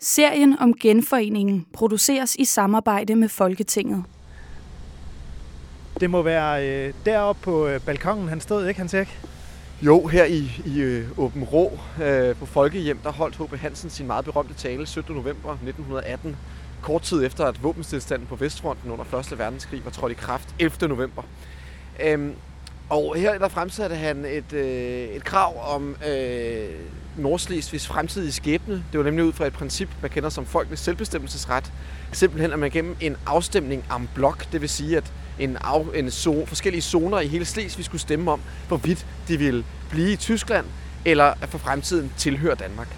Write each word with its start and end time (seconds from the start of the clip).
Serien 0.00 0.58
om 0.58 0.74
genforeningen 0.74 1.66
produceres 1.72 2.34
i 2.34 2.44
samarbejde 2.44 3.16
med 3.16 3.28
Folketinget. 3.28 4.04
Det 6.00 6.10
må 6.10 6.22
være 6.22 6.68
øh, 6.68 6.94
deroppe 7.04 7.42
på 7.42 7.66
øh, 7.66 7.80
balkongen, 7.80 8.28
han 8.28 8.40
stod, 8.40 8.66
ikke 8.66 8.80
Hans 8.80 8.94
Erik? 8.94 9.20
Jo, 9.82 10.06
her 10.06 10.24
i, 10.24 10.50
i 10.66 10.80
øh, 10.80 11.18
Åben 11.18 11.44
Rå 11.44 11.78
øh, 12.02 12.36
på 12.36 12.46
Folkehjem, 12.46 12.98
der 13.04 13.12
holdt 13.12 13.36
H.P. 13.36 13.60
Hansen 13.60 13.90
sin 13.90 14.06
meget 14.06 14.24
berømte 14.24 14.54
tale 14.54 14.86
17. 14.86 15.14
november 15.14 15.52
1918, 15.52 16.36
kort 16.82 17.02
tid 17.02 17.26
efter 17.26 17.44
at 17.44 17.62
våbenstilstanden 17.62 18.26
på 18.26 18.36
Vestfronten 18.36 18.90
under 18.90 19.18
1. 19.32 19.38
verdenskrig 19.38 19.84
var 19.84 19.90
trådt 19.90 20.12
i 20.12 20.14
kraft 20.14 20.54
11. 20.58 20.88
november. 20.88 21.22
Øhm, 22.04 22.34
og 22.90 23.16
her 23.16 23.38
der 23.38 23.48
fremsatte 23.48 23.96
han 23.96 24.24
et, 24.24 24.52
øh, 24.52 25.08
et 25.08 25.24
krav 25.24 25.74
om 25.74 25.96
øh, 26.08 26.68
Nordslesvigs 27.18 27.86
fremtidige 27.86 28.32
skæbne. 28.32 28.84
Det 28.92 28.98
var 28.98 29.04
nemlig 29.04 29.24
ud 29.24 29.32
fra 29.32 29.46
et 29.46 29.52
princip, 29.52 29.88
man 30.02 30.10
kender 30.10 30.28
som 30.28 30.46
folkenes 30.46 30.80
selvbestemmelsesret. 30.80 31.72
Simpelthen, 32.12 32.52
at 32.52 32.58
man 32.58 32.70
gennem 32.70 32.96
en 33.00 33.16
afstemning 33.26 33.84
om 33.90 34.08
blok, 34.14 34.52
det 34.52 34.60
vil 34.60 34.68
sige, 34.68 34.96
at 34.96 35.12
en, 35.38 35.56
af, 35.56 35.84
en 35.94 36.10
zone, 36.10 36.46
forskellige 36.46 36.82
zoner 36.82 37.20
i 37.20 37.26
hele 37.26 37.44
Slesvig 37.44 37.84
skulle 37.84 38.00
stemme 38.00 38.30
om, 38.30 38.40
hvorvidt 38.68 39.06
de 39.28 39.36
ville 39.36 39.64
blive 39.90 40.12
i 40.12 40.16
Tyskland, 40.16 40.66
eller 41.04 41.24
at 41.24 41.48
for 41.48 41.58
fremtiden 41.58 42.12
tilhøre 42.16 42.54
Danmark. 42.54 42.96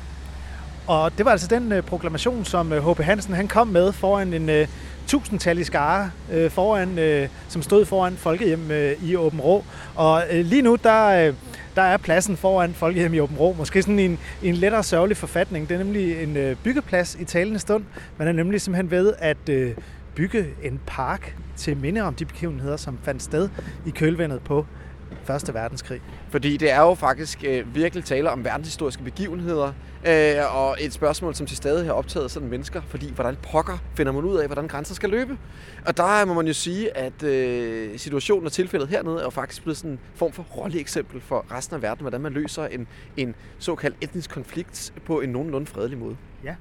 Og 0.86 1.12
det 1.18 1.24
var 1.24 1.30
altså 1.30 1.46
den 1.46 1.72
øh, 1.72 1.82
proklamation, 1.82 2.44
som 2.44 2.72
H.P. 2.72 3.00
Øh, 3.00 3.06
Hansen 3.06 3.34
han 3.34 3.48
kom 3.48 3.68
med 3.68 3.92
foran 3.92 4.32
en 4.32 4.48
øh, 4.48 4.66
tusindtal 5.06 5.20
tusindtallig 5.20 5.66
skare, 5.66 6.10
øh, 6.32 6.50
foran, 6.50 6.98
øh, 6.98 7.28
som 7.48 7.62
stod 7.62 7.84
foran 7.84 8.16
Folkehjem 8.16 8.70
øh, 8.70 9.04
i 9.04 9.16
Åben 9.16 9.40
Rå. 9.40 9.64
Og 9.94 10.24
øh, 10.30 10.44
lige 10.44 10.62
nu, 10.62 10.76
der, 10.82 11.26
Øh, 11.26 11.34
der 11.76 11.82
er 11.82 11.96
pladsen 11.96 12.36
foran 12.36 12.74
Folkehjem 12.74 13.14
i 13.14 13.20
Åben 13.20 13.36
Rå. 13.36 13.52
Måske 13.52 13.82
sådan 13.82 13.98
en, 13.98 14.18
en 14.42 14.54
lettere 14.54 14.82
sørgelig 14.82 15.16
forfatning. 15.16 15.68
Det 15.68 15.74
er 15.74 15.78
nemlig 15.78 16.22
en 16.22 16.36
øh, 16.36 16.56
byggeplads 16.64 17.16
i 17.20 17.24
talende 17.24 17.58
stund. 17.58 17.84
Man 18.18 18.28
er 18.28 18.32
nemlig 18.32 18.60
simpelthen 18.60 18.90
ved 18.90 19.12
at 19.18 19.48
øh, 19.48 19.74
bygge 20.14 20.46
en 20.62 20.80
park 20.86 21.36
til 21.56 21.76
minde 21.76 22.00
om 22.00 22.14
de 22.14 22.24
begivenheder, 22.24 22.76
som 22.76 22.98
fandt 23.02 23.22
sted 23.22 23.48
i 23.86 23.90
kølvandet 23.90 24.40
på 24.40 24.66
Første 25.24 25.54
Verdenskrig. 25.54 26.00
Fordi 26.28 26.56
det 26.56 26.70
er 26.70 26.80
jo 26.80 26.94
faktisk 26.94 27.44
øh, 27.48 27.74
virkelig 27.74 28.04
tale 28.04 28.30
om 28.30 28.44
verdenshistoriske 28.44 29.02
begivenheder, 29.02 29.72
øh, 30.06 30.56
og 30.56 30.76
et 30.80 30.92
spørgsmål, 30.92 31.34
som 31.34 31.46
til 31.46 31.56
stadig 31.56 31.86
har 31.86 31.92
optaget 31.92 32.30
sådan 32.30 32.48
mennesker, 32.48 32.82
fordi 32.86 33.12
hvordan 33.14 33.36
pokker 33.52 33.78
finder 33.94 34.12
man 34.12 34.24
ud 34.24 34.36
af, 34.36 34.46
hvordan 34.46 34.68
grænser 34.68 34.94
skal 34.94 35.10
løbe? 35.10 35.38
Og 35.86 35.96
der 35.96 36.24
må 36.24 36.34
man 36.34 36.46
jo 36.46 36.52
sige, 36.52 36.96
at 36.96 37.22
øh, 37.22 37.98
situationen 37.98 38.46
og 38.46 38.52
tilfældet 38.52 38.88
hernede 38.88 39.18
er 39.18 39.22
jo 39.22 39.30
faktisk 39.30 39.62
blevet 39.62 39.76
sådan 39.76 39.90
en 39.90 39.98
form 40.14 40.32
for 40.32 40.42
rolleeksempel 40.42 41.20
for 41.20 41.46
resten 41.52 41.76
af 41.76 41.82
verden, 41.82 42.00
hvordan 42.02 42.20
man 42.20 42.32
løser 42.32 42.66
en, 42.66 42.86
en 43.16 43.34
såkaldt 43.58 43.96
etnisk 44.00 44.30
konflikt 44.30 44.92
på 45.06 45.20
en 45.20 45.28
nogenlunde 45.28 45.66
fredelig 45.66 45.98
måde. 45.98 46.16
Ja, 46.44 46.54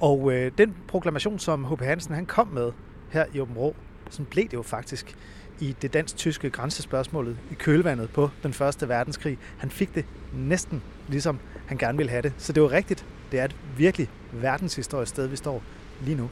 og 0.00 0.32
øh, 0.32 0.52
den 0.58 0.74
proklamation, 0.88 1.38
som 1.38 1.64
H.P. 1.64 1.80
Hansen 1.80 2.14
han 2.14 2.26
kom 2.26 2.48
med 2.48 2.72
her 3.10 3.24
i 3.34 3.40
Åben 3.40 3.56
Rå, 3.56 3.76
sådan 4.10 4.26
blev 4.26 4.44
det 4.44 4.52
jo 4.52 4.62
faktisk 4.62 5.16
i 5.60 5.76
det 5.82 5.92
dansk-tyske 5.92 6.50
grænsespørgsmålet 6.50 7.36
i 7.50 7.54
kølvandet 7.54 8.10
på 8.10 8.30
den 8.42 8.52
første 8.52 8.88
verdenskrig. 8.88 9.38
Han 9.58 9.70
fik 9.70 9.94
det 9.94 10.04
næsten 10.32 10.82
ligesom 11.08 11.38
han 11.66 11.78
gerne 11.78 11.98
ville 11.98 12.10
have 12.10 12.22
det. 12.22 12.32
Så 12.38 12.52
det 12.52 12.62
var 12.62 12.70
rigtigt. 12.70 13.06
Det 13.32 13.40
er 13.40 13.44
et 13.44 13.56
virkelig 13.76 14.08
verdenshistorisk 14.32 15.10
sted, 15.10 15.26
vi 15.26 15.36
står 15.36 15.62
lige 16.04 16.16
nu. 16.16 16.30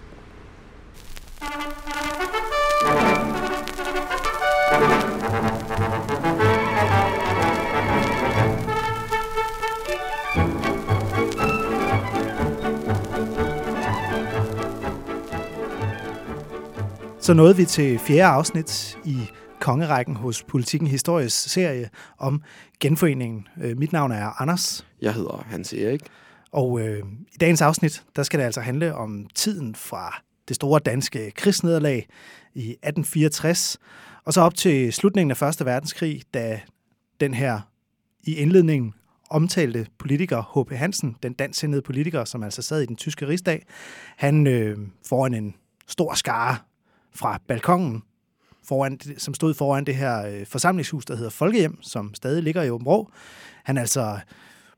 Så 17.31 17.35
nåede 17.35 17.57
vi 17.57 17.65
til 17.65 17.99
fjerde 17.99 18.25
afsnit 18.25 18.99
i 19.05 19.19
kongerækken 19.61 20.17
hos 20.17 20.43
Politikken 20.43 20.89
Historisk 20.89 21.51
serie 21.51 21.91
om 22.19 22.43
genforeningen. 22.81 23.49
Øh, 23.63 23.79
mit 23.79 23.93
navn 23.93 24.13
er 24.13 24.43
Anders. 24.43 24.87
Jeg 25.03 25.15
hedder 25.15 25.45
Hans 25.47 25.73
Erik. 25.73 26.01
Og 26.53 26.81
øh, 26.81 26.99
i 27.33 27.37
dagens 27.41 27.63
afsnit, 27.63 28.05
der 28.17 28.23
skal 28.23 28.39
det 28.41 28.45
altså 28.45 28.61
handle 28.61 28.95
om 28.95 29.27
tiden 29.35 29.75
fra 29.75 30.23
det 30.49 30.57
store 30.57 30.81
danske 30.81 31.31
krigsnederlag 31.31 32.07
i 32.55 32.71
1864, 32.71 33.79
og 34.25 34.33
så 34.33 34.41
op 34.41 34.55
til 34.55 34.93
slutningen 34.93 35.31
af 35.31 35.61
1. 35.61 35.67
verdenskrig, 35.67 36.23
da 36.35 36.61
den 37.21 37.35
her 37.35 37.61
i 38.25 38.35
indledningen 38.35 38.95
omtalte 39.31 39.87
politiker 39.99 40.61
H.P. 40.61 40.73
Hansen, 40.73 41.17
den 41.23 41.33
dansksindede 41.33 41.83
politiker, 41.83 42.25
som 42.25 42.43
altså 42.43 42.63
sad 42.63 42.83
i 42.83 42.87
den 42.87 42.97
tyske 42.97 43.29
rigsdag, 43.29 43.67
han 44.17 44.47
øh, 44.47 44.79
foran 45.07 45.35
en 45.35 45.55
stor 45.87 46.15
skare 46.15 46.57
fra 47.15 47.41
balkongen, 47.49 48.03
foran, 48.65 49.01
som 49.19 49.35
stod 49.35 49.55
foran 49.55 49.85
det 49.85 49.97
her 49.97 50.27
øh, 50.27 50.47
forsamlingshus, 50.47 51.05
der 51.05 51.17
hedder 51.17 51.31
Folkehjem, 51.31 51.83
som 51.83 52.15
stadig 52.15 52.43
ligger 52.43 52.63
i 52.63 52.71
Åben 52.71 52.87
Rå. 52.87 53.11
Han 53.65 53.79
altså 53.79 54.19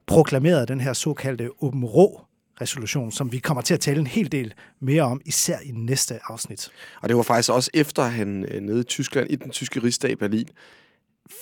proklamerede 0.07 0.67
den 0.67 0.81
her 0.81 0.93
såkaldte 0.93 1.51
Åben 1.63 1.85
Rå 1.85 2.21
resolution, 2.61 3.13
som 3.13 3.33
vi 3.33 3.39
kommer 3.39 3.63
til 3.63 3.75
at 3.75 3.81
tale 3.81 4.01
en 4.01 4.07
hel 4.07 4.33
del 4.33 4.55
mere 4.81 5.03
om, 5.03 5.21
især 5.25 5.59
i 5.65 5.71
næste 5.71 6.21
afsnit. 6.25 6.71
Og 7.01 7.09
det 7.09 7.17
var 7.17 7.23
faktisk 7.23 7.51
også 7.51 7.71
efter, 7.75 8.03
han 8.03 8.45
øh, 8.45 8.61
nede 8.61 8.81
i 8.81 8.85
Tyskland, 8.85 9.31
i 9.31 9.37
den 9.37 9.51
tyske 9.51 9.83
rigsdag 9.83 10.11
i 10.11 10.15
Berlin, 10.15 10.49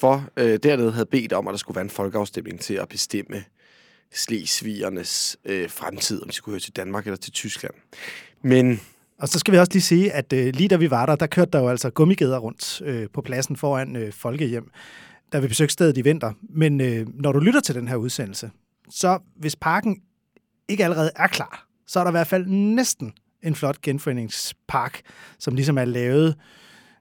for 0.01 0.25
øh, 0.37 0.59
dernede 0.63 0.93
havde 0.93 1.07
bedt 1.07 1.33
om, 1.33 1.49
at 1.49 1.53
der 1.53 1.59
skulle 1.59 1.77
være 1.77 1.85
en 1.85 1.91
folkeafstemning 1.91 2.61
til 2.61 2.75
at 2.75 2.89
bestemme 2.89 3.45
Slesvigernes 4.13 5.37
øh, 5.45 5.71
fremtid, 5.71 6.23
om 6.23 6.29
de 6.29 6.35
skulle 6.35 6.53
høre 6.53 6.61
til 6.61 6.77
Danmark 6.77 7.07
eller 7.07 7.17
til 7.17 7.33
Tyskland. 7.33 7.75
Men 8.43 8.81
og 9.21 9.29
så 9.29 9.39
skal 9.39 9.53
vi 9.53 9.59
også 9.59 9.73
lige 9.73 9.83
sige, 9.83 10.13
at 10.13 10.33
øh, 10.33 10.55
lige 10.55 10.69
da 10.69 10.77
vi 10.77 10.91
var 10.91 11.07
der, 11.07 11.17
der 11.17 11.27
kørte 11.27 11.51
der 11.51 11.59
jo 11.59 11.69
altså 11.69 11.91
gummigæder 11.91 12.39
rundt 12.39 12.83
øh, 12.85 13.09
på 13.13 13.21
pladsen 13.21 13.57
foran 13.57 13.97
øh, 13.97 14.13
Folkehjem, 14.13 14.71
da 15.33 15.39
vi 15.39 15.49
besøgte 15.49 15.73
stedet 15.73 15.99
i 15.99 16.03
vinter. 16.03 16.33
Men 16.43 16.81
øh, 16.81 17.07
når 17.15 17.33
du 17.33 17.39
lytter 17.39 17.61
til 17.61 17.75
den 17.75 17.89
her 17.89 17.97
udsendelse, 17.97 18.51
så 18.91 19.19
hvis 19.37 19.57
parken 19.57 20.03
ikke 20.69 20.85
allerede 20.85 21.11
er 21.17 21.27
klar, 21.27 21.67
så 21.87 22.01
er 22.01 22.05
der 22.05 22.11
i 22.11 22.13
hvert 22.13 22.27
fald 22.27 22.47
næsten 22.47 23.13
en 23.43 23.55
flot 23.55 23.81
genforeningspark, 23.81 25.01
som 25.39 25.55
ligesom 25.55 25.79
er 25.79 25.85
lavet 25.85 26.37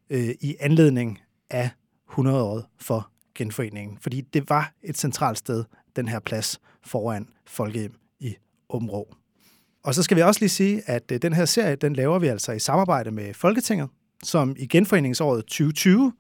øh, 0.10 0.30
i 0.42 0.56
anledning 0.60 1.20
af 1.50 1.70
100-året 2.12 2.66
for 2.80 3.10
genforeningen. 3.36 3.98
Fordi 4.02 4.22
det 4.22 4.50
var 4.50 4.74
et 4.84 4.98
centralt 4.98 5.38
sted, 5.38 5.64
den 5.96 6.08
her 6.08 6.20
plads 6.20 6.60
foran 6.84 7.28
Folkehjem 7.48 7.94
i 8.20 8.36
Områ. 8.70 9.16
Og 9.84 9.96
så 9.96 10.04
skal 10.04 10.18
vi 10.18 10.22
også 10.22 10.40
lige 10.42 10.50
sige, 10.50 10.82
at 10.86 11.12
øh, 11.12 11.22
den 11.22 11.34
her 11.34 11.46
serie, 11.46 11.76
den 11.76 11.94
laver 11.94 12.20
vi 12.20 12.28
altså 12.28 12.52
i 12.52 12.60
samarbejde 12.60 13.12
med 13.12 13.34
Folketinget, 13.34 13.90
som 14.24 14.56
i 14.60 14.68
genforeningsåret 14.68 15.46
2020 15.46 16.14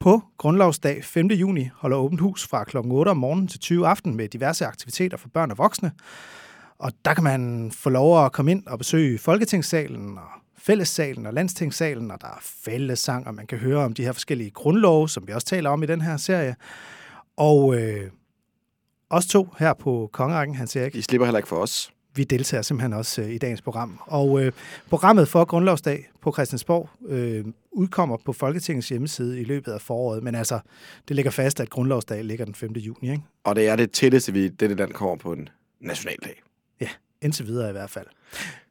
på 0.00 0.22
grundlovsdag 0.38 1.04
5. 1.04 1.26
juni 1.26 1.70
holder 1.74 1.96
åbent 1.96 2.20
hus 2.20 2.46
fra 2.46 2.64
kl. 2.64 2.76
8 2.76 3.08
om 3.08 3.16
morgenen 3.16 3.48
til 3.48 3.60
20 3.60 3.86
aften 3.86 4.16
med 4.16 4.28
diverse 4.28 4.66
aktiviteter 4.66 5.16
for 5.16 5.28
børn 5.28 5.50
og 5.50 5.58
voksne. 5.58 5.92
Og 6.78 6.92
der 7.04 7.14
kan 7.14 7.24
man 7.24 7.72
få 7.74 7.90
lov 7.90 8.24
at 8.24 8.32
komme 8.32 8.50
ind 8.50 8.66
og 8.66 8.78
besøge 8.78 9.18
Folketingssalen 9.18 10.18
og 10.18 10.28
fællessalen 10.58 11.26
og 11.26 11.34
landstingssalen, 11.34 12.10
og 12.10 12.20
der 12.20 12.26
er 12.26 12.40
fællessang, 12.42 13.26
og 13.26 13.34
man 13.34 13.46
kan 13.46 13.58
høre 13.58 13.84
om 13.84 13.92
de 13.92 14.04
her 14.04 14.12
forskellige 14.12 14.50
grundlove, 14.50 15.08
som 15.08 15.26
vi 15.26 15.32
også 15.32 15.46
taler 15.46 15.70
om 15.70 15.82
i 15.82 15.86
den 15.86 16.00
her 16.00 16.16
serie. 16.16 16.56
Og 17.36 17.80
øh, 17.80 18.10
os 19.10 19.26
to 19.26 19.48
her 19.58 19.72
på 19.72 20.10
Kongerækken, 20.12 20.66
siger 20.66 20.84
ikke. 20.84 20.98
I 20.98 21.02
slipper 21.02 21.26
heller 21.26 21.38
ikke 21.38 21.48
for 21.48 21.56
os 21.56 21.90
vi 22.14 22.24
deltager 22.24 22.62
simpelthen 22.62 22.92
også 22.92 23.22
øh, 23.22 23.30
i 23.30 23.38
dagens 23.38 23.62
program. 23.62 23.98
Og 24.06 24.42
øh, 24.42 24.52
programmet 24.88 25.28
for 25.28 25.44
Grundlovsdag 25.44 26.10
på 26.20 26.32
Christiansborg 26.32 26.90
øh, 27.08 27.44
udkommer 27.72 28.16
på 28.24 28.32
Folketingets 28.32 28.88
hjemmeside 28.88 29.40
i 29.40 29.44
løbet 29.44 29.72
af 29.72 29.80
foråret. 29.80 30.22
Men 30.22 30.34
altså, 30.34 30.58
det 31.08 31.16
ligger 31.16 31.30
fast, 31.30 31.60
at 31.60 31.70
Grundlovsdag 31.70 32.24
ligger 32.24 32.44
den 32.44 32.54
5. 32.54 32.72
juni. 32.72 33.10
Ikke? 33.10 33.22
Og 33.44 33.56
det 33.56 33.68
er 33.68 33.76
det 33.76 33.90
tætteste, 33.90 34.32
vi 34.32 34.48
dette 34.48 34.74
land 34.74 34.92
kommer 34.92 35.16
på 35.16 35.32
en 35.32 35.48
nationaldag. 35.80 36.42
Ja, 36.80 36.88
indtil 37.22 37.46
videre 37.46 37.68
i 37.68 37.72
hvert 37.72 37.90
fald. 37.90 38.06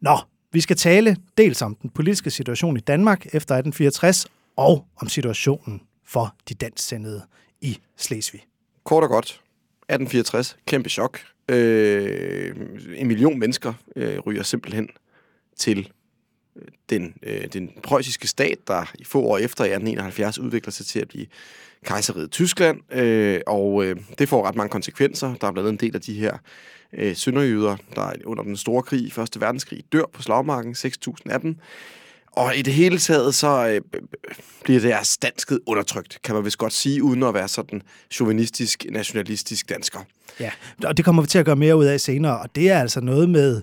Nå, 0.02 0.18
vi 0.52 0.62
skal 0.62 0.76
tale 0.76 1.18
dels 1.38 1.62
om 1.62 1.76
den 1.76 1.90
politiske 1.90 2.32
situation 2.32 2.78
i 2.78 2.80
Danmark 2.80 3.26
efter 3.26 3.56
1864, 3.56 4.28
og 4.56 4.86
om 4.96 5.08
situationen 5.08 5.82
for 6.06 6.36
de 6.50 6.54
dansksendede 6.54 7.22
i 7.62 7.80
Slesvig. 7.98 8.42
Kort 8.84 9.04
og 9.04 9.10
godt. 9.10 9.43
1864, 9.90 10.58
kæmpe 10.68 10.90
chok. 10.90 11.20
Øh, 11.50 12.56
en 12.96 13.08
million 13.08 13.40
mennesker 13.40 13.74
øh, 13.96 14.20
ryger 14.20 14.44
simpelthen 14.44 14.90
til 15.58 15.90
øh, 16.56 16.68
den, 16.90 17.16
øh, 17.24 17.46
den 17.54 17.72
preussiske 17.84 18.28
stat, 18.28 18.58
der 18.68 18.92
i 19.00 19.04
få 19.04 19.22
år 19.22 19.38
efter 19.38 19.64
i 19.64 19.68
1871 19.68 20.40
udvikler 20.40 20.72
sig 20.72 20.86
til 20.86 21.00
at 21.00 21.08
blive 21.08 21.26
kejseriet 21.86 22.32
Tyskland, 22.32 22.94
øh, 22.94 23.42
og 23.48 23.86
øh, 23.86 23.96
det 24.20 24.30
får 24.30 24.48
ret 24.48 24.56
mange 24.56 24.70
konsekvenser. 24.70 25.36
Der 25.42 25.48
er 25.48 25.52
blandt 25.52 25.68
andet 25.70 25.82
en 25.82 25.88
del 25.88 25.96
af 25.96 26.02
de 26.02 26.14
her 26.14 26.38
øh, 26.94 27.16
sønderjyder, 27.16 27.78
der 27.96 28.12
under 28.26 28.44
den 28.44 28.58
store 28.58 28.84
krig, 28.84 29.14
Første 29.14 29.42
Verdenskrig, 29.42 29.84
dør 29.92 30.06
på 30.14 30.22
slagmarken, 30.22 30.76
6.000 30.78 31.14
af 31.26 31.42
dem. 31.42 31.56
Og 32.36 32.56
i 32.56 32.62
det 32.62 32.74
hele 32.74 32.98
taget, 32.98 33.36
så 33.36 33.68
øh, 33.68 34.02
bliver 34.64 34.80
deres 34.80 35.18
dansket 35.18 35.60
undertrykt, 35.66 36.20
kan 36.24 36.36
man 36.36 36.46
vist 36.46 36.58
godt 36.58 36.74
sige, 36.74 37.04
uden 37.04 37.24
at 37.24 37.34
være 37.34 37.48
sådan 37.48 37.82
chauvinistisk, 38.12 38.86
nationalistisk 38.92 39.70
dansker. 39.70 40.00
Ja, 40.40 40.52
og 40.86 40.98
det 40.98 41.06
kommer 41.06 41.22
vi 41.22 41.28
til 41.28 41.40
at 41.40 41.46
gøre 41.46 41.56
mere 41.56 41.76
ud 41.76 41.86
af 41.86 42.00
senere, 42.00 42.40
og 42.40 42.56
det 42.56 42.70
er 42.70 42.80
altså 42.80 43.02
noget 43.02 43.30
med 43.30 43.62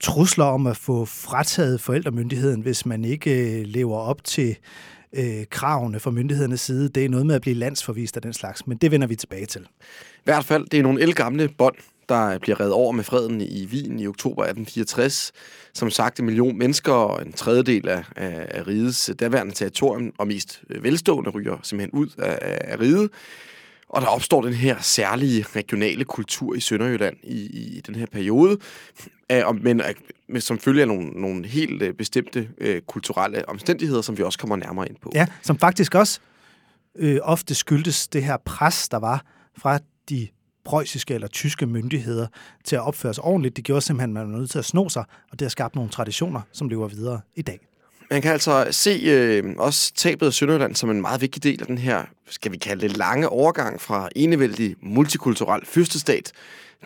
trusler 0.00 0.44
om 0.44 0.66
at 0.66 0.76
få 0.76 1.04
frataget 1.04 1.80
forældremyndigheden, 1.80 2.60
hvis 2.60 2.86
man 2.86 3.04
ikke 3.04 3.58
øh, 3.58 3.66
lever 3.66 3.98
op 3.98 4.24
til 4.24 4.56
øh, 5.12 5.44
kravene 5.50 6.00
fra 6.00 6.10
myndighedernes 6.10 6.60
side. 6.60 6.88
Det 6.88 7.04
er 7.04 7.08
noget 7.08 7.26
med 7.26 7.34
at 7.34 7.40
blive 7.40 7.56
landsforvist 7.56 8.16
af 8.16 8.22
den 8.22 8.32
slags, 8.32 8.66
men 8.66 8.78
det 8.78 8.90
vender 8.90 9.06
vi 9.06 9.16
tilbage 9.16 9.46
til. 9.46 9.60
I 9.60 10.24
hvert 10.24 10.44
fald, 10.44 10.66
det 10.66 10.78
er 10.78 10.82
nogle 10.82 11.02
elgamle 11.02 11.48
bånd, 11.48 11.74
der 12.08 12.38
bliver 12.38 12.60
reddet 12.60 12.74
over 12.74 12.92
med 12.92 13.04
freden 13.04 13.40
i 13.40 13.66
Wien 13.66 14.00
i 14.00 14.06
oktober 14.06 14.42
1864. 14.42 15.32
Som 15.74 15.90
sagt, 15.90 16.18
en 16.18 16.26
million 16.26 16.58
mennesker 16.58 16.92
og 16.92 17.26
en 17.26 17.32
tredjedel 17.32 17.88
af, 17.88 18.04
af, 18.16 18.46
af 18.50 18.66
rigets 18.66 19.10
daværende 19.20 19.54
territorium 19.54 20.12
og 20.18 20.26
mest 20.26 20.62
øh, 20.70 20.84
velstående 20.84 21.30
ryger 21.30 21.56
simpelthen 21.62 22.00
ud 22.00 22.08
af, 22.18 22.38
af 22.40 22.80
riget. 22.80 23.10
Og 23.88 24.02
der 24.02 24.08
opstår 24.08 24.42
den 24.42 24.54
her 24.54 24.76
særlige 24.80 25.44
regionale 25.56 26.04
kultur 26.04 26.54
i 26.54 26.60
Sønderjylland 26.60 27.16
i, 27.22 27.46
i 27.76 27.80
den 27.86 27.94
her 27.94 28.06
periode, 28.12 28.58
men 29.60 29.80
øh, 29.80 29.86
med, 30.28 30.40
som 30.40 30.58
følge 30.58 30.82
af 30.82 30.88
nogle, 30.88 31.06
nogle 31.06 31.46
helt 31.46 31.82
øh, 31.82 31.94
bestemte 31.94 32.48
øh, 32.58 32.82
kulturelle 32.82 33.48
omstændigheder, 33.48 34.02
som 34.02 34.18
vi 34.18 34.22
også 34.22 34.38
kommer 34.38 34.56
nærmere 34.56 34.88
ind 34.88 34.96
på. 35.02 35.10
Ja, 35.14 35.26
som 35.42 35.58
faktisk 35.58 35.94
også 35.94 36.20
øh, 36.96 37.18
ofte 37.22 37.54
skyldtes 37.54 38.08
det 38.08 38.24
her 38.24 38.36
pres, 38.44 38.88
der 38.88 38.98
var 38.98 39.24
fra 39.58 39.78
de 40.08 40.28
preussiske 40.64 41.14
eller 41.14 41.28
tyske 41.28 41.66
myndigheder 41.66 42.26
til 42.64 42.76
at 42.76 42.82
opføre 42.82 43.14
sig 43.14 43.24
ordentligt. 43.24 43.56
Det 43.56 43.64
gjorde 43.64 43.80
simpelthen, 43.80 44.16
at 44.16 44.22
man 44.24 44.32
var 44.32 44.38
nødt 44.38 44.50
til 44.50 44.58
at 44.58 44.64
sno 44.64 44.88
sig, 44.88 45.04
og 45.32 45.38
det 45.38 45.40
har 45.40 45.50
skabt 45.50 45.74
nogle 45.74 45.90
traditioner, 45.90 46.40
som 46.52 46.68
lever 46.68 46.88
videre 46.88 47.20
i 47.36 47.42
dag. 47.42 47.58
Man 48.10 48.22
kan 48.22 48.32
altså 48.32 48.68
se 48.70 49.00
øh, 49.04 49.54
også 49.58 49.92
tabet 49.94 50.26
af 50.26 50.32
Sønderjylland 50.32 50.74
som 50.74 50.90
en 50.90 51.00
meget 51.00 51.20
vigtig 51.20 51.42
del 51.42 51.60
af 51.60 51.66
den 51.66 51.78
her, 51.78 52.04
skal 52.28 52.52
vi 52.52 52.56
kalde 52.56 52.88
det, 52.88 52.96
lange 52.96 53.28
overgang 53.28 53.80
fra 53.80 54.08
enevældig 54.16 54.76
multikulturel 54.82 55.66
fyrstestat 55.66 56.32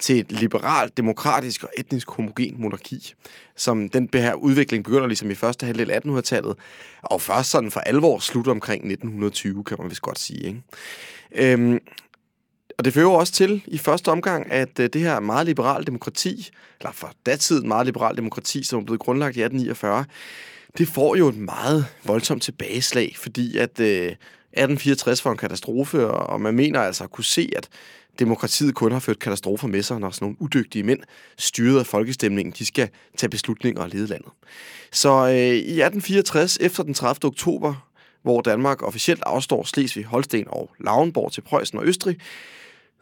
til 0.01 0.19
et 0.19 0.33
liberalt, 0.33 0.97
demokratisk 0.97 1.63
og 1.63 1.71
etnisk 1.79 2.11
homogen 2.11 2.55
monarki. 2.59 3.15
Som 3.57 3.89
den 3.89 4.09
her 4.13 4.35
udvikling 4.35 4.85
begynder 4.85 5.07
ligesom 5.07 5.31
i 5.31 5.35
første 5.35 5.67
halvdel 5.67 5.91
af 5.91 6.01
1800-tallet, 6.07 6.57
og 7.03 7.21
først 7.21 7.51
sådan 7.51 7.71
for 7.71 7.81
alvor 7.81 8.19
slutter 8.19 8.53
omkring 8.53 8.81
1920, 8.81 9.65
kan 9.65 9.77
man 9.81 9.91
vist 9.91 10.03
godt 10.03 10.19
sige. 10.19 10.47
Ikke? 10.47 11.53
Øhm, 11.53 11.79
og 12.79 12.85
det 12.85 12.95
fører 12.95 13.09
også 13.09 13.33
til 13.33 13.63
i 13.67 13.79
første 13.79 14.09
omgang, 14.09 14.53
at 14.53 14.81
øh, 14.81 14.89
det 14.93 15.01
her 15.01 15.21
meget 15.21 15.47
liberale 15.47 15.85
demokrati, 15.85 16.51
eller 16.81 16.93
for 16.93 17.13
datiden 17.27 17.69
meget 17.69 17.87
liberale 17.87 18.17
demokrati, 18.17 18.65
som 18.65 18.81
er 18.81 18.85
blevet 18.85 19.01
grundlagt 19.01 19.37
i 19.37 19.41
1849, 19.41 20.05
det 20.79 20.89
får 20.89 21.17
jo 21.17 21.29
et 21.29 21.37
meget 21.37 21.87
voldsomt 22.05 22.43
tilbageslag, 22.43 23.15
fordi 23.17 23.57
at 23.59 23.81
øh, 23.81 23.87
1864 23.87 25.25
var 25.25 25.31
en 25.31 25.37
katastrofe, 25.37 26.07
og 26.07 26.41
man 26.41 26.55
mener 26.55 26.81
altså 26.81 27.05
at 27.05 27.11
kunne 27.11 27.25
se, 27.25 27.51
at 27.57 27.69
demokratiet 28.19 28.75
kun 28.75 28.93
har 28.93 28.99
ført 28.99 29.19
katastrofer 29.19 29.69
med 29.69 29.83
sig, 29.83 30.01
når 30.01 30.11
sådan 30.11 30.25
nogle 30.25 30.37
udygtige 30.41 30.83
mænd, 30.83 31.01
styret 31.39 31.79
af 31.79 31.87
folkestemningen, 31.87 32.55
de 32.59 32.67
skal 32.67 32.89
tage 33.17 33.31
beslutninger 33.31 33.83
og 33.83 33.89
lede 33.89 34.07
landet. 34.07 34.33
Så 34.93 35.11
øh, 35.11 35.35
i 35.37 35.81
1864, 35.81 36.59
efter 36.61 36.83
den 36.83 36.95
30. 36.95 37.25
oktober, 37.25 37.89
hvor 38.23 38.41
Danmark 38.41 38.83
officielt 38.83 39.23
afstår 39.27 39.65
Slesvig, 39.65 40.05
Holsten 40.05 40.45
og 40.49 40.71
Lauenborg 40.81 41.33
til 41.33 41.41
Preussen 41.41 41.79
og 41.79 41.87
Østrig, 41.87 42.19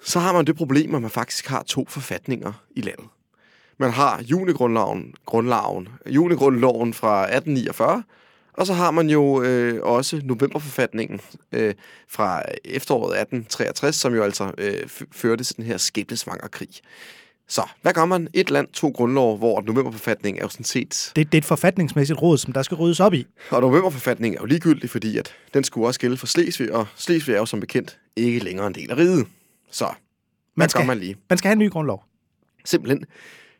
så 0.04 0.19
har 0.19 0.32
man 0.32 0.44
det 0.44 0.56
problem, 0.56 0.94
at 0.94 1.02
man 1.02 1.10
faktisk 1.10 1.46
har 1.46 1.62
to 1.62 1.87
forfatninger 1.88 2.52
i 2.76 2.81
landet. 2.81 3.06
Man 3.78 3.90
har 3.90 4.22
junigrundloven, 4.22 5.14
grundloven, 5.26 5.88
junigrundloven 6.06 6.94
fra 6.94 7.22
1849, 7.22 8.02
og 8.52 8.66
så 8.66 8.72
har 8.72 8.90
man 8.90 9.10
jo 9.10 9.43
øh, 9.43 9.82
også 9.82 10.20
novemberforfatningen 10.25 11.20
øh, 11.52 11.75
fra 12.08 12.43
efteråret 12.64 13.20
1863, 13.20 13.96
som 13.96 14.14
jo 14.14 14.22
altså 14.22 14.52
øh, 14.58 14.88
førte 15.12 15.44
til 15.44 15.56
den 15.56 15.64
her 15.64 15.76
skæbnesvanger 15.76 16.49
Så, 17.49 17.62
hvad 17.82 17.92
gør 17.92 18.04
man? 18.04 18.28
Et 18.34 18.50
land, 18.50 18.69
to 18.72 18.88
grundlov, 18.88 19.38
hvor 19.38 19.60
novemberforfatningen 19.60 20.40
er 20.40 20.44
jo 20.44 20.49
sådan 20.49 20.64
set... 20.64 21.12
Det, 21.16 21.32
det 21.32 21.38
er 21.38 21.42
et 21.42 21.44
forfatningsmæssigt 21.44 22.22
råd, 22.22 22.38
som 22.38 22.52
der 22.52 22.62
skal 22.62 22.76
ryddes 22.76 23.00
op 23.00 23.14
i. 23.14 23.26
Og 23.50 23.60
novemberforfatningen 23.60 24.38
er 24.38 24.42
jo 24.42 24.46
ligegyldig, 24.46 24.90
fordi 24.90 25.19
at 25.19 25.34
den 25.54 25.64
skulle 25.64 25.87
også 25.87 26.00
gælde 26.00 26.16
for 26.16 26.26
Slesvig, 26.26 26.72
og 26.72 26.87
Slesvig 26.96 27.34
er 27.34 27.38
jo 27.38 27.46
som 27.46 27.60
bekendt 27.60 27.99
ikke 28.16 28.38
længere 28.38 28.66
en 28.66 28.75
del 28.75 28.90
af 28.90 28.96
riget. 28.96 29.26
Så, 29.70 29.94
man 30.54 30.68
skal, 30.68 30.86
man 30.86 30.98
lige? 30.98 31.16
Man 31.30 31.38
skal 31.38 31.48
have 31.48 31.52
en 31.52 31.58
ny 31.58 31.70
grundlov. 31.70 32.04
Simpelthen. 32.64 33.04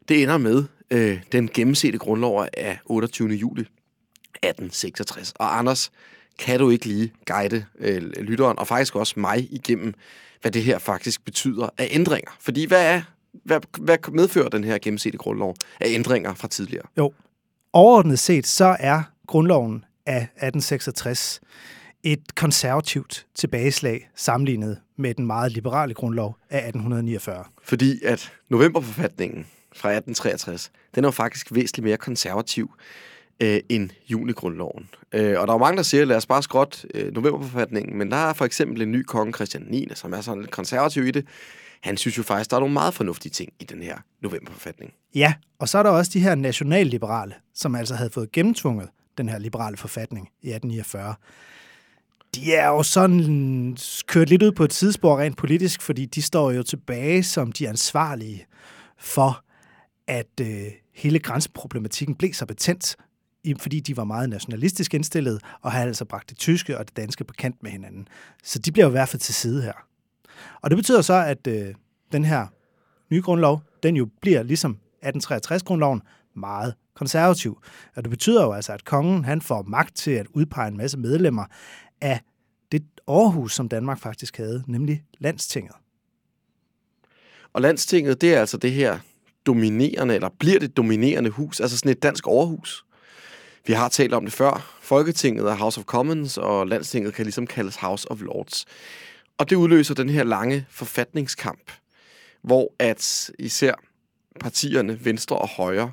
Det 0.09 0.23
ender 0.23 0.39
med 0.39 0.65
øh, 0.91 1.23
den 1.33 1.49
gennemsete 1.49 1.99
grundlov 1.99 2.47
af 2.57 2.79
28. 2.85 3.29
juli 3.29 3.61
1866. 3.61 5.33
Og 5.33 5.59
Anders, 5.59 5.91
kan 6.39 6.59
du 6.61 6.71
ikke 6.71 6.87
lige 6.87 7.13
guide 7.27 7.65
øh, 7.79 8.03
lytteren, 8.03 8.59
og 8.59 8.67
faktisk 8.67 8.97
også 8.97 9.21
mig, 9.21 9.53
igennem, 9.53 9.95
hvad 10.41 10.51
det 10.51 10.63
her 10.63 10.79
faktisk 10.79 11.25
betyder 11.25 11.69
af 11.79 11.89
ændringer? 11.91 12.31
Fordi 12.41 12.67
hvad 12.67 12.95
er 12.95 13.03
hvad, 13.45 13.61
hvad 13.79 14.11
medfører 14.13 14.49
den 14.49 14.65
her 14.65 14.79
gennemsete 14.79 15.19
grundlov 15.19 15.55
af 15.81 15.87
ændringer 15.89 16.35
fra 16.35 16.49
tidligere? 16.49 16.87
Jo, 16.99 17.13
overordnet 17.73 18.19
set, 18.19 18.47
så 18.47 18.77
er 18.81 19.03
grundloven 19.27 19.85
af 20.07 20.17
1866 20.17 21.41
et 22.13 22.35
konservativt 22.35 23.27
tilbageslag 23.35 24.11
sammenlignet 24.15 24.79
med 24.97 25.15
den 25.15 25.27
meget 25.27 25.53
liberale 25.53 25.95
grundlov 25.95 26.37
af 26.51 26.59
1849. 26.59 27.45
Fordi 27.63 28.05
at 28.05 28.33
novemberforfatningen 28.49 29.47
fra 29.77 29.89
1863, 29.89 30.71
den 30.95 31.05
er 31.05 31.09
jo 31.09 31.13
faktisk 31.13 31.55
væsentligt 31.55 31.85
mere 31.85 31.97
konservativ 31.97 32.75
øh, 33.41 33.61
end 33.69 33.91
junigrundloven. 34.09 34.89
Øh, 35.13 35.41
og 35.41 35.47
der 35.47 35.53
er 35.53 35.57
jo 35.57 35.59
mange, 35.59 35.77
der 35.77 35.83
siger, 35.83 36.05
lad 36.05 36.17
os 36.17 36.27
bare 36.27 36.43
skråt 36.43 36.87
øh, 36.95 37.15
novemberforfatningen, 37.15 37.99
men 37.99 38.11
der 38.11 38.17
er 38.17 38.33
for 38.33 38.45
eksempel 38.45 38.83
en 38.83 38.93
ny 38.93 39.03
konge, 39.03 39.33
Christian 39.33 39.67
9., 39.71 39.89
som 39.95 40.13
er 40.13 40.21
sådan 40.21 40.41
lidt 40.41 40.51
konservativ 40.51 41.07
i 41.07 41.11
det. 41.11 41.27
Han 41.81 41.97
synes 41.97 42.19
jo 42.19 42.23
faktisk, 42.23 42.51
der 42.51 42.57
er 42.57 42.61
nogle 42.61 42.73
meget 42.73 42.95
fornuftige 42.95 43.33
ting 43.33 43.53
i 43.61 43.65
den 43.65 43.83
her 43.83 43.99
novemberforfatning. 44.23 44.93
Ja, 45.15 45.35
og 45.59 45.69
så 45.69 45.79
er 45.79 45.83
der 45.83 45.91
også 45.91 46.11
de 46.15 46.21
her 46.21 46.35
nationalliberale, 46.35 47.35
som 47.55 47.75
altså 47.75 47.95
havde 47.95 48.11
fået 48.11 48.33
gennemtvunget 48.33 48.89
den 49.19 49.29
her 49.29 49.39
liberale 49.39 49.77
forfatning 49.77 50.29
i 50.43 50.49
1849 50.49 51.15
de 52.37 52.55
er 52.55 52.69
jo 52.69 52.83
sådan 52.83 53.77
kørt 54.07 54.31
lidt 54.31 54.43
ud 54.43 54.53
på 54.53 54.65
et 54.65 54.73
sidespor 54.73 55.19
rent 55.19 55.37
politisk, 55.37 55.83
fordi 55.83 56.07
de 56.07 56.23
står 56.23 56.51
jo 56.51 56.63
tilbage 56.63 57.23
som 57.23 57.53
de 57.53 57.69
ansvarlige 57.69 58.47
for, 58.99 59.45
at 60.07 60.41
øh, 60.41 60.67
hele 60.95 61.19
grænseproblematikken 61.19 62.15
blev 62.15 62.33
så 62.33 62.47
betændt, 62.47 62.97
fordi 63.59 63.81
de 63.81 63.97
var 63.97 64.05
meget 64.05 64.29
nationalistisk 64.29 64.95
indstillet, 64.95 65.41
og 65.63 65.73
havde 65.73 65.87
altså 65.87 66.05
bragt 66.05 66.31
det 66.31 66.39
tyske 66.39 66.79
og 66.79 66.89
det 66.89 66.97
danske 66.97 67.25
på 67.25 67.35
kant 67.39 67.63
med 67.63 67.71
hinanden. 67.71 68.09
Så 68.45 68.59
de 68.59 68.73
bliver 68.73 68.87
jo 68.87 68.91
i 68.91 68.99
hvert 68.99 69.09
fald 69.09 69.21
til 69.21 69.35
side 69.35 69.63
her. 69.63 69.87
Og 70.63 70.71
det 70.71 70.77
betyder 70.77 71.03
så, 71.03 71.15
at 71.15 71.47
øh, 71.47 71.75
den 72.13 72.25
her 72.25 72.47
nye 73.11 73.23
grundlov, 73.23 73.63
den 73.83 73.97
jo 73.97 74.09
bliver 74.21 74.43
ligesom 74.43 74.79
1863-grundloven 75.05 76.03
meget 76.35 76.75
konservativ. 76.97 77.63
Og 77.97 78.03
det 78.03 78.11
betyder 78.11 78.45
jo 78.45 78.53
altså, 78.53 78.73
at 78.73 78.85
kongen 78.85 79.25
han 79.25 79.41
får 79.41 79.63
magt 79.63 79.97
til 79.97 80.11
at 80.11 80.27
udpege 80.35 80.69
en 80.69 80.77
masse 80.77 80.99
medlemmer 80.99 81.45
af 82.01 82.21
det 82.73 82.85
Aarhus, 83.09 83.55
som 83.55 83.69
Danmark 83.69 84.01
faktisk 84.01 84.37
havde, 84.37 84.65
nemlig 84.67 85.03
landstinget. 85.19 85.75
Og 87.53 87.63
landstinget, 87.63 88.21
det 88.21 88.35
er 88.35 88.41
altså 88.41 88.57
det 88.57 88.73
her 88.73 88.99
dominerende, 89.47 90.15
eller 90.15 90.29
bliver 90.39 90.59
det 90.59 90.77
dominerende 90.77 91.31
hus, 91.31 91.61
altså 91.61 91.79
sådan 91.79 91.93
et 91.93 92.03
dansk 92.03 92.27
overhus. 92.27 92.85
Vi 93.67 93.73
har 93.73 93.89
talt 93.89 94.15
om 94.15 94.25
det 94.25 94.33
før. 94.33 94.77
Folketinget 94.81 95.47
er 95.47 95.55
House 95.55 95.81
of 95.81 95.85
Commons, 95.85 96.39
og 96.39 96.67
landstinget 96.67 97.15
kan 97.15 97.25
ligesom 97.25 97.47
kaldes 97.47 97.77
House 97.77 98.11
of 98.11 98.21
Lords. 98.21 98.65
Og 99.39 99.51
det 99.51 99.57
udløser 99.57 99.95
den 99.95 100.09
her 100.09 100.25
lange 100.25 100.67
forfatningskamp, 100.71 101.73
hvor 102.43 102.75
at 102.79 103.31
især 103.39 103.75
partierne 104.41 105.05
Venstre 105.05 105.39
og 105.39 105.49
Højre 105.49 105.93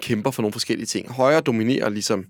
kæmper 0.00 0.30
for 0.30 0.42
nogle 0.42 0.52
forskellige 0.52 0.86
ting. 0.86 1.12
Højre 1.12 1.40
dominerer 1.40 1.88
ligesom 1.88 2.26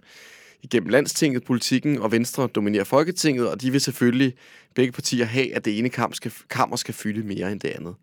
igennem 0.63 0.89
landstinget 0.89 1.45
politikken, 1.45 1.99
og 1.99 2.13
Venstre 2.13 2.47
dominerer 2.47 2.85
Folketinget, 2.85 3.49
og 3.49 3.61
de 3.61 3.71
vil 3.71 3.81
selvfølgelig 3.81 4.35
begge 4.75 4.93
partier 4.93 5.25
have, 5.25 5.55
at 5.55 5.65
det 5.65 5.79
ene 5.79 5.89
kamp 5.89 6.15
skal, 6.15 6.33
kammer 6.51 6.77
skal 6.77 6.95
fylde 6.95 7.27
mere 7.27 7.53
end 7.53 7.61
det 7.61 7.69
andet. 7.69 7.95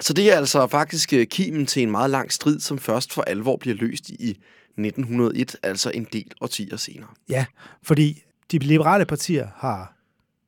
Så 0.00 0.12
det 0.12 0.32
er 0.32 0.36
altså 0.36 0.66
faktisk 0.66 1.12
øh, 1.12 1.26
kimen 1.26 1.66
til 1.66 1.82
en 1.82 1.90
meget 1.90 2.10
lang 2.10 2.32
strid, 2.32 2.60
som 2.60 2.78
først 2.78 3.12
for 3.12 3.22
alvor 3.22 3.56
bliver 3.56 3.76
løst 3.76 4.08
i 4.10 4.30
1901, 4.78 5.56
altså 5.62 5.90
en 5.90 6.06
del 6.12 6.32
årtier 6.40 6.76
senere. 6.76 7.08
Ja, 7.28 7.46
fordi 7.82 8.22
de 8.52 8.58
liberale 8.58 9.04
partier 9.04 9.48
har, 9.56 9.96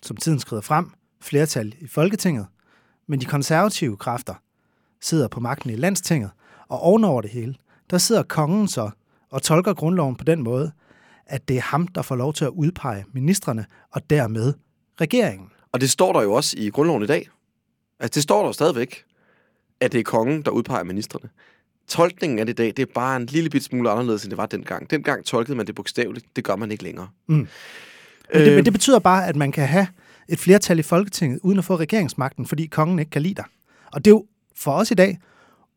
som 0.03 0.17
tiden 0.17 0.39
skrider 0.39 0.63
frem, 0.63 0.91
flertal 1.21 1.75
i 1.81 1.87
Folketinget, 1.87 2.47
men 3.09 3.21
de 3.21 3.25
konservative 3.25 3.97
kræfter 3.97 4.35
sidder 5.01 5.29
på 5.29 5.41
magten 5.41 5.71
i 5.71 5.77
landstinget, 5.77 6.31
og 6.69 6.81
ovenover 6.81 7.21
det 7.21 7.31
hele, 7.31 7.55
der 7.91 7.99
sidder 7.99 8.23
kongen 8.23 8.69
så 8.69 8.91
og 9.31 9.43
tolker 9.43 9.75
grundloven 9.75 10.17
på 10.17 10.25
den 10.25 10.43
måde, 10.43 10.73
at 11.27 11.49
det 11.49 11.57
er 11.57 11.61
ham, 11.61 11.89
der 11.89 12.03
får 12.03 12.17
lov 12.17 12.33
til 12.35 12.45
at 12.45 12.51
udpege 12.51 13.05
ministerne, 13.13 13.67
og 13.91 14.11
dermed 14.11 14.55
regeringen. 15.01 15.49
Og 15.73 15.81
det 15.81 15.91
står 15.91 16.13
der 16.13 16.23
jo 16.23 16.33
også 16.33 16.57
i 16.59 16.71
grundloven 16.71 17.03
i 17.03 17.07
dag. 17.07 17.29
Altså, 18.01 18.15
det 18.15 18.23
står 18.23 18.41
der 18.41 18.47
jo 18.47 18.53
stadigvæk, 18.53 19.05
at 19.81 19.93
det 19.93 20.01
er 20.01 20.05
kongen, 20.05 20.43
der 20.43 20.51
udpeger 20.51 20.85
ministerne. 20.85 21.29
Tolkningen 21.89 22.39
af 22.39 22.47
det 22.47 22.53
i 22.53 22.57
dag, 22.57 22.67
det 22.67 22.79
er 22.79 22.93
bare 22.95 23.17
en 23.17 23.27
lille 23.27 23.51
bit 23.51 23.65
smule 23.65 23.91
anderledes, 23.91 24.23
end 24.25 24.31
det 24.31 24.37
var 24.37 24.47
dengang. 24.47 24.91
Dengang 24.91 25.25
tolkede 25.25 25.57
man 25.57 25.67
det 25.67 25.75
bogstaveligt. 25.75 26.27
Det 26.37 26.45
gør 26.45 26.57
man 26.57 26.71
ikke 26.71 26.85
længere. 26.85 27.09
Mm. 27.27 27.35
Men, 27.35 27.49
det, 28.35 28.49
øh, 28.49 28.55
men 28.55 28.65
det 28.65 28.73
betyder 28.73 28.99
bare, 28.99 29.27
at 29.27 29.37
man 29.37 29.53
kan 29.53 29.69
have 29.69 29.87
et 30.29 30.39
flertal 30.39 30.79
i 30.79 30.83
Folketinget, 30.83 31.41
uden 31.43 31.59
at 31.59 31.65
få 31.65 31.77
regeringsmagten, 31.77 32.47
fordi 32.47 32.67
kongen 32.67 32.99
ikke 32.99 33.11
kan 33.11 33.23
lide 33.23 33.35
dig. 33.35 33.45
Og 33.93 34.05
det 34.05 34.11
er 34.11 34.15
jo 34.15 34.27
for 34.57 34.73
os 34.73 34.91
i 34.91 34.95
dag 34.95 35.19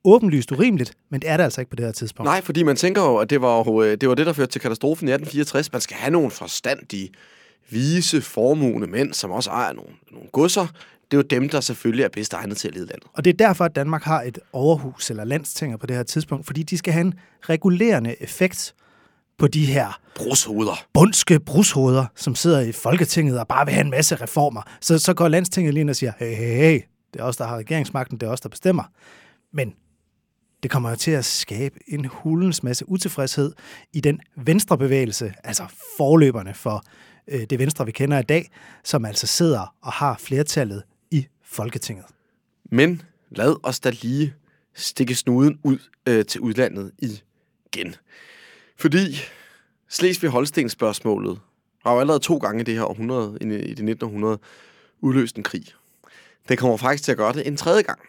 åbenlyst 0.05 0.51
urimeligt, 0.51 0.93
men 1.09 1.21
det 1.21 1.29
er 1.29 1.37
det 1.37 1.43
altså 1.43 1.61
ikke 1.61 1.69
på 1.69 1.75
det 1.75 1.85
her 1.85 1.91
tidspunkt. 1.91 2.27
Nej, 2.27 2.41
fordi 2.41 2.63
man 2.63 2.75
tænker 2.75 3.01
jo, 3.01 3.17
at 3.17 3.29
det 3.29 3.41
var, 3.41 3.57
jo, 3.57 3.83
øh, 3.83 3.97
det 4.01 4.09
var 4.09 4.15
det, 4.15 4.25
der 4.25 4.33
førte 4.33 4.51
til 4.51 4.61
katastrofen 4.61 5.07
i 5.07 5.11
1864. 5.11 5.71
Man 5.71 5.81
skal 5.81 5.97
have 5.97 6.11
nogle 6.11 6.31
forstandige, 6.31 7.09
vise, 7.69 8.21
formugende 8.21 8.87
mænd, 8.87 9.13
som 9.13 9.31
også 9.31 9.49
ejer 9.49 9.73
nogle, 9.73 9.91
nogle 10.11 10.27
godser. 10.31 10.67
Det 11.11 11.17
er 11.17 11.21
jo 11.21 11.39
dem, 11.39 11.49
der 11.49 11.61
selvfølgelig 11.61 12.03
er 12.03 12.09
bedst 12.09 12.33
egnet 12.33 12.57
til 12.57 12.67
at 12.67 12.73
lede 12.73 12.85
landet. 12.85 13.07
Og 13.13 13.25
det 13.25 13.29
er 13.29 13.47
derfor, 13.47 13.65
at 13.65 13.75
Danmark 13.75 14.03
har 14.03 14.21
et 14.21 14.39
overhus 14.53 15.09
eller 15.09 15.23
landstinger 15.23 15.77
på 15.77 15.85
det 15.85 15.95
her 15.95 16.03
tidspunkt, 16.03 16.45
fordi 16.45 16.63
de 16.63 16.77
skal 16.77 16.93
have 16.93 17.01
en 17.01 17.13
regulerende 17.41 18.23
effekt 18.23 18.73
på 19.37 19.47
de 19.47 19.65
her 19.65 19.99
Brushoveder. 20.15 20.85
bundske 20.93 21.39
brushoveder, 21.39 22.05
som 22.15 22.35
sidder 22.35 22.59
i 22.59 22.71
Folketinget 22.71 23.39
og 23.39 23.47
bare 23.47 23.65
vil 23.65 23.73
have 23.73 23.83
en 23.85 23.91
masse 23.91 24.15
reformer. 24.15 24.61
Så, 24.81 24.99
så 24.99 25.13
går 25.13 25.27
landstinget 25.27 25.73
lige 25.73 25.81
ind 25.81 25.89
og 25.89 25.95
siger, 25.95 26.11
hey, 26.19 26.35
hey, 26.35 26.55
hey, 26.55 26.81
det 27.13 27.19
er 27.19 27.23
os, 27.23 27.37
der 27.37 27.47
har 27.47 27.57
regeringsmagten, 27.57 28.17
det 28.17 28.27
er 28.27 28.31
os, 28.31 28.41
der 28.41 28.49
bestemmer. 28.49 28.83
Men 29.53 29.73
det 30.63 30.71
kommer 30.71 30.89
jo 30.89 30.95
til 30.95 31.11
at 31.11 31.25
skabe 31.25 31.79
en 31.87 32.05
hulens 32.05 32.63
masse 32.63 32.89
utilfredshed 32.89 33.53
i 33.93 34.01
den 34.01 34.19
venstre 34.35 34.77
bevægelse, 34.77 35.33
altså 35.43 35.63
forløberne 35.97 36.53
for 36.53 36.83
øh, 37.27 37.41
det 37.41 37.59
venstre, 37.59 37.85
vi 37.85 37.91
kender 37.91 38.19
i 38.19 38.23
dag, 38.23 38.51
som 38.83 39.05
altså 39.05 39.27
sidder 39.27 39.75
og 39.81 39.91
har 39.91 40.17
flertallet 40.19 40.83
i 41.11 41.27
Folketinget. 41.43 42.05
Men 42.71 43.01
lad 43.29 43.55
os 43.63 43.79
da 43.79 43.89
lige 43.89 44.33
stikke 44.73 45.15
snuden 45.15 45.59
ud 45.63 45.77
øh, 46.07 46.25
til 46.25 46.41
udlandet 46.41 46.91
igen. 46.97 47.95
Fordi 48.77 49.21
Slesvig-Holsten 49.87 50.69
spørgsmålet 50.69 51.39
har 51.85 51.93
jo 51.93 51.99
allerede 51.99 52.23
to 52.23 52.37
gange 52.37 52.61
i 52.61 52.63
det 52.63 52.75
her 52.75 52.83
århundrede, 52.83 53.37
i 53.41 53.45
det 53.45 53.69
1900, 53.69 54.39
udløst 55.01 55.37
en 55.37 55.43
krig. 55.43 55.65
Det 56.49 56.57
kommer 56.57 56.77
faktisk 56.77 57.03
til 57.03 57.11
at 57.11 57.17
gøre 57.17 57.33
det 57.33 57.47
en 57.47 57.57
tredje 57.57 57.81
gang. 57.81 57.99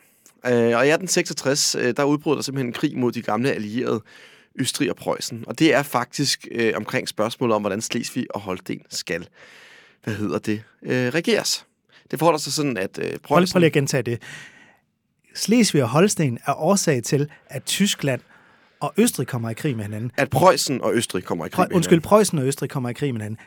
Øh, 0.47 0.52
og 0.52 0.87
i 0.87 0.90
1866, 0.90 1.75
øh, 1.75 1.97
der 1.97 2.04
udbrød 2.04 2.37
der 2.37 2.42
simpelthen 2.42 2.66
en 2.66 2.73
krig 2.73 2.99
mod 2.99 3.12
de 3.12 3.23
gamle 3.23 3.52
allierede 3.52 4.02
Østrig 4.61 4.90
og 4.90 4.97
Preussen. 4.97 5.44
Og 5.47 5.59
det 5.59 5.75
er 5.75 5.82
faktisk 5.82 6.49
øh, 6.52 6.73
omkring 6.76 7.09
spørgsmålet 7.09 7.54
om, 7.54 7.62
hvordan 7.62 7.80
Slesvig 7.80 8.26
og 8.35 8.40
Holsten 8.40 8.80
skal, 8.88 9.28
hvad 10.04 10.14
hedder 10.14 10.38
det, 10.38 10.62
øh, 10.82 11.09
regeres. 11.09 11.66
Det 12.11 12.18
forholder 12.18 12.38
sig 12.38 12.52
sådan, 12.52 12.76
at 12.76 12.99
øh, 12.99 13.18
Preussen... 13.18 13.52
prøv 13.52 13.59
lige 13.59 13.66
at 13.66 13.73
gentage 13.73 14.02
det. 14.02 14.23
Slesvig 15.35 15.82
og 15.82 15.88
Holsten 15.88 16.38
er 16.47 16.54
årsag 16.54 17.02
til, 17.02 17.30
at 17.47 17.64
Tyskland 17.64 18.20
og 18.80 18.92
Østrig 18.97 19.26
kommer 19.26 19.50
i 19.50 19.54
krig 19.54 19.76
med 19.76 19.85
hinanden. 19.85 20.12
At 20.16 20.30
Preussen 20.30 20.80
og 20.80 20.94
Østrig 20.94 21.25
kommer 21.25 21.47
i 21.47 21.49
krig 21.49 21.68
med 21.68 21.76
Undskyld, 21.76 22.00
Preussen 22.00 22.38
og 22.38 22.47
Østrig 22.47 22.70
kommer 22.70 22.88
i 22.88 22.92
krig 22.92 23.14
med 23.14 23.20
hinanden. 23.20 23.40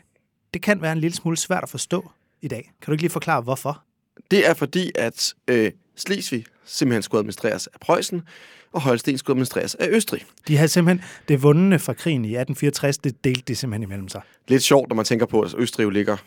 Det 0.54 0.62
kan 0.62 0.82
være 0.82 0.92
en 0.92 0.98
lille 0.98 1.16
smule 1.16 1.38
svært 1.38 1.64
at 1.64 1.70
forstå 1.70 2.12
i 2.42 2.48
dag. 2.48 2.72
Kan 2.82 2.86
du 2.86 2.92
ikke 2.92 3.04
lige 3.04 3.12
forklare, 3.12 3.42
hvorfor? 3.42 3.84
Det 4.32 4.50
er 4.50 4.54
fordi, 4.54 4.92
at 4.96 5.34
øh, 5.48 5.72
Slesvig 5.96 6.46
simpelthen 6.66 7.04
skulle 7.04 7.20
administreres 7.20 7.68
af 7.68 7.80
Preussen, 7.80 8.22
og 8.72 8.82
Holsten 8.82 9.18
skulle 9.18 9.36
administreres 9.36 9.76
af 9.76 9.88
Østrig. 9.90 10.26
De 10.48 10.58
havde 10.58 10.68
simpelthen 10.68 11.06
det 11.28 11.44
vundne 11.44 11.80
fra 11.80 11.94
krigen 11.94 12.26
i 12.26 12.28
1864, 12.28 12.98
det 12.98 13.24
delte 13.24 13.42
de 13.48 13.56
simpelthen 13.56 13.84
imellem 13.84 14.10
sig. 14.10 14.22
Lidt 14.48 14.64
sjovt, 14.64 14.90
når 14.90 14.96
man 14.96 15.06
tænker 15.06 15.26
på, 15.26 15.42
at 15.42 15.54
Østrig 15.58 15.84
jo 15.84 15.90
ligger 15.90 16.18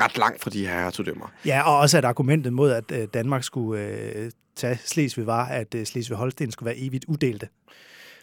ret 0.00 0.18
langt 0.18 0.42
fra 0.42 0.50
de 0.50 0.66
her 0.66 0.82
hertugdømmer. 0.82 1.32
Ja, 1.46 1.62
og 1.62 1.78
også 1.78 1.98
at 1.98 2.04
argumentet 2.04 2.52
mod, 2.52 2.70
at 2.70 2.84
øh, 2.92 3.08
Danmark 3.14 3.44
skulle 3.44 3.82
øh, 3.82 4.30
tage 4.56 4.78
Slesvig, 4.84 5.26
var, 5.26 5.46
at 5.46 5.74
øh, 5.74 5.86
Slesvig-Holsten 5.86 6.50
skulle 6.50 6.66
være 6.66 6.78
evigt 6.78 7.04
udelte. 7.08 7.48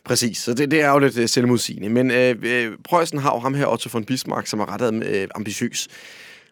Præcis, 0.03 0.37
så 0.37 0.53
det, 0.53 0.71
det 0.71 0.81
er 0.81 0.91
jo 0.91 0.99
lidt 0.99 1.17
øh, 1.17 1.29
selvmodsigende. 1.29 1.89
Men 1.89 2.11
øh, 2.11 2.35
øh, 2.41 2.71
Preussen 2.83 3.19
har 3.19 3.35
jo 3.35 3.39
ham 3.39 3.53
her, 3.53 3.67
Otto 3.67 3.89
von 3.93 4.03
Bismarck, 4.03 4.47
som 4.47 4.59
er 4.59 4.73
ret 4.73 5.03
øh, 5.05 5.27
ambitiøs. 5.35 5.87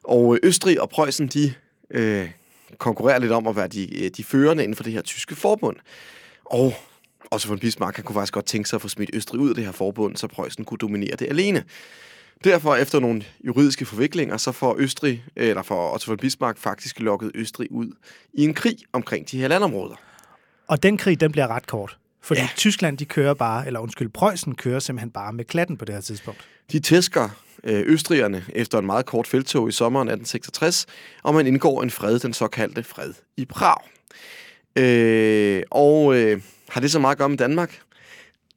Og 0.04 0.40
Østrig 0.44 0.82
og 0.82 0.90
Preussen, 0.90 1.28
de 1.28 1.54
øh, 1.92 2.30
konkurrerer 2.78 3.20
lidt 3.20 3.32
om 3.32 3.48
at 3.48 3.56
være 3.56 3.68
de, 3.68 4.04
øh, 4.04 4.12
de 4.18 4.24
førende 4.24 4.64
inden 4.64 4.76
for 4.76 4.84
det 4.84 4.94
her 4.94 5.02
tyske 5.02 5.36
forbund. 5.36 5.76
Og 6.46 6.74
også 7.32 7.48
von 7.48 7.60
Bismarck 7.60 7.96
han 7.96 8.06
kunne 8.06 8.14
faktisk 8.14 8.34
godt 8.34 8.46
tænke 8.46 8.70
sig 8.70 8.78
at 8.78 8.82
få 8.82 8.88
smidt 8.88 9.10
Østrig 9.14 9.42
ud 9.42 9.50
af 9.50 9.56
det 9.56 9.66
her 9.66 9.72
forbund, 9.72 10.18
så 10.18 10.28
Preussen 10.28 10.66
kunne 10.66 10.78
dominere 10.78 11.16
det 11.16 11.28
alene. 11.28 11.64
Derfor, 12.44 12.76
efter 12.76 13.00
nogle 13.00 13.24
juridiske 13.44 13.86
forviklinger, 13.86 14.38
så 14.38 14.52
får 14.52 14.76
Østrig, 14.78 15.24
eller 15.36 15.62
får 15.62 15.94
Otto 15.94 16.12
von 16.12 16.18
Bismarck 16.18 16.58
faktisk 16.58 17.00
lukket 17.00 17.32
Østrig 17.36 17.72
ud 17.72 17.92
i 18.34 18.44
en 18.44 18.54
krig 18.54 18.78
omkring 18.94 19.32
de 19.32 19.40
her 19.40 19.48
landområder. 19.48 19.96
Og 20.68 20.84
den 20.84 20.98
krig, 20.98 21.20
den 21.20 21.32
bliver 21.32 21.48
ret 21.48 21.68
kort. 21.68 21.98
Fordi 22.28 22.42
Ja. 22.42 22.50
Tyskland, 22.56 22.98
de 22.98 23.06
kører 23.06 23.34
bare, 23.34 23.68
eller 23.68 23.80
undskyld, 23.80 24.10
Preussen 24.10 24.56
kører 24.56 24.80
simpelthen 24.80 25.12
bare 25.12 25.34
med 25.34 25.46
klatten 25.46 25.78
på 25.78 25.86
det 25.86 25.96
her 25.96 26.02
tidspunkt. 26.02 26.48
De 26.72 26.80
tæsker 26.80 27.30
øh, 27.64 27.84
østrigerne 27.86 28.46
efter 28.56 28.80
en 28.80 28.86
meget 28.86 29.06
kort 29.06 29.28
feltog 29.28 29.70
i 29.70 29.72
sommeren 29.72 30.08
1866, 30.08 30.86
og 31.24 31.34
man 31.34 31.48
indgår 31.48 31.84
en 31.84 31.90
fred, 31.92 32.20
den 32.20 32.34
såkaldte 32.34 32.84
fred 32.84 33.14
i 33.38 33.46
Prag. 33.46 33.78
Øh, 34.76 35.64
og 35.72 36.16
øh, 36.16 36.42
har 36.70 36.82
det 36.82 36.92
så 36.92 37.00
meget 37.00 37.12
at 37.16 37.18
gøre 37.18 37.30
med 37.30 37.38
Danmark? 37.38 37.80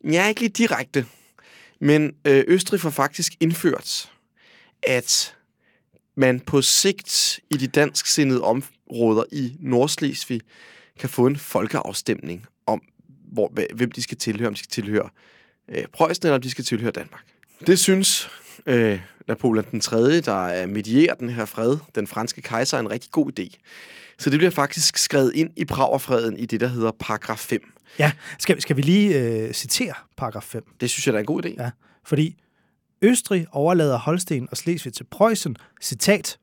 Ja, 0.04 0.28
ikke 0.28 0.40
lige 0.40 0.50
direkte. 0.50 1.06
Men 1.80 2.14
øh, 2.24 2.44
Østrig 2.46 2.80
får 2.80 2.90
faktisk 2.90 3.32
indført, 3.40 4.10
at 4.82 5.36
man 6.16 6.40
på 6.40 6.62
sigt 6.62 7.40
i 7.50 7.56
de 7.56 7.66
dansksindede 7.66 8.42
områder 8.42 9.24
i 9.32 9.56
Nordslesvig 9.60 10.40
kan 10.98 11.08
få 11.08 11.26
en 11.26 11.36
folkeafstemning 11.36 12.46
om, 12.66 12.82
hvor, 13.32 13.52
hvem 13.74 13.90
de 13.90 14.02
skal 14.02 14.16
tilhøre, 14.18 14.48
om 14.48 14.54
de 14.54 14.58
skal 14.58 14.70
tilhøre 14.70 15.08
øh, 15.68 15.84
Preussen 15.92 16.26
eller 16.26 16.34
om 16.34 16.42
de 16.42 16.50
skal 16.50 16.64
tilhøre 16.64 16.90
Danmark. 16.90 17.24
Det 17.66 17.78
synes 17.78 18.30
øh, 18.66 19.00
Napoleon 19.28 19.64
den 19.70 19.80
3., 19.80 20.20
der 20.20 20.46
er 20.46 20.66
medierer 20.66 21.14
den 21.14 21.28
her 21.28 21.44
fred, 21.44 21.76
den 21.94 22.06
franske 22.06 22.42
kejser, 22.42 22.76
er 22.76 22.80
en 22.80 22.90
rigtig 22.90 23.10
god 23.10 23.38
idé. 23.38 23.56
Så 24.18 24.30
det 24.30 24.38
bliver 24.38 24.50
faktisk 24.50 24.98
skrevet 24.98 25.32
ind 25.34 25.50
i 25.56 25.64
Pragerfreden 25.64 26.36
i 26.36 26.46
det, 26.46 26.60
der 26.60 26.66
hedder 26.66 26.90
paragraf 26.98 27.38
5. 27.38 27.72
Ja, 27.98 28.12
skal, 28.38 28.60
skal 28.60 28.76
vi 28.76 28.82
lige 28.82 29.18
øh, 29.18 29.52
citere 29.52 29.94
paragraf 30.16 30.42
5? 30.42 30.64
Det 30.80 30.90
synes 30.90 31.06
jeg, 31.06 31.12
der 31.12 31.18
er 31.18 31.22
en 31.22 31.26
god 31.26 31.44
idé. 31.44 31.54
Ja, 31.62 31.70
fordi 32.04 32.36
Østrig 33.02 33.46
overlader 33.52 33.98
Holsten 33.98 34.48
og 34.50 34.56
Slesvig 34.56 34.92
til 34.92 35.04
Preussen, 35.04 35.56
citat, 35.82 36.38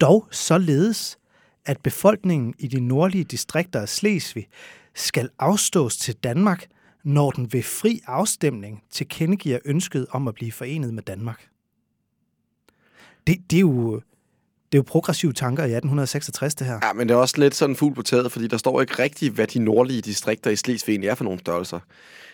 dog 0.00 0.28
således, 0.30 1.18
at 1.66 1.80
befolkningen 1.80 2.54
i 2.58 2.66
de 2.66 2.80
nordlige 2.80 3.24
distrikter 3.24 3.80
af 3.80 3.88
Slesvig 3.88 4.48
skal 4.96 5.30
afstås 5.38 5.96
til 5.96 6.14
Danmark, 6.14 6.66
når 7.04 7.30
den 7.30 7.52
ved 7.52 7.62
fri 7.62 8.00
afstemning 8.06 8.82
tilkendegiver 8.90 9.58
ønsket 9.64 10.06
om 10.10 10.28
at 10.28 10.34
blive 10.34 10.52
forenet 10.52 10.94
med 10.94 11.02
Danmark. 11.02 11.48
Det, 13.26 13.36
det, 13.50 13.56
er, 13.56 13.60
jo, 13.60 13.94
det 14.72 14.78
er 14.78 14.78
jo 14.78 14.82
progressive 14.82 15.32
tanker 15.32 15.62
i 15.62 15.66
1866, 15.66 16.54
det 16.54 16.66
her. 16.66 16.78
Ja, 16.82 16.92
men 16.92 17.08
det 17.08 17.14
er 17.14 17.18
også 17.18 17.40
lidt 17.40 17.54
sådan 17.54 17.76
fugl 17.76 17.94
på 17.94 18.02
taget, 18.02 18.32
fordi 18.32 18.46
der 18.46 18.56
står 18.56 18.80
ikke 18.80 19.02
rigtigt, 19.02 19.34
hvad 19.34 19.46
de 19.46 19.58
nordlige 19.58 20.00
distrikter 20.00 20.50
i 20.50 20.56
Slesvig 20.56 20.92
egentlig 20.92 21.08
er 21.08 21.14
for 21.14 21.24
nogle 21.24 21.38
størrelser. 21.38 21.80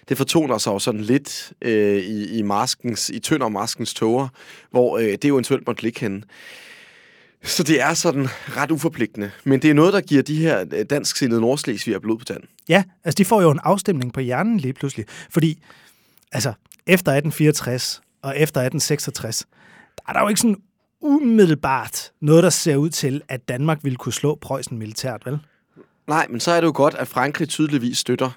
Det 0.08 0.16
fortoner 0.16 0.58
sig 0.58 0.70
jo 0.70 0.78
sådan 0.78 1.00
lidt 1.00 1.52
øh, 1.62 2.02
i, 2.02 2.38
i, 2.38 2.42
maskens, 2.42 3.10
i 3.10 3.18
Tønder 3.18 3.48
Maskens 3.48 3.94
tåger, 3.94 4.28
hvor 4.70 4.98
øh, 4.98 5.04
det 5.04 5.24
eventuelt 5.24 5.66
måtte 5.66 5.82
ligge 5.82 6.00
henne. 6.00 6.22
Så 7.44 7.62
det 7.62 7.80
er 7.80 7.94
sådan 7.94 8.28
ret 8.56 8.70
uforpligtende. 8.70 9.30
Men 9.44 9.62
det 9.62 9.70
er 9.70 9.74
noget, 9.74 9.92
der 9.92 10.00
giver 10.00 10.22
de 10.22 10.36
her 10.36 10.64
øh, 10.72 10.84
dansksindede 10.84 11.40
nordslesviger 11.40 11.98
blod 11.98 12.18
på 12.18 12.24
tanden. 12.24 12.48
Ja, 12.68 12.84
altså 13.04 13.18
de 13.18 13.24
får 13.24 13.42
jo 13.42 13.50
en 13.50 13.60
afstemning 13.62 14.12
på 14.12 14.20
hjernen 14.20 14.58
lige 14.58 14.72
pludselig. 14.72 15.06
Fordi, 15.30 15.62
altså, 16.32 16.52
efter 16.86 17.12
1864 17.12 18.02
og 18.22 18.30
efter 18.30 18.60
1866, 18.60 19.46
der 19.96 20.02
er 20.08 20.12
der 20.12 20.20
jo 20.20 20.28
ikke 20.28 20.40
sådan 20.40 20.56
umiddelbart 21.00 22.12
noget, 22.20 22.42
der 22.42 22.50
ser 22.50 22.76
ud 22.76 22.90
til, 22.90 23.22
at 23.28 23.48
Danmark 23.48 23.78
ville 23.82 23.96
kunne 23.96 24.12
slå 24.12 24.34
Preussen 24.34 24.78
militært, 24.78 25.22
vel? 25.26 25.38
Nej, 26.06 26.26
men 26.30 26.40
så 26.40 26.50
er 26.50 26.60
det 26.60 26.66
jo 26.66 26.72
godt, 26.74 26.94
at 26.94 27.08
Frankrig 27.08 27.48
tydeligvis 27.48 27.98
støtter 27.98 28.30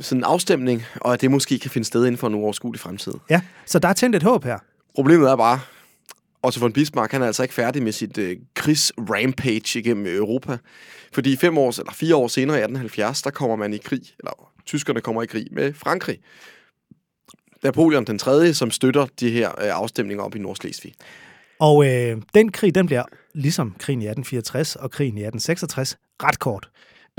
sådan 0.00 0.20
en 0.20 0.24
afstemning, 0.24 0.82
og 1.00 1.12
at 1.12 1.20
det 1.20 1.30
måske 1.30 1.58
kan 1.58 1.70
finde 1.70 1.86
sted 1.86 2.06
inden 2.06 2.18
for 2.18 2.26
en 2.26 2.34
uoverskuelig 2.34 2.80
fremtid. 2.80 3.12
Ja, 3.30 3.40
så 3.66 3.78
der 3.78 3.88
er 3.88 3.92
tændt 3.92 4.16
et 4.16 4.22
håb 4.22 4.44
her. 4.44 4.58
Problemet 4.94 5.30
er 5.30 5.36
bare, 5.36 5.60
Otto 6.44 6.60
von 6.60 6.72
Bismarck 6.72 7.12
han 7.12 7.22
er 7.22 7.26
altså 7.26 7.42
ikke 7.42 7.54
færdig 7.54 7.82
med 7.82 7.92
sit 7.92 8.18
øh, 8.18 8.36
krigsrampage 8.54 9.78
igennem 9.78 10.06
Europa. 10.06 10.58
Fordi 11.12 11.36
fem 11.36 11.58
år, 11.58 11.80
eller 11.80 11.92
fire 11.92 12.16
år 12.16 12.28
senere 12.28 12.56
i 12.56 12.60
1870, 12.60 13.22
der 13.22 13.30
kommer 13.30 13.56
man 13.56 13.74
i 13.74 13.76
krig, 13.76 14.02
eller 14.18 14.52
tyskerne 14.66 15.00
kommer 15.00 15.22
i 15.22 15.26
krig 15.26 15.46
med 15.52 15.74
Frankrig. 15.74 16.18
Napoleon 17.62 18.04
den 18.04 18.18
3., 18.18 18.54
som 18.54 18.70
støtter 18.70 19.06
de 19.20 19.30
her 19.30 19.48
øh, 19.50 19.68
afstemninger 19.76 20.24
op 20.24 20.36
i 20.36 20.38
Nordslesvig. 20.38 20.94
Og 21.60 21.86
øh, 21.86 22.22
den 22.34 22.52
krig, 22.52 22.74
den 22.74 22.86
bliver 22.86 23.04
ligesom 23.34 23.76
krigen 23.78 24.02
i 24.02 24.04
1864 24.04 24.76
og 24.76 24.90
krigen 24.90 25.18
i 25.18 25.20
1866 25.20 25.98
ret 26.22 26.38
kort. 26.38 26.68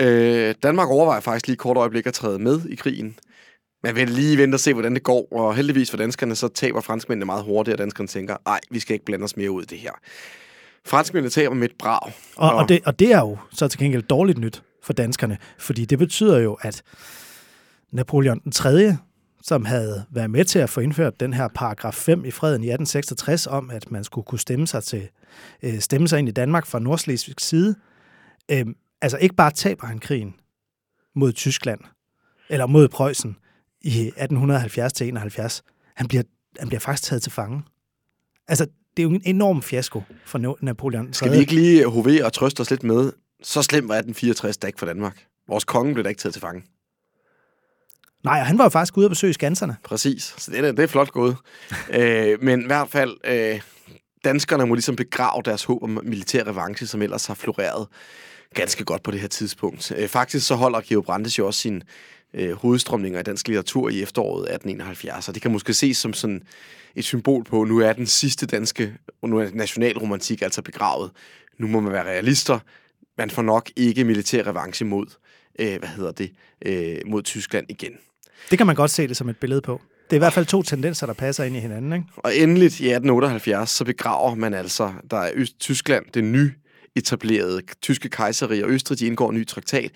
Øh, 0.01 0.55
Danmark 0.63 0.89
overvejer 0.89 1.21
faktisk 1.21 1.47
lige 1.47 1.57
kort 1.57 1.77
øjeblik 1.77 2.07
at 2.07 2.13
træde 2.13 2.39
med 2.39 2.61
i 2.69 2.75
krigen. 2.75 3.17
Man 3.85 3.95
vil 3.95 4.09
lige 4.09 4.37
vente 4.37 4.55
og 4.55 4.59
se, 4.59 4.73
hvordan 4.73 4.93
det 4.93 5.03
går, 5.03 5.27
og 5.31 5.55
heldigvis 5.55 5.89
for 5.89 5.97
danskerne, 5.97 6.35
så 6.35 6.47
taber 6.47 6.81
franskmændene 6.81 7.25
meget 7.25 7.43
hurtigt, 7.43 7.73
og 7.73 7.77
danskerne 7.77 8.07
tænker, 8.07 8.37
ej, 8.45 8.59
vi 8.69 8.79
skal 8.79 8.93
ikke 8.93 9.05
blande 9.05 9.23
os 9.23 9.37
mere 9.37 9.51
ud 9.51 9.63
i 9.63 9.65
det 9.65 9.77
her. 9.77 9.91
Franskmændene 10.85 11.29
taber 11.29 11.55
med 11.55 11.69
et 11.69 11.75
brag. 11.79 12.11
Og, 12.35 12.55
og, 12.55 12.69
det, 12.69 12.81
og 12.85 12.99
det 12.99 13.11
er 13.11 13.19
jo 13.19 13.37
så 13.51 13.67
til 13.67 13.79
gengæld 13.79 14.03
dårligt 14.03 14.37
nyt 14.37 14.63
for 14.83 14.93
danskerne, 14.93 15.37
fordi 15.59 15.85
det 15.85 15.99
betyder 15.99 16.39
jo, 16.39 16.53
at 16.61 16.83
Napoleon 17.91 18.39
den 18.39 18.51
3., 18.51 18.97
som 19.43 19.65
havde 19.65 20.05
været 20.11 20.29
med 20.29 20.45
til 20.45 20.59
at 20.59 20.69
få 20.69 20.79
indført 20.79 21.19
den 21.19 21.33
her 21.33 21.47
paragraf 21.55 21.93
5 21.93 22.25
i 22.25 22.31
freden 22.31 22.63
i 22.63 22.67
1866 22.67 23.47
om, 23.47 23.69
at 23.69 23.91
man 23.91 24.03
skulle 24.03 24.25
kunne 24.25 24.39
stemme 24.39 24.67
sig, 24.67 24.83
til, 24.83 25.09
øh, 25.63 25.79
stemme 25.79 26.07
sig 26.07 26.19
ind 26.19 26.29
i 26.29 26.31
Danmark 26.31 26.65
fra 26.65 26.79
Nordslesvigs 26.79 27.45
side, 27.45 27.75
øh, 28.51 28.65
altså 29.01 29.17
ikke 29.17 29.35
bare 29.35 29.51
taber 29.51 29.87
han 29.87 29.99
krigen 29.99 30.35
mod 31.15 31.33
Tyskland, 31.33 31.79
eller 32.49 32.65
mod 32.65 32.87
Preussen 32.87 33.37
i 33.85 34.11
1870-71. 34.17 35.61
Han 35.95 36.07
bliver, 36.07 36.23
han 36.59 36.67
bliver 36.67 36.79
faktisk 36.79 37.09
taget 37.09 37.23
til 37.23 37.31
fange. 37.31 37.63
Altså, 38.47 38.65
det 38.97 39.03
er 39.03 39.07
jo 39.07 39.09
en 39.09 39.21
enorm 39.25 39.61
fiasko 39.61 40.01
for 40.25 40.57
Napoleon. 40.61 41.13
Skal 41.13 41.31
vi 41.31 41.37
ikke 41.37 41.55
lige 41.55 41.87
hovere 41.87 42.25
og 42.25 42.33
trøste 42.33 42.61
os 42.61 42.69
lidt 42.69 42.83
med, 42.83 43.11
så 43.43 43.61
slem 43.61 43.89
var 43.89 43.95
1864 43.95 44.57
da 44.57 44.67
ikke 44.67 44.79
for 44.79 44.85
Danmark. 44.85 45.25
Vores 45.47 45.63
konge 45.63 45.93
blev 45.93 46.03
da 46.03 46.09
ikke 46.09 46.19
taget 46.19 46.33
til 46.33 46.41
fange. 46.41 46.63
Nej, 48.23 48.39
han 48.39 48.57
var 48.57 48.63
jo 48.63 48.69
faktisk 48.69 48.97
ude 48.97 49.05
at 49.05 49.11
besøge 49.11 49.33
skanserne. 49.33 49.77
Præcis, 49.83 50.35
så 50.37 50.51
det 50.51 50.59
er, 50.59 50.71
det 50.71 50.83
er 50.83 50.87
flot 50.87 51.11
gået. 51.11 51.37
øh, 51.99 52.43
men 52.43 52.61
i 52.61 52.65
hvert 52.65 52.89
fald, 52.89 53.17
øh, 53.23 53.61
danskerne 54.23 54.65
må 54.65 54.73
ligesom 54.75 54.95
begrave 54.95 55.41
deres 55.45 55.63
håb 55.63 55.83
om 55.83 55.99
militær 56.03 56.43
revanche, 56.43 56.87
som 56.87 57.01
ellers 57.01 57.25
har 57.25 57.33
floreret 57.33 57.87
ganske 58.53 58.83
godt 58.83 59.03
på 59.03 59.11
det 59.11 59.19
her 59.19 59.27
tidspunkt. 59.27 59.91
Øh, 59.97 60.07
faktisk 60.07 60.47
så 60.47 60.55
holder 60.55 60.81
Georg 60.81 61.03
Brandes 61.03 61.39
jo 61.39 61.47
også 61.47 61.59
sin 61.59 61.83
øh, 62.35 62.51
hovedstrømninger 62.51 63.19
i 63.19 63.23
dansk 63.23 63.47
litteratur 63.47 63.89
i 63.89 64.01
efteråret 64.01 64.41
1871, 64.41 65.27
og 65.27 65.33
det 65.33 65.41
kan 65.41 65.51
måske 65.51 65.73
ses 65.73 65.97
som 65.97 66.13
sådan 66.13 66.43
et 66.95 67.03
symbol 67.03 67.43
på, 67.43 67.63
nu 67.63 67.79
er 67.79 67.93
den 67.93 68.07
sidste 68.07 68.45
danske 68.45 68.93
nu 69.23 69.39
er 69.39 69.49
nationalromantik 69.53 70.41
altså 70.41 70.61
begravet. 70.61 71.11
Nu 71.57 71.67
må 71.67 71.79
man 71.79 71.93
være 71.93 72.03
realister. 72.03 72.59
Man 73.17 73.29
får 73.29 73.41
nok 73.41 73.69
ikke 73.75 74.03
militær 74.03 74.47
revanche 74.47 74.85
mod, 74.85 75.05
øh, 75.59 75.79
hvad 75.79 75.89
hedder 75.89 76.11
det, 76.11 76.31
øh, 76.65 76.97
mod 77.05 77.23
Tyskland 77.23 77.65
igen. 77.69 77.91
Det 78.49 78.57
kan 78.57 78.67
man 78.67 78.75
godt 78.75 78.91
se 78.91 79.07
det 79.07 79.17
som 79.17 79.29
et 79.29 79.37
billede 79.37 79.61
på. 79.61 79.81
Det 80.03 80.13
er 80.13 80.17
i 80.17 80.19
hvert 80.19 80.33
fald 80.33 80.45
to 80.45 80.63
tendenser, 80.63 81.05
der 81.05 81.13
passer 81.13 81.43
ind 81.43 81.55
i 81.55 81.59
hinanden, 81.59 81.93
ikke? 81.93 82.05
Og 82.17 82.37
endeligt 82.37 82.79
i 82.79 82.89
1878, 82.89 83.69
så 83.69 83.85
begraver 83.85 84.35
man 84.35 84.53
altså, 84.53 84.93
der 85.11 85.17
er 85.17 85.31
Øst 85.33 85.59
Tyskland, 85.59 86.05
det 86.13 86.23
nye 86.23 86.51
etablerede 86.95 87.61
tyske 87.81 88.09
kejseri, 88.09 88.61
og 88.61 88.69
Østrig, 88.69 88.99
de 88.99 89.07
indgår 89.07 89.29
en 89.29 89.37
ny 89.37 89.47
traktat. 89.47 89.91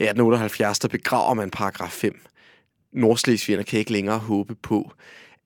I 0.00 0.02
1878, 0.02 0.78
der 0.78 0.88
begraver 0.88 1.34
man 1.34 1.50
paragraf 1.50 1.90
5. 1.90 2.26
Nordslesvigerne 2.92 3.64
kan 3.64 3.78
ikke 3.78 3.92
længere 3.92 4.18
håbe 4.18 4.54
på, 4.54 4.92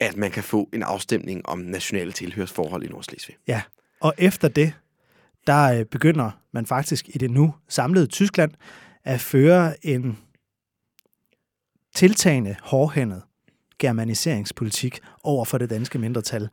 at 0.00 0.16
man 0.16 0.30
kan 0.30 0.42
få 0.42 0.68
en 0.73 0.82
afstemning 0.82 1.49
om 1.49 1.59
nationale 1.59 2.12
tilhørsforhold 2.12 2.85
i 2.85 2.88
Nordslesvig. 2.88 3.37
Ja, 3.49 3.62
og 4.00 4.14
efter 4.18 4.49
det, 4.49 4.73
der 5.47 5.78
øh, 5.78 5.85
begynder 5.85 6.30
man 6.52 6.66
faktisk 6.66 7.09
i 7.09 7.18
det 7.18 7.30
nu 7.30 7.54
samlede 7.68 8.06
Tyskland 8.06 8.52
at 9.04 9.21
føre 9.21 9.87
en 9.87 10.18
tiltagende 11.94 12.56
hårdhændet 12.62 13.23
germaniseringspolitik 13.78 15.00
over 15.23 15.44
for 15.44 15.59
det 15.59 15.71
danske 15.71 15.99
mindretal 15.99 16.49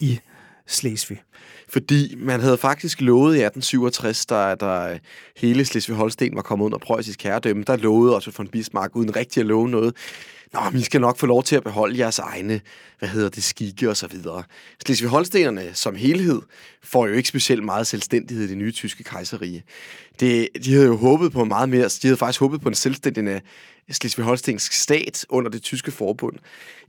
i 0.00 0.20
Slesvig. 0.66 1.22
Fordi 1.68 2.14
man 2.18 2.40
havde 2.40 2.58
faktisk 2.58 3.00
lovet 3.00 3.36
i 3.36 3.42
1867, 3.42 4.26
da, 4.26 4.54
da 4.54 4.98
hele 5.36 5.64
Slesvig-Holsten 5.64 6.36
var 6.36 6.42
kommet 6.42 6.66
under 6.66 6.78
preussisk 6.78 7.22
herredømme, 7.22 7.64
der 7.66 7.76
lovede 7.76 8.14
også 8.14 8.30
von 8.36 8.48
Bismarck, 8.48 8.96
uden 8.96 9.16
rigtig 9.16 9.40
at 9.40 9.46
love 9.46 9.68
noget, 9.68 9.96
Nå, 10.54 10.60
men 10.70 10.80
I 10.80 10.82
skal 10.82 11.00
nok 11.00 11.18
få 11.18 11.26
lov 11.26 11.42
til 11.42 11.56
at 11.56 11.64
beholde 11.64 11.98
jeres 11.98 12.18
egne, 12.18 12.60
hvad 12.98 13.08
hedder 13.08 13.28
det, 13.28 13.44
skikke 13.44 13.90
og 13.90 13.96
så 13.96 14.06
videre. 14.06 14.42
Slesvig-Holstenerne 14.86 15.74
som 15.74 15.94
helhed 15.94 16.42
får 16.82 17.06
jo 17.06 17.12
ikke 17.12 17.28
specielt 17.28 17.64
meget 17.64 17.86
selvstændighed 17.86 18.44
i 18.44 18.48
det 18.48 18.58
nye 18.58 18.72
tyske 18.72 19.04
kejserige. 19.04 19.62
Det, 20.20 20.48
de 20.64 20.72
havde 20.72 20.86
jo 20.86 20.96
håbet 20.96 21.32
på 21.32 21.44
meget 21.44 21.68
mere, 21.68 21.84
de 21.84 21.98
havde 22.02 22.16
faktisk 22.16 22.40
håbet 22.40 22.60
på 22.60 22.68
en 22.68 22.74
selvstændig 22.74 23.42
Slesvig-Holstensk 23.92 24.72
stat 24.72 25.26
under 25.28 25.50
det 25.50 25.62
tyske 25.62 25.90
forbund. 25.90 26.36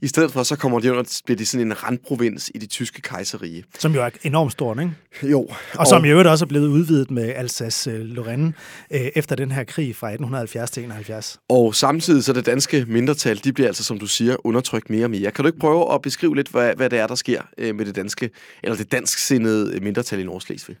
I 0.02 0.06
stedet 0.06 0.32
for, 0.32 0.42
så 0.42 0.56
kommer 0.56 0.80
de 0.80 0.90
under, 0.90 1.20
bliver 1.24 1.36
de 1.36 1.46
sådan 1.46 1.66
en 1.66 1.84
randprovins 1.84 2.50
i 2.54 2.58
det 2.58 2.70
tyske 2.70 3.02
kejserige. 3.02 3.64
Som 3.78 3.94
jo 3.94 4.04
er 4.04 4.10
enormt 4.22 4.52
stort, 4.52 4.78
ikke? 4.78 4.92
Jo. 5.22 5.40
Og, 5.40 5.56
og 5.74 5.86
som 5.86 6.04
i 6.04 6.08
øvrigt 6.08 6.28
også 6.28 6.44
er 6.44 6.46
blevet 6.46 6.68
udvidet 6.68 7.10
med 7.10 7.34
Alsace-Lorraine 7.34 8.52
øh, 8.90 9.10
efter 9.14 9.36
den 9.36 9.52
her 9.52 9.64
krig 9.64 9.96
fra 9.96 10.06
1870 10.06 10.70
til 10.70 10.84
71. 10.84 11.38
Og 11.48 11.74
samtidig 11.74 12.24
så 12.24 12.32
det 12.32 12.46
danske 12.46 12.84
mindretal, 12.88 13.44
de 13.44 13.52
bliver 13.56 13.68
altså, 13.68 13.84
som 13.84 13.98
du 13.98 14.06
siger, 14.06 14.46
undertrykt 14.46 14.90
mere 14.90 15.04
og 15.04 15.10
mere. 15.10 15.30
Kan 15.30 15.42
du 15.42 15.46
ikke 15.46 15.58
prøve 15.58 15.94
at 15.94 16.02
beskrive 16.02 16.36
lidt, 16.36 16.48
hvad, 16.48 16.74
hvad 16.76 16.90
det 16.90 16.98
er, 16.98 17.06
der 17.06 17.14
sker 17.14 17.42
øh, 17.58 17.74
med 17.74 17.84
det 17.84 17.96
danske, 17.96 18.30
eller 18.62 18.76
det 18.76 18.92
dansksindede 18.92 19.80
mindretal 19.80 20.20
i 20.20 20.24
Nordslesvig? 20.24 20.76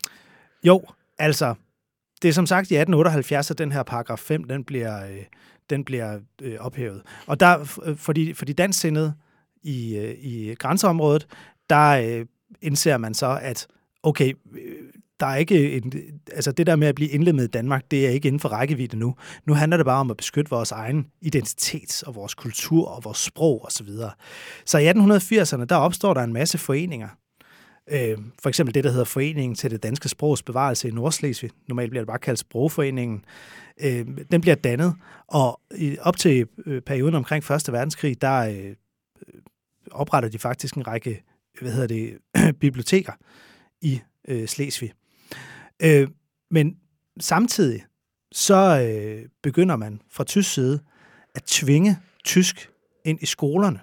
Jo, 0.64 0.82
altså, 1.18 1.54
det 2.22 2.28
er 2.28 2.32
som 2.32 2.46
sagt 2.46 2.70
i 2.70 2.74
1878, 2.74 3.50
at 3.50 3.58
den 3.58 3.72
her 3.72 3.82
paragraf 3.82 4.18
5, 4.18 4.44
den 4.44 4.64
bliver... 4.64 5.04
Øh, 5.04 5.24
den 5.70 5.84
bliver 5.84 6.18
øh, 6.42 6.56
ophævet. 6.60 7.02
Og 7.26 7.40
der, 7.40 7.78
øh, 7.84 7.96
fordi, 7.96 8.32
fordi 8.32 8.52
dansksindede 8.52 9.14
i, 9.62 9.96
øh, 9.96 10.14
i 10.18 10.54
grænseområdet, 10.54 11.26
der 11.70 11.88
øh, 11.88 12.26
indser 12.62 12.96
man 12.96 13.14
så, 13.14 13.38
at 13.42 13.66
okay, 14.02 14.32
øh, 14.52 14.74
der 15.20 15.26
er 15.26 15.36
ikke 15.36 15.76
en, 15.76 15.92
altså 16.32 16.52
det 16.52 16.66
der 16.66 16.76
med 16.76 16.88
at 16.88 16.94
blive 16.94 17.10
indlemmet 17.10 17.44
i 17.44 17.46
Danmark, 17.46 17.90
det 17.90 18.06
er 18.06 18.10
ikke 18.10 18.28
inden 18.28 18.40
for 18.40 18.48
rækkevidde 18.48 18.96
nu. 18.96 19.14
Nu 19.46 19.54
handler 19.54 19.76
det 19.76 19.86
bare 19.86 20.00
om 20.00 20.10
at 20.10 20.16
beskytte 20.16 20.50
vores 20.50 20.72
egen 20.72 21.06
identitet 21.20 22.02
og 22.06 22.14
vores 22.14 22.34
kultur 22.34 22.88
og 22.88 23.04
vores 23.04 23.18
sprog 23.18 23.64
osv. 23.64 23.86
Så, 23.86 24.10
så 24.64 24.78
i 24.78 24.90
1880'erne, 24.90 25.64
der 25.64 25.76
opstår 25.76 26.14
der 26.14 26.22
en 26.22 26.32
masse 26.32 26.58
foreninger. 26.58 27.08
Øh, 27.90 28.18
for 28.42 28.48
eksempel 28.48 28.74
det, 28.74 28.84
der 28.84 28.90
hedder 28.90 29.04
Foreningen 29.04 29.54
til 29.54 29.70
det 29.70 29.82
danske 29.82 30.08
sprogs 30.08 30.42
bevarelse 30.42 30.88
i 30.88 30.90
Nordslesvig. 30.90 31.50
Normalt 31.68 31.90
bliver 31.90 32.02
det 32.02 32.08
bare 32.08 32.18
kaldt 32.18 32.38
Sprogforeningen 32.38 33.24
øh, 33.80 34.06
den 34.30 34.40
bliver 34.40 34.54
dannet, 34.54 34.94
og 35.26 35.60
i, 35.76 35.96
op 36.00 36.16
til 36.16 36.46
øh, 36.66 36.82
perioden 36.82 37.14
omkring 37.14 37.50
1. 37.50 37.72
verdenskrig, 37.72 38.20
der 38.20 38.38
øh, 38.38 38.74
opretter 39.90 40.28
de 40.28 40.38
faktisk 40.38 40.74
en 40.74 40.86
række 40.86 41.22
hvad 41.60 41.72
hedder 41.72 41.86
det, 41.86 42.18
biblioteker 42.60 43.12
i 43.80 44.00
øh, 44.28 44.48
Slesvig. 44.48 44.92
Øh, 45.82 46.08
men 46.50 46.76
samtidig 47.20 47.84
så 48.32 48.80
øh, 48.80 49.28
begynder 49.42 49.76
man 49.76 50.02
fra 50.10 50.24
tysk 50.24 50.54
side 50.54 50.80
at 51.34 51.42
tvinge 51.42 51.98
tysk 52.24 52.70
ind 53.04 53.18
i 53.22 53.26
skolerne. 53.26 53.80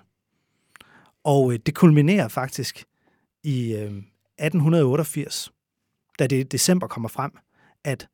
Og 1.23 1.53
øh, 1.53 1.59
det 1.65 1.75
kulminerer 1.75 2.27
faktisk 2.27 2.83
i 3.43 3.73
øh, 3.73 3.79
1888, 3.81 5.51
da 6.19 6.27
det 6.27 6.39
i 6.39 6.43
december 6.43 6.87
kommer 6.87 7.09
frem, 7.09 7.31
at 7.83 8.07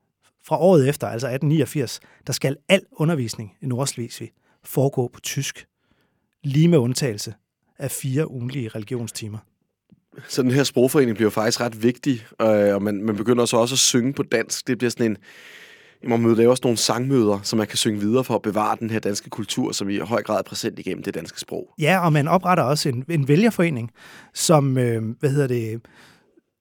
fra 0.43 0.57
året 0.57 0.89
efter, 0.89 1.07
altså 1.07 1.27
1889, 1.27 1.99
der 2.27 2.33
skal 2.33 2.57
al 2.69 2.81
undervisning 2.91 3.57
i 3.61 3.65
Nordslesvig 3.65 4.31
foregå 4.63 5.07
på 5.07 5.19
tysk, 5.19 5.67
lige 6.43 6.67
med 6.67 6.77
undtagelse 6.77 7.33
af 7.77 7.91
fire 7.91 8.31
ugenlige 8.31 8.69
religionstimer. 8.69 9.39
Så 10.27 10.41
den 10.41 10.51
her 10.51 10.63
sprogforening 10.63 11.17
bliver 11.17 11.29
faktisk 11.29 11.61
ret 11.61 11.83
vigtig, 11.83 12.25
øh, 12.41 12.75
og 12.75 12.81
man, 12.81 13.03
man 13.03 13.15
begynder 13.15 13.45
så 13.45 13.57
også 13.57 13.75
at 13.75 13.79
synge 13.79 14.13
på 14.13 14.23
dansk. 14.23 14.67
Det 14.67 14.77
bliver 14.77 14.91
sådan 14.91 15.11
en, 15.11 15.17
man 16.09 16.21
møder 16.21 16.35
lave 16.35 16.51
også 16.51 16.61
nogle 16.63 16.77
sangmøder, 16.77 17.39
som 17.43 17.57
man 17.57 17.67
kan 17.67 17.77
synge 17.77 17.99
videre 17.99 18.23
for 18.23 18.35
at 18.35 18.41
bevare 18.41 18.77
den 18.79 18.89
her 18.89 18.99
danske 18.99 19.29
kultur, 19.29 19.71
som 19.71 19.89
i 19.89 19.97
høj 19.97 20.23
grad 20.23 20.37
er 20.37 20.43
præsent 20.43 20.79
igennem 20.79 21.03
det 21.03 21.13
danske 21.13 21.39
sprog. 21.39 21.73
Ja, 21.79 21.99
og 22.05 22.13
man 22.13 22.27
opretter 22.27 22.63
også 22.63 22.89
en, 22.89 23.05
en 23.09 23.27
vælgerforening, 23.27 23.91
som, 24.33 24.77
øh, 24.77 25.03
hvad 25.19 25.29
hedder 25.29 25.47
det, 25.47 25.81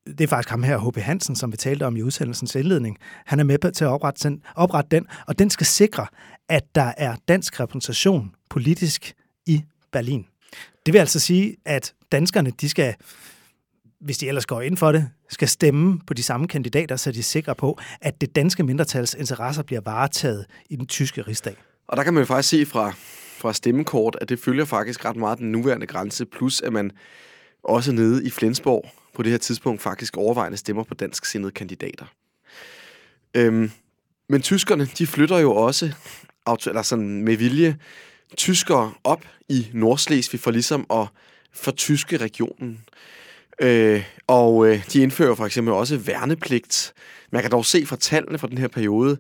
det 0.07 0.21
er 0.21 0.29
faktisk 0.29 0.51
ham 0.51 0.63
her, 0.63 0.79
H.P. 0.79 0.97
Hansen, 0.97 1.37
som 1.37 1.53
vi 1.53 1.57
talte 1.57 1.87
om 1.87 1.97
i 1.97 2.03
udsendelsens 2.03 2.55
indledning. 2.55 2.99
Han 3.27 3.41
er 3.41 3.45
med 3.45 3.73
til 3.73 3.85
at 3.85 3.89
oprette 3.89 4.29
den, 4.29 4.43
oprette 4.57 4.97
den, 4.97 5.07
og 5.27 5.39
den 5.39 5.51
skal 5.51 5.67
sikre, 5.67 6.07
at 6.49 6.65
der 6.75 6.93
er 6.97 7.17
dansk 7.29 7.61
repræsentation 7.61 8.31
politisk 8.51 9.15
i 9.47 9.63
Berlin. 9.93 10.27
Det 10.87 10.95
vil 10.95 10.99
altså 10.99 11.21
sige, 11.21 11.57
at 11.65 11.95
danskerne, 12.13 12.51
de 12.61 12.69
skal, 12.69 12.95
hvis 14.01 14.19
de 14.19 14.29
ellers 14.29 14.47
går 14.47 14.61
ind 14.61 14.77
for 14.77 14.93
det, 14.93 15.11
skal 15.29 15.49
stemme 15.49 16.01
på 16.07 16.15
de 16.15 16.23
samme 16.23 16.49
kandidater, 16.49 16.97
så 16.97 17.13
de 17.13 17.19
er 17.19 17.23
sikre 17.23 17.55
på, 17.55 17.79
at 18.01 18.21
det 18.21 18.37
danske 18.37 18.63
mindretals 18.63 19.15
interesser 19.15 19.63
bliver 19.63 19.81
varetaget 19.81 20.47
i 20.71 20.77
den 20.77 20.87
tyske 20.87 21.23
rigsdag. 21.23 21.57
Og 21.89 21.97
der 21.97 22.03
kan 22.03 22.15
man 22.15 22.21
jo 22.21 22.27
faktisk 22.27 22.49
se 22.49 22.67
fra, 22.67 22.93
fra 23.39 23.53
stemmekort, 23.53 24.17
at 24.21 24.29
det 24.29 24.39
følger 24.39 24.65
faktisk 24.65 25.05
ret 25.05 25.17
meget 25.17 25.39
den 25.39 25.53
nuværende 25.53 25.87
grænse, 25.87 26.27
plus 26.27 26.61
at 26.61 26.73
man 26.73 26.91
også 27.63 27.93
nede 27.93 28.27
i 28.27 28.31
Flensborg 28.31 28.91
på 29.15 29.23
det 29.23 29.31
her 29.31 29.39
tidspunkt 29.39 29.83
faktisk 29.83 30.17
overvejende 30.17 30.57
stemmer 30.57 30.83
på 30.83 30.95
dansk 30.95 31.25
sindede 31.25 31.53
kandidater. 31.53 32.07
Øhm, 33.35 33.71
men 34.29 34.43
tyskerne, 34.43 34.85
de 34.99 35.07
flytter 35.07 35.39
jo 35.39 35.55
også 35.55 35.93
eller 36.67 36.83
sådan 36.83 37.23
med 37.23 37.37
vilje 37.37 37.77
tyskere 38.37 38.93
op 39.05 39.25
i 39.49 39.67
Nordslesvig 39.73 40.41
for 40.41 40.51
ligesom 40.51 40.87
at 40.91 41.07
fortyske 41.53 42.17
regionen. 42.17 42.85
Øh, 43.61 44.05
og 44.27 44.69
øh, 44.69 44.85
de 44.93 45.03
indfører 45.03 45.35
for 45.35 45.47
eksempel 45.47 45.75
også 45.75 45.97
værnepligt. 45.97 46.93
Man 47.33 47.43
kan 47.43 47.51
dog 47.51 47.67
se 47.67 47.87
fra 47.87 47.97
tallene 47.97 48.39
fra 48.39 48.49
den 48.49 48.59
her 48.59 48.69
periode, 48.69 49.19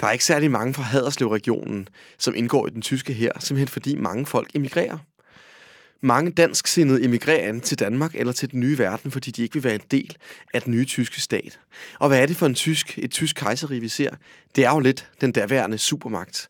der 0.00 0.06
er 0.06 0.12
ikke 0.12 0.24
særlig 0.24 0.50
mange 0.50 0.74
fra 0.74 0.82
Haderslev-regionen, 0.82 1.88
som 2.18 2.34
indgår 2.36 2.66
i 2.66 2.70
den 2.70 2.82
tyske 2.82 3.12
her, 3.12 3.32
simpelthen 3.38 3.68
fordi 3.68 3.96
mange 3.96 4.26
folk 4.26 4.50
emigrerer 4.54 4.98
mange 6.00 6.30
dansksindede 6.30 7.04
emigrerer 7.04 7.60
til 7.60 7.78
Danmark 7.78 8.14
eller 8.14 8.32
til 8.32 8.50
den 8.50 8.60
nye 8.60 8.78
verden, 8.78 9.10
fordi 9.10 9.30
de 9.30 9.42
ikke 9.42 9.54
vil 9.54 9.64
være 9.64 9.74
en 9.74 9.80
del 9.90 10.16
af 10.54 10.62
den 10.62 10.72
nye 10.72 10.84
tyske 10.84 11.20
stat. 11.20 11.60
Og 11.98 12.08
hvad 12.08 12.22
er 12.22 12.26
det 12.26 12.36
for 12.36 12.46
en 12.46 12.54
tysk, 12.54 12.98
et 12.98 13.10
tysk 13.10 13.36
kejseri, 13.36 13.78
vi 13.78 13.88
ser? 13.88 14.10
Det 14.56 14.64
er 14.64 14.70
jo 14.70 14.78
lidt 14.78 15.10
den 15.20 15.32
daværende 15.32 15.78
supermagt. 15.78 16.48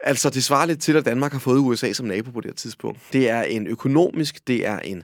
Altså, 0.00 0.30
det 0.30 0.44
svarer 0.44 0.66
lidt 0.66 0.80
til, 0.80 0.96
at 0.96 1.04
Danmark 1.04 1.32
har 1.32 1.38
fået 1.38 1.58
USA 1.58 1.92
som 1.92 2.06
nabo 2.06 2.30
på 2.30 2.40
det 2.40 2.50
her 2.50 2.54
tidspunkt. 2.54 3.00
Det 3.12 3.30
er 3.30 3.42
en 3.42 3.66
økonomisk, 3.66 4.46
det 4.46 4.66
er 4.66 4.78
en 4.78 5.02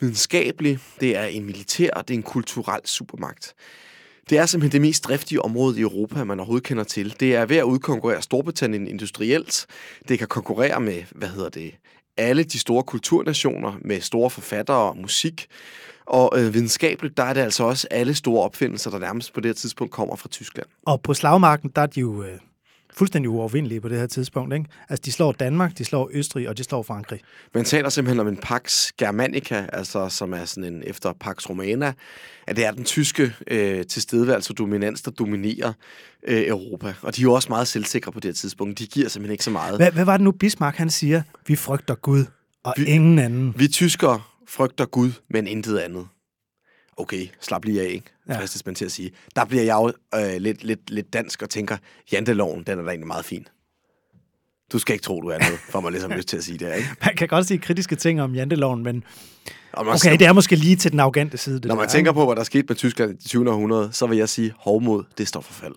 videnskabelig, 0.00 0.78
det 1.00 1.16
er 1.16 1.24
en 1.24 1.44
militær, 1.44 1.90
og 1.90 2.08
det 2.08 2.14
er 2.14 2.18
en 2.18 2.22
kulturel 2.22 2.80
supermagt. 2.84 3.54
Det 4.30 4.38
er 4.38 4.46
simpelthen 4.46 4.72
det 4.72 4.88
mest 4.88 5.04
driftige 5.04 5.42
område 5.42 5.78
i 5.78 5.82
Europa, 5.82 6.24
man 6.24 6.40
overhovedet 6.40 6.66
kender 6.66 6.84
til. 6.84 7.14
Det 7.20 7.34
er 7.34 7.46
ved 7.46 7.56
at 7.56 7.62
udkonkurrere 7.62 8.22
Storbritannien 8.22 8.86
industrielt. 8.86 9.66
Det 10.08 10.18
kan 10.18 10.28
konkurrere 10.28 10.80
med, 10.80 11.02
hvad 11.10 11.28
hedder 11.28 11.48
det, 11.48 11.74
alle 12.16 12.44
de 12.44 12.58
store 12.58 12.82
kulturnationer 12.82 13.72
med 13.80 14.00
store 14.00 14.30
forfattere 14.30 14.76
og 14.76 14.96
musik. 14.96 15.46
Og 16.06 16.32
øh, 16.36 16.54
videnskabeligt, 16.54 17.16
der 17.16 17.22
er 17.22 17.32
det 17.32 17.40
altså 17.40 17.64
også 17.64 17.88
alle 17.90 18.14
store 18.14 18.44
opfindelser, 18.44 18.90
der 18.90 18.98
nærmest 18.98 19.32
på 19.34 19.40
det 19.40 19.48
her 19.48 19.54
tidspunkt 19.54 19.92
kommer 19.92 20.16
fra 20.16 20.28
Tyskland. 20.28 20.66
Og 20.86 21.02
på 21.02 21.14
slagmarken, 21.14 21.70
der 21.76 21.82
er 21.82 21.86
de 21.86 22.00
jo 22.00 22.22
øh, 22.22 22.38
fuldstændig 22.96 23.30
uovervindelige 23.30 23.80
på 23.80 23.88
det 23.88 23.98
her 23.98 24.06
tidspunkt. 24.06 24.54
Ikke? 24.54 24.66
Altså, 24.88 25.02
de 25.04 25.12
slår 25.12 25.32
Danmark, 25.32 25.78
de 25.78 25.84
slår 25.84 26.10
Østrig, 26.12 26.48
og 26.48 26.58
de 26.58 26.64
slår 26.64 26.82
Frankrig. 26.82 27.20
Man 27.54 27.64
taler 27.64 27.88
simpelthen 27.88 28.20
om 28.20 28.28
en 28.28 28.36
Pax 28.36 28.92
Germanica, 28.98 29.66
altså 29.72 30.08
som 30.08 30.32
er 30.32 30.44
sådan 30.44 30.74
en 30.74 30.82
efter 30.86 31.12
Pax 31.12 31.50
Romana, 31.50 31.92
at 32.46 32.56
det 32.56 32.64
er 32.64 32.70
den 32.70 32.84
tyske 32.84 33.34
øh, 33.46 33.86
tilstedeværelse 33.86 34.52
og 34.52 34.58
dominans, 34.58 35.02
der 35.02 35.10
dominerer 35.10 35.72
øh, 36.28 36.46
Europa. 36.46 36.94
Og 37.02 37.16
de 37.16 37.20
er 37.20 37.22
jo 37.22 37.32
også 37.32 37.48
meget 37.48 37.68
selvsikre 37.68 38.12
på 38.12 38.20
det 38.20 38.28
her 38.28 38.34
tidspunkt. 38.34 38.78
De 38.78 38.86
giver 38.86 39.08
simpelthen 39.08 39.32
ikke 39.32 39.44
så 39.44 39.50
meget. 39.50 39.76
Hvad, 39.76 39.92
hvad 39.92 40.04
var 40.04 40.16
det 40.16 40.24
nu, 40.24 40.30
Bismarck 40.30 40.76
han 40.76 40.90
siger? 40.90 41.22
Vi 41.46 41.56
frygter 41.56 41.94
Gud, 41.94 42.24
og 42.62 42.74
vi, 42.76 42.84
ingen 42.84 43.18
anden. 43.18 43.54
Vi 43.56 43.68
tyskere 43.68 44.20
frygter 44.48 44.84
Gud, 44.84 45.12
men 45.30 45.46
intet 45.46 45.78
andet. 45.78 46.06
Okay, 46.96 47.28
slap 47.40 47.64
lige 47.64 47.82
af, 47.82 47.90
ikke? 47.90 48.06
Ja. 48.28 48.38
Fristes 48.38 48.66
man 48.66 48.74
til 48.74 48.84
at 48.84 48.92
sige. 48.92 49.10
Der 49.36 49.44
bliver 49.44 49.62
jeg 49.62 49.74
jo 49.74 49.92
øh, 50.18 50.40
lidt, 50.40 50.64
lidt, 50.64 50.90
lidt 50.90 51.12
dansk 51.12 51.42
og 51.42 51.50
tænker, 51.50 51.76
janteloven, 52.12 52.62
den 52.62 52.78
er 52.78 52.82
da 52.82 52.88
egentlig 52.88 53.06
meget 53.06 53.24
fin. 53.24 53.46
Du 54.72 54.78
skal 54.78 54.92
ikke 54.92 55.02
tro, 55.02 55.20
du 55.20 55.28
er 55.28 55.38
noget, 55.38 55.58
for 55.70 55.80
mig 55.80 55.90
ligesom 55.90 56.10
lyst 56.18 56.28
til 56.28 56.36
at 56.36 56.44
sige 56.44 56.58
det, 56.58 56.76
ikke? 56.76 56.88
Man 57.04 57.16
kan 57.16 57.28
godt 57.28 57.46
sige 57.46 57.58
kritiske 57.58 57.96
ting 57.96 58.22
om 58.22 58.34
janteloven, 58.34 58.82
men 58.82 59.04
okay, 59.72 60.18
det 60.18 60.26
er 60.26 60.32
måske 60.32 60.56
lige 60.56 60.76
til 60.76 60.90
den 60.92 61.00
arrogante 61.00 61.38
side. 61.38 61.54
Det 61.54 61.64
når 61.64 61.74
man 61.74 61.84
der, 61.84 61.90
tænker 61.90 62.12
på, 62.12 62.26
hvad 62.26 62.36
der 62.36 62.44
skete 62.44 62.64
med 62.68 62.76
Tyskland 62.76 63.24
i 63.24 63.28
20. 63.28 63.50
århundrede, 63.50 63.88
så 63.92 64.06
vil 64.06 64.18
jeg 64.18 64.28
sige, 64.28 64.52
hovmod, 64.58 65.04
det 65.18 65.28
står 65.28 65.40
for 65.40 65.52
fald. 65.52 65.74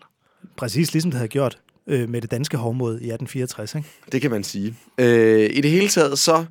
Præcis 0.58 0.94
ligesom 0.94 1.12
det 1.12 1.18
havde 1.18 1.28
gjort 1.30 1.60
øh, 1.88 2.10
med 2.10 2.22
det 2.22 2.32
danske 2.32 2.58
hovmod 2.58 2.92
i 2.92 3.10
1864, 3.10 3.76
ikke? 3.76 3.90
Det 4.12 4.22
kan 4.22 4.32
man 4.32 4.44
sige. 4.44 4.76
Øh, 4.98 5.50
I 5.54 5.62
det 5.62 5.72
hele 5.72 5.88
taget, 5.88 6.20
så 6.20 6.46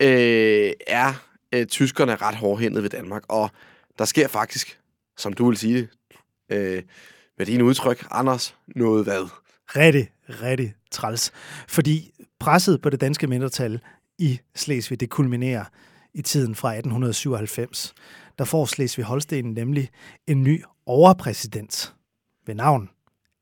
øh, 0.00 0.72
er 0.86 1.12
øh, 1.52 1.66
tyskerne 1.66 2.16
ret 2.16 2.34
hårdhændet 2.34 2.82
ved 2.82 2.90
Danmark, 2.90 3.22
og 3.28 3.50
der 3.98 4.04
sker 4.04 4.28
faktisk, 4.28 4.80
som 5.16 5.32
du 5.32 5.48
vil 5.48 5.56
sige 5.56 5.76
det, 5.76 5.88
øh, 6.52 6.82
med 7.38 7.46
dine 7.46 7.64
udtryk, 7.64 8.06
Anders, 8.10 8.56
noget 8.66 9.04
hvad? 9.04 9.28
Rigtig, 9.66 10.10
rigtig 10.28 10.74
træls. 10.90 11.32
Fordi 11.68 12.10
presset 12.40 12.82
på 12.82 12.90
det 12.90 13.00
danske 13.00 13.26
mindretal 13.26 13.80
i 14.18 14.40
Slesvig, 14.54 15.00
det 15.00 15.10
kulminerer 15.10 15.64
i 16.14 16.22
tiden 16.22 16.54
fra 16.54 16.68
1897. 16.68 17.94
Der 18.38 18.44
får 18.44 18.64
Slesvig-Holsten 18.66 19.42
nemlig 19.42 19.90
en 20.26 20.42
ny 20.42 20.64
overpræsident 20.86 21.94
ved 22.46 22.54
navn 22.54 22.90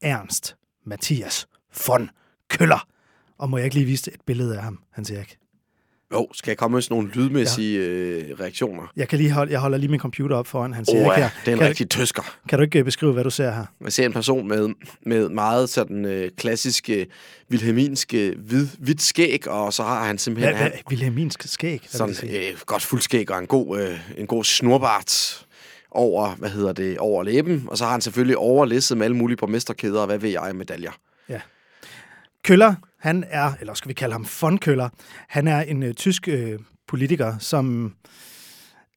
Ernst 0.03 0.57
Mathias 0.85 1.49
von 1.87 2.11
Køller. 2.49 2.89
Og 3.39 3.51
må 3.51 3.57
jeg 3.57 3.65
ikke 3.65 3.77
lige 3.77 3.87
vise 3.87 4.15
et 4.15 4.21
billede 4.27 4.57
af 4.57 4.63
ham, 4.63 4.83
Hans 4.91 5.11
Erik? 5.11 5.39
Jo, 6.13 6.29
skal 6.33 6.51
jeg 6.51 6.59
komme 6.59 6.75
med 6.75 6.83
sådan 6.83 6.97
nogle 6.97 7.11
lydmæssige 7.11 7.81
ja. 7.81 7.89
øh, 7.89 8.41
reaktioner? 8.41 8.93
Jeg 8.97 9.09
kan 9.09 9.19
lige 9.19 9.31
holde, 9.31 9.53
jeg 9.53 9.61
holder 9.61 9.79
lige 9.79 9.91
min 9.91 10.01
computer 10.01 10.37
op 10.37 10.47
foran. 10.47 10.75
Han 10.75 10.85
siger, 10.85 11.01
oh, 11.01 11.05
ja, 11.07 11.15
her. 11.15 11.29
det 11.45 11.49
er 11.49 11.53
en 11.53 11.59
kan, 11.59 11.69
rigtig 11.69 11.91
tøsker. 11.91 12.37
Kan 12.49 12.59
du 12.59 12.63
ikke 12.63 12.79
øh, 12.79 12.85
beskrive, 12.85 13.13
hvad 13.13 13.25
du 13.25 13.31
ser 13.31 13.51
her? 13.51 13.65
Jeg 13.81 13.93
ser 13.93 14.07
en 14.07 14.13
person 14.13 14.49
med, 14.49 14.69
med 15.07 15.29
meget 15.29 15.69
sådan 15.71 16.05
øh, 16.05 16.31
klassiske, 16.37 17.07
vilhelminske 17.49 18.35
hvid, 18.39 18.67
hvidt 18.79 19.03
skæg, 19.03 19.49
og 19.49 19.73
så 19.73 19.83
har 19.83 20.05
han 20.07 20.19
simpelthen... 20.19 20.57
Hvad, 20.57 20.63
hvad, 20.63 20.79
vilhelminsk 20.89 21.43
skæg? 21.43 21.87
Sådan 21.89 22.15
øh, 22.23 22.59
godt 22.67 22.83
fuldskæg 22.83 23.31
og 23.31 23.39
en 23.39 23.47
god, 23.47 23.81
øh, 23.81 24.01
en 24.17 24.27
god 24.27 24.45
snorbart 24.45 25.43
over, 25.91 26.35
hvad 26.35 26.51
hedder 26.51 26.73
det, 26.73 26.99
over 26.99 27.23
læben, 27.23 27.65
og 27.69 27.79
så 27.79 27.85
har 27.85 27.93
han 27.93 28.01
selvfølgelig 28.01 28.37
overlæsset 28.37 28.99
med 28.99 29.05
alle 29.05 29.17
mulige 29.17 29.37
borgmesterkæder 29.37 30.01
og 30.01 30.07
hvad 30.07 30.19
ved 30.19 30.31
jeg, 30.31 30.57
medaljer. 30.57 30.93
Ja. 31.29 31.41
Køller, 32.45 32.75
han 33.07 33.25
er, 33.29 33.53
eller 33.61 33.75
skal 33.75 33.89
vi 33.89 33.95
kalde 33.95 34.13
ham 34.13 34.27
von 34.41 34.59
Køller, 34.59 34.89
han 35.29 35.49
er 35.49 35.61
en 35.61 35.83
øh, 35.83 35.95
tysk 35.95 36.29
øh, 36.29 36.59
politiker, 36.89 37.39
som 37.39 37.95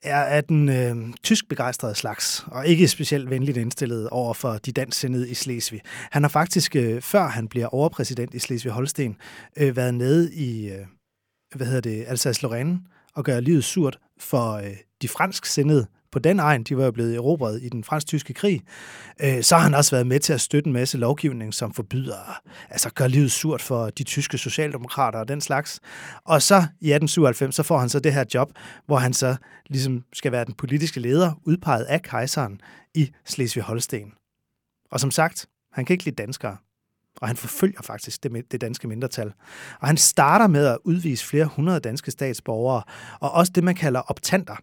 er 0.03 0.23
af 0.23 0.43
den 0.43 0.69
øh, 0.69 0.95
tysk 1.23 1.49
begejstrede 1.49 1.95
slags, 1.95 2.45
og 2.47 2.67
ikke 2.67 2.87
specielt 2.87 3.29
venligt 3.29 3.57
indstillet 3.57 4.09
over 4.09 4.33
for 4.33 4.53
de 4.53 4.71
dansksindede 4.71 5.29
i 5.29 5.33
Slesvig. 5.33 5.81
Han 6.11 6.23
har 6.23 6.29
faktisk, 6.29 6.75
øh, 6.75 7.01
før 7.01 7.27
han 7.27 7.47
bliver 7.47 7.67
overpræsident 7.67 8.33
i 8.33 8.39
Slesvig-Holsten, 8.39 9.17
øh, 9.57 9.75
været 9.75 9.93
nede 9.93 10.33
i, 10.33 10.69
øh, 10.69 10.85
hvad 11.55 11.67
hedder 11.67 11.81
det, 11.81 12.05
Alsace-Lorraine, 12.07 12.77
og 13.15 13.23
gøre 13.23 13.41
livet 13.41 13.63
surt 13.63 13.99
for 14.19 14.53
øh, 14.53 14.75
de 15.01 15.07
fransk 15.07 15.45
sindede 15.45 15.87
på 16.11 16.19
den 16.19 16.39
egen, 16.39 16.63
de 16.63 16.77
var 16.77 16.85
jo 16.85 16.91
blevet 16.91 17.15
erobret 17.15 17.63
i 17.63 17.69
den 17.69 17.83
fransk-tyske 17.83 18.33
krig, 18.33 18.61
øh, 19.21 19.43
så 19.43 19.55
har 19.55 19.63
han 19.63 19.73
også 19.73 19.91
været 19.91 20.07
med 20.07 20.19
til 20.19 20.33
at 20.33 20.41
støtte 20.41 20.67
en 20.67 20.73
masse 20.73 20.97
lovgivning, 20.97 21.53
som 21.53 21.73
forbyder, 21.73 22.41
altså 22.69 22.89
gør 22.93 23.07
livet 23.07 23.31
surt 23.31 23.61
for 23.61 23.89
de 23.89 24.03
tyske 24.03 24.37
socialdemokrater 24.37 25.19
og 25.19 25.27
den 25.27 25.41
slags. 25.41 25.79
Og 26.25 26.41
så 26.41 26.55
i 26.55 26.91
1897, 26.91 27.55
så 27.55 27.63
får 27.63 27.77
han 27.77 27.89
så 27.89 27.99
det 27.99 28.13
her 28.13 28.25
job, 28.33 28.51
hvor 28.85 28.97
han 28.97 29.13
så 29.13 29.35
ligesom 29.67 30.03
skal 30.13 30.31
være 30.31 30.45
den 30.45 30.53
politiske 30.53 30.99
leder, 30.99 31.41
udpeget 31.45 31.83
af 31.83 32.01
kejseren 32.01 32.61
i 32.93 33.11
Slesvig-Holsten. 33.25 34.15
Og 34.91 34.99
som 34.99 35.11
sagt, 35.11 35.47
han 35.73 35.85
kan 35.85 35.93
ikke 35.93 36.05
lide 36.05 36.15
danskere 36.15 36.57
og 37.21 37.27
han 37.27 37.37
forfølger 37.37 37.81
faktisk 37.81 38.23
det, 38.23 38.51
det 38.51 38.61
danske 38.61 38.87
mindretal. 38.87 39.33
Og 39.79 39.87
han 39.87 39.97
starter 39.97 40.47
med 40.47 40.65
at 40.65 40.77
udvise 40.83 41.25
flere 41.25 41.45
hundrede 41.45 41.79
danske 41.79 42.11
statsborgere, 42.11 42.83
og 43.19 43.31
også 43.31 43.51
det, 43.55 43.63
man 43.63 43.75
kalder 43.75 43.99
optanter, 43.99 44.55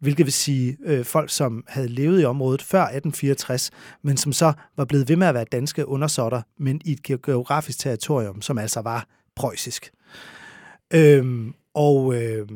hvilket 0.00 0.26
vil 0.26 0.32
sige 0.32 0.76
øh, 0.84 1.04
folk, 1.04 1.30
som 1.30 1.64
havde 1.68 1.88
levet 1.88 2.22
i 2.22 2.24
området 2.24 2.62
før 2.62 2.82
1864, 2.82 3.70
men 4.02 4.16
som 4.16 4.32
så 4.32 4.52
var 4.76 4.84
blevet 4.84 5.08
ved 5.08 5.16
med 5.16 5.26
at 5.26 5.34
være 5.34 5.44
danske 5.44 5.88
undersåtter, 5.88 6.42
men 6.58 6.80
i 6.84 6.92
et 6.92 7.02
geografisk 7.02 7.78
territorium, 7.78 8.42
som 8.42 8.58
altså 8.58 8.80
var 8.80 9.06
preussisk. 9.36 9.90
Øhm, 10.94 11.54
og 11.74 12.14
øh, 12.14 12.48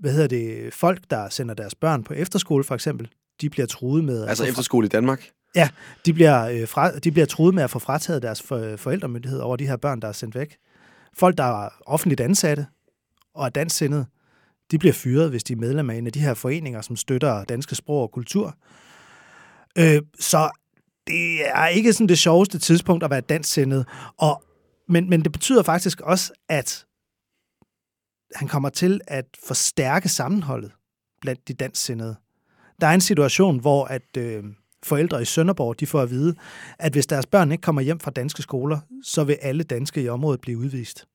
hvad 0.00 0.12
hedder 0.12 0.28
det, 0.28 0.74
folk, 0.74 1.00
der 1.10 1.28
sender 1.28 1.54
deres 1.54 1.74
børn 1.74 2.04
på 2.04 2.14
efterskole 2.14 2.64
for 2.64 2.74
eksempel, 2.74 3.08
de 3.40 3.50
bliver 3.50 3.66
truet 3.66 4.04
med... 4.04 4.26
Altså 4.26 4.44
efterskole 4.44 4.86
i 4.86 4.88
Danmark? 4.88 5.30
Ja, 5.54 5.68
de 6.06 6.12
bliver, 6.12 6.48
øh, 6.48 6.68
fra, 6.68 6.98
de 6.98 7.12
bliver 7.12 7.26
truet 7.26 7.54
med 7.54 7.62
at 7.62 7.70
få 7.70 7.78
frataget 7.78 8.22
deres 8.22 8.42
for, 8.42 8.76
forældremyndighed 8.76 9.38
over 9.40 9.56
de 9.56 9.66
her 9.66 9.76
børn, 9.76 10.00
der 10.00 10.08
er 10.08 10.12
sendt 10.12 10.34
væk. 10.34 10.56
Folk, 11.14 11.38
der 11.38 11.64
er 11.64 11.68
offentligt 11.86 12.20
ansatte 12.20 12.66
og 13.34 13.46
er 13.46 13.48
dansksindede, 13.48 14.06
de 14.70 14.78
bliver 14.78 14.92
fyret, 14.92 15.30
hvis 15.30 15.44
de 15.44 15.52
er 15.52 15.56
medlem 15.56 15.90
af 15.90 15.94
en 15.94 16.06
af 16.06 16.12
de 16.12 16.20
her 16.20 16.34
foreninger, 16.34 16.80
som 16.80 16.96
støtter 16.96 17.44
danske 17.44 17.74
sprog 17.74 18.02
og 18.02 18.10
kultur. 18.12 18.56
Øh, 19.78 20.02
så 20.18 20.50
det 21.06 21.48
er 21.48 21.66
ikke 21.66 21.92
sådan 21.92 22.08
det 22.08 22.18
sjoveste 22.18 22.58
tidspunkt 22.58 23.04
at 23.04 23.10
være 23.10 23.20
dansksindet. 23.20 23.86
Og, 24.16 24.42
men, 24.88 25.10
men 25.10 25.22
det 25.22 25.32
betyder 25.32 25.62
faktisk 25.62 26.00
også, 26.00 26.32
at 26.48 26.86
han 28.34 28.48
kommer 28.48 28.68
til 28.68 29.00
at 29.06 29.24
forstærke 29.46 30.08
sammenholdet 30.08 30.72
blandt 31.20 31.48
de 31.48 31.54
dansksindede. 31.54 32.16
Der 32.80 32.86
er 32.86 32.94
en 32.94 33.00
situation, 33.00 33.58
hvor 33.58 33.84
at 33.84 34.16
øh, 34.18 34.44
forældre 34.82 35.22
i 35.22 35.24
Sønderborg 35.24 35.80
de 35.80 35.86
får 35.86 36.00
at 36.00 36.10
vide, 36.10 36.34
at 36.78 36.92
hvis 36.92 37.06
deres 37.06 37.26
børn 37.26 37.52
ikke 37.52 37.62
kommer 37.62 37.82
hjem 37.82 38.00
fra 38.00 38.10
danske 38.10 38.42
skoler, 38.42 38.78
så 39.02 39.24
vil 39.24 39.38
alle 39.42 39.62
danske 39.62 40.02
i 40.02 40.08
området 40.08 40.40
blive 40.40 40.58
udvist. 40.58 41.06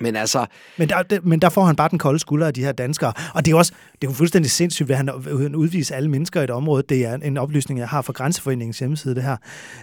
Men 0.00 0.16
altså... 0.16 0.46
Men 0.78 0.88
der, 0.88 1.20
men 1.22 1.40
der 1.40 1.48
får 1.48 1.64
han 1.64 1.76
bare 1.76 1.88
den 1.88 1.98
kolde 1.98 2.18
skulder 2.18 2.46
af 2.46 2.54
de 2.54 2.64
her 2.64 2.72
danskere. 2.72 3.12
Og 3.34 3.44
det 3.44 3.52
er, 3.52 3.56
også, 3.56 3.72
det 3.92 4.06
er 4.06 4.10
jo 4.10 4.14
fuldstændig 4.14 4.50
sindssygt, 4.50 4.90
at 4.90 4.96
han 4.96 5.10
udvise 5.54 5.94
alle 5.94 6.10
mennesker 6.10 6.40
i 6.40 6.44
et 6.44 6.50
område. 6.50 6.82
Det 6.88 7.04
er 7.06 7.14
en 7.14 7.36
oplysning, 7.36 7.80
jeg 7.80 7.88
har 7.88 8.02
fra 8.02 8.12
Grænseforeningens 8.12 8.78
hjemmeside, 8.78 9.14
det 9.14 9.22
her. 9.22 9.36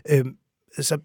Øhm, 0.10 0.32
så 0.80 0.97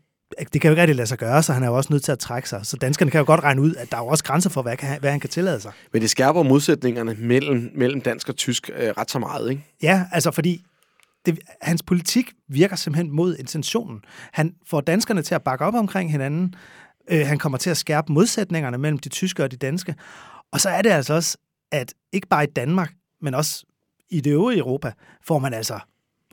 det 0.53 0.61
kan 0.61 0.69
jo 0.69 0.73
ikke 0.73 0.83
rigtig 0.83 0.97
lade 0.97 1.07
sig 1.07 1.19
gøre, 1.19 1.43
så 1.43 1.53
han 1.53 1.63
er 1.63 1.67
jo 1.67 1.77
også 1.77 1.93
nødt 1.93 2.05
til 2.05 2.13
at 2.13 2.19
trække 2.19 2.49
sig. 2.49 2.67
Så 2.67 2.77
danskerne 2.77 3.11
kan 3.11 3.19
jo 3.19 3.27
godt 3.27 3.43
regne 3.43 3.63
ud, 3.63 3.75
at 3.75 3.91
der 3.91 3.97
er 3.97 4.01
jo 4.01 4.07
også 4.07 4.25
grænser 4.25 4.51
for, 4.51 4.63
hvad, 4.63 4.77
kan, 4.77 5.01
hvad 5.01 5.11
han 5.11 5.21
kan 5.21 5.31
tillade 5.31 5.61
sig. 5.61 5.73
Men 5.93 6.03
det 6.03 6.11
skærper 6.11 6.43
modsætningerne 6.43 7.17
mellem, 7.19 7.71
mellem 7.75 8.01
dansk 8.01 8.29
og 8.29 8.37
tysk 8.37 8.71
øh, 8.77 8.91
ret 8.91 9.11
så 9.11 9.19
meget, 9.19 9.51
ikke? 9.51 9.65
Ja, 9.83 10.05
altså 10.13 10.31
fordi 10.31 10.65
det, 11.27 11.39
hans 11.63 11.83
politik 11.83 12.33
virker 12.49 12.77
simpelthen 12.77 13.17
mod 13.17 13.37
intentionen. 13.37 14.01
Han 14.33 14.55
får 14.67 14.81
danskerne 14.81 15.23
til 15.23 15.35
at 15.35 15.43
bakke 15.43 15.65
op 15.65 15.75
omkring 15.75 16.11
hinanden. 16.11 16.55
Øh, 17.11 17.27
han 17.27 17.39
kommer 17.39 17.59
til 17.59 17.71
at 17.71 17.77
skærpe 17.77 18.13
modsætningerne 18.13 18.79
mellem 18.79 18.99
de 18.99 19.09
tyske 19.09 19.45
og 19.45 19.51
de 19.51 19.57
danske. 19.57 19.95
Og 20.53 20.61
så 20.61 20.69
er 20.69 20.83
det 20.83 20.91
altså 20.91 21.15
også, 21.15 21.39
at 21.73 21.95
ikke 22.13 22.29
bare 22.29 22.45
i 22.45 22.51
Danmark, 22.57 22.93
men 23.21 23.35
også 23.35 23.65
i 24.11 24.21
det 24.21 24.31
øvrige 24.31 24.59
Europa, 24.59 24.93
får 25.23 25.39
man 25.39 25.55
altså 25.55 25.81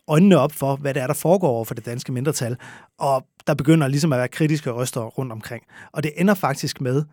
øjnene 0.07 0.37
op 0.37 0.51
for, 0.51 0.75
hvad 0.75 0.93
det 0.93 1.01
er, 1.01 1.07
der 1.07 1.13
foregår 1.13 1.49
over 1.49 1.65
for 1.65 1.73
det 1.73 1.85
danske 1.85 2.11
mindretal. 2.11 2.57
Og 2.99 3.27
der 3.47 3.53
begynder 3.53 3.87
ligesom 3.87 4.13
at 4.13 4.19
være 4.19 4.27
kritiske 4.27 4.71
røster 4.71 5.01
rundt 5.01 5.31
omkring. 5.31 5.63
Og 5.91 6.03
det 6.03 6.11
ender 6.17 6.33
faktisk 6.33 6.81
med, 6.81 7.03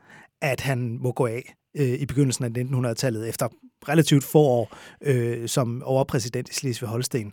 at 0.41 0.61
han 0.61 0.99
må 1.01 1.13
gå 1.13 1.27
af 1.27 1.55
øh, 1.77 1.89
i 1.89 2.07
begyndelsen 2.07 2.45
af 2.45 2.51
1900-tallet, 2.91 3.29
efter 3.29 3.49
relativt 3.89 4.25
få 4.25 4.39
år 4.39 4.77
øh, 5.03 5.49
som 5.49 5.83
overpræsident 5.85 6.49
i 6.49 6.53
Slesvig-Holsten. 6.53 7.33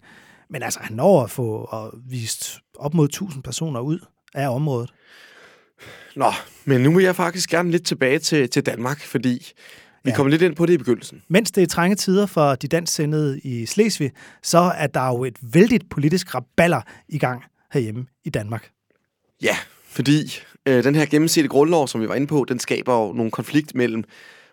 Men 0.50 0.64
altså, 0.64 0.80
han 0.80 0.96
når 0.96 1.24
at 1.24 1.30
få 1.30 1.68
og 1.72 1.94
vist 2.10 2.60
op 2.80 2.94
mod 2.94 3.06
1000 3.06 3.44
personer 3.44 3.80
ud 3.80 4.00
af 4.34 4.50
området. 4.50 4.94
Nå, 6.16 6.32
men 6.66 6.82
nu 6.82 6.96
vil 6.96 7.04
jeg 7.04 7.16
faktisk 7.16 7.50
gerne 7.50 7.72
lidt 7.72 7.86
tilbage 7.86 8.20
til, 8.20 8.50
til 8.50 8.66
Danmark, 8.66 9.02
fordi 9.02 9.52
Vi 10.04 10.12
kommer 10.12 10.32
lidt 10.32 10.42
ind 10.42 10.56
på 10.56 10.66
det 10.66 10.74
i 10.74 10.78
begyndelsen. 10.78 11.22
Mens 11.28 11.52
det 11.52 11.64
er 11.64 11.68
trænge 11.68 11.96
tider 11.96 12.26
for 12.26 12.56
de 12.56 12.68
dansksindede 12.68 13.40
i 13.40 13.66
Slesvig, 13.66 14.12
så 14.44 14.58
er 14.58 14.88
der 14.88 15.08
jo 15.08 15.24
et 15.24 15.38
vældigt 15.42 15.90
politisk 15.90 16.36
raballer 16.36 16.82
i 17.10 17.18
gang 17.18 17.44
herhjemme 17.74 18.06
i 18.26 18.30
Danmark. 18.30 18.70
Ja, 19.42 19.58
fordi 19.88 20.40
øh, 20.66 20.84
den 20.84 20.96
her 20.96 21.06
gennemsnitlige 21.06 21.50
grundlov, 21.50 21.88
som 21.88 22.02
vi 22.02 22.08
var 22.08 22.16
inde 22.16 22.28
på, 22.28 22.46
den 22.50 22.60
skaber 22.60 22.94
jo 22.94 23.14
nogle 23.14 23.32
konflikt 23.32 23.76
mellem 23.76 24.04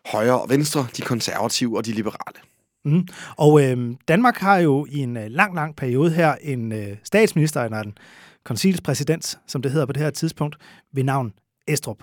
højre 0.06 0.40
og 0.40 0.50
venstre, 0.50 0.86
de 0.96 1.02
konservative 1.02 1.76
og 1.76 1.86
de 1.86 1.92
liberale. 1.92 2.38
Mm. 2.84 3.08
Og 3.36 3.64
øh, 3.64 3.94
Danmark 4.08 4.36
har 4.36 4.58
jo 4.58 4.86
i 4.90 4.98
en 4.98 5.16
øh, 5.16 5.26
lang, 5.30 5.54
lang 5.54 5.76
periode 5.76 6.10
her 6.10 6.34
en 6.40 6.72
øh, 6.72 6.96
statsminister, 7.04 7.62
eller 7.62 7.80
en 7.80 7.98
konsilspræsident, 8.46 9.38
som 9.46 9.62
det 9.62 9.72
hedder 9.72 9.86
på 9.86 9.92
det 9.92 10.02
her 10.02 10.10
tidspunkt, 10.10 10.56
ved 10.92 11.04
navn 11.04 11.32
Estrup. 11.68 11.98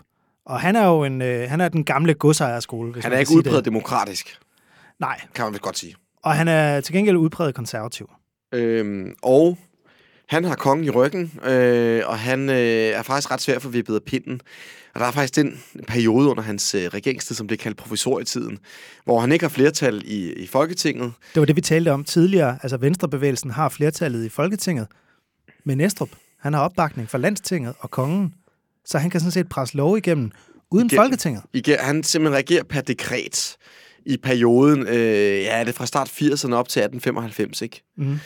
Og 0.46 0.60
han 0.60 0.76
er 0.76 0.88
jo 0.88 1.04
en, 1.04 1.22
øh, 1.22 1.50
han 1.50 1.62
er 1.62 1.70
den 1.70 1.84
gamle 1.84 2.14
godsejerskole. 2.14 2.92
Hvis 2.92 3.04
Han 3.04 3.14
er 3.14 3.18
ikke 3.18 3.36
udpræget 3.36 3.66
demokratisk, 3.66 4.40
Nej, 5.00 5.22
kan 5.36 5.46
man 5.46 5.54
vel 5.54 5.62
godt 5.62 5.78
sige. 5.78 5.96
og 6.24 6.34
han 6.36 6.48
er 6.48 6.82
til 6.82 6.94
gengæld 6.94 7.18
udpræget 7.18 7.56
konservativ. 7.56 8.10
Øhm, 8.54 9.16
og 9.22 9.58
han 10.30 10.44
har 10.44 10.56
kongen 10.56 10.86
i 10.86 10.90
ryggen, 10.90 11.40
øh, 11.46 12.02
og 12.06 12.20
han 12.20 12.50
øh, 12.50 12.56
er 12.56 13.02
faktisk 13.02 13.32
ret 13.32 13.42
svær 13.42 13.60
for 13.60 13.70
vippet 13.70 13.96
af 13.96 14.04
pinden. 14.04 14.42
Og 14.94 15.00
der 15.00 15.06
er 15.06 15.12
faktisk 15.12 15.36
den 15.36 15.60
periode 15.88 16.30
under 16.30 16.44
hans 16.44 16.76
øh, 16.76 16.82
regeringstid, 16.82 17.36
som 17.36 17.48
det 17.48 17.60
kaldt 17.60 17.78
provisorietiden, 17.78 18.58
hvor 19.06 19.20
han 19.20 19.32
ikke 19.32 19.44
har 19.44 19.50
flertal 19.50 20.02
i, 20.06 20.34
i 20.34 20.48
Folketinget. 20.48 21.12
Det 21.34 21.40
var 21.40 21.46
det, 21.46 21.56
vi 21.56 21.62
talte 21.62 21.92
om 21.92 22.04
tidligere. 22.04 22.58
Altså, 22.64 22.78
Venstrebevægelsen 22.78 23.52
har 23.52 23.70
flertallet 23.70 24.26
i 24.26 24.30
Folketinget. 24.30 24.88
Men 25.66 25.82
Estrup, 25.82 26.10
han 26.44 26.54
har 26.54 26.62
opbakning 26.62 27.10
fra 27.10 27.18
Landstinget 27.18 27.74
og 27.80 27.92
kongen, 27.92 28.34
så 28.86 28.98
han 28.98 29.10
kan 29.10 29.20
sådan 29.20 29.32
set 29.32 29.50
presse 29.50 29.78
lov 29.78 29.98
igennem 29.98 30.32
uden 30.72 30.88
Igennem. 30.88 31.04
Folketinget. 31.04 31.44
Igen, 31.54 31.78
han 31.80 32.04
simpelthen 32.04 32.38
regerer 32.38 32.64
per 32.64 32.82
dekret 32.82 33.58
i 34.06 34.18
perioden, 34.18 34.88
øh, 34.88 35.42
ja, 35.42 35.60
er 35.60 35.64
det 35.64 35.76
fra 35.76 35.86
start 35.86 36.10
80'erne 36.10 36.54
op 36.54 36.70
til 36.70 36.80
1895, 36.80 37.62
ikke? 37.62 37.84
Mhm. 37.98 38.20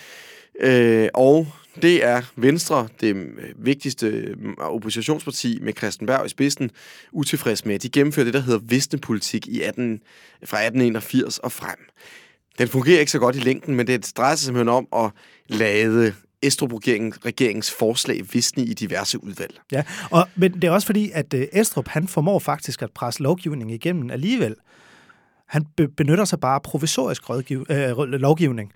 Øh, 0.60 1.10
og 1.14 1.48
det 1.82 2.06
er 2.06 2.22
Venstre, 2.36 2.88
det 3.02 3.16
vigtigste 3.56 4.36
oppositionsparti 4.58 5.60
med 5.62 5.74
Christian 5.78 6.08
Berg 6.08 6.26
i 6.26 6.30
spidsen, 6.30 6.72
utilfreds 7.12 7.66
med. 7.66 7.80
De 7.80 7.90
gennemfører 7.90 8.24
det, 8.24 8.34
der 8.34 8.40
hedder 8.40 8.60
Visnepolitik 8.60 9.48
i 9.48 9.62
18, 9.62 10.00
fra 10.46 10.58
1881 10.58 11.38
og 11.38 11.52
frem. 11.52 11.78
Den 12.58 12.68
fungerer 12.68 13.00
ikke 13.00 13.12
så 13.12 13.20
godt 13.20 13.36
i 13.36 13.40
længden, 13.40 13.76
men 13.76 13.88
det 13.88 14.12
drejer 14.18 14.36
sig 14.36 14.46
simpelthen 14.46 14.70
om 14.70 14.88
at 14.96 15.12
lade 15.48 16.14
Estrup-regeringens 16.42 17.72
forslag 17.72 18.22
visne 18.34 18.64
i 18.64 18.74
diverse 18.74 19.24
udvalg. 19.24 19.60
Ja, 19.72 19.84
og, 20.12 20.28
men 20.36 20.54
det 20.54 20.64
er 20.64 20.72
også 20.72 20.86
fordi, 20.86 21.12
at 21.14 21.34
øh, 21.34 21.48
Estrup, 21.54 21.88
han 21.88 22.08
formår 22.08 22.40
faktisk 22.40 22.82
at 22.82 22.92
presse 22.92 23.24
lovgivning 23.24 23.72
igennem 23.72 24.12
alligevel. 24.12 24.56
Han 25.48 25.66
be- 25.78 25.88
benytter 25.88 26.26
sig 26.26 26.40
bare 26.40 26.56
af 26.56 26.62
provisorisk 26.62 27.30
rådgiv- 27.30 27.66
øh, 27.70 27.98
lovgivning. 27.98 28.72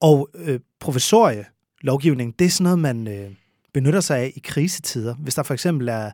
Og 0.00 0.28
øh, 0.34 0.60
provisorie 0.80 1.44
lovgivning, 1.80 2.38
det 2.38 2.44
er 2.44 2.48
sådan 2.48 2.64
noget, 2.64 2.78
man 2.78 3.08
øh, 3.08 3.30
benytter 3.74 4.00
sig 4.00 4.18
af 4.18 4.32
i 4.36 4.40
krisetider. 4.44 5.14
Hvis 5.14 5.34
der 5.34 5.42
for 5.42 5.54
eksempel 5.54 5.88
er 5.88 6.10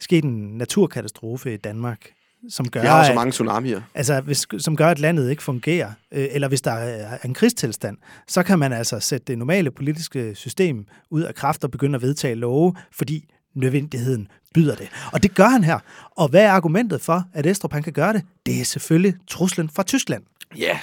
sket 0.00 0.24
en 0.24 0.58
naturkatastrofe 0.58 1.54
i 1.54 1.56
Danmark, 1.56 2.10
som 2.50 2.68
gør, 2.68 2.82
Jeg 2.82 2.90
har 2.92 3.04
så 3.04 3.10
at- 3.10 3.14
mange 3.14 3.30
tsunamier. 3.32 3.80
altså, 3.94 4.20
hvis, 4.20 4.46
som 4.58 4.76
gør, 4.76 4.88
at 4.88 4.98
landet 4.98 5.30
ikke 5.30 5.42
fungerer, 5.42 5.92
øh, 6.12 6.26
eller 6.30 6.48
hvis 6.48 6.60
der 6.62 6.70
er 6.72 7.18
en 7.24 7.34
krigstilstand, 7.34 7.96
så 8.28 8.42
kan 8.42 8.58
man 8.58 8.72
altså 8.72 9.00
sætte 9.00 9.24
det 9.26 9.38
normale 9.38 9.70
politiske 9.70 10.34
system 10.34 10.86
ud 11.10 11.22
af 11.22 11.34
kraft 11.34 11.64
og 11.64 11.70
begynde 11.70 11.96
at 11.96 12.02
vedtage 12.02 12.34
love, 12.34 12.74
fordi 12.92 13.24
nødvendigheden 13.54 14.28
byder 14.54 14.74
det. 14.74 14.88
Og 15.12 15.22
det 15.22 15.34
gør 15.34 15.48
han 15.48 15.64
her. 15.64 15.78
Og 16.16 16.28
hvad 16.28 16.42
er 16.42 16.50
argumentet 16.50 17.00
for, 17.00 17.24
at 17.32 17.46
Estrup 17.46 17.72
han 17.72 17.82
kan 17.82 17.92
gøre 17.92 18.12
det? 18.12 18.22
Det 18.46 18.60
er 18.60 18.64
selvfølgelig 18.64 19.14
truslen 19.28 19.70
fra 19.70 19.82
Tyskland. 19.82 20.22
Ja, 20.58 20.78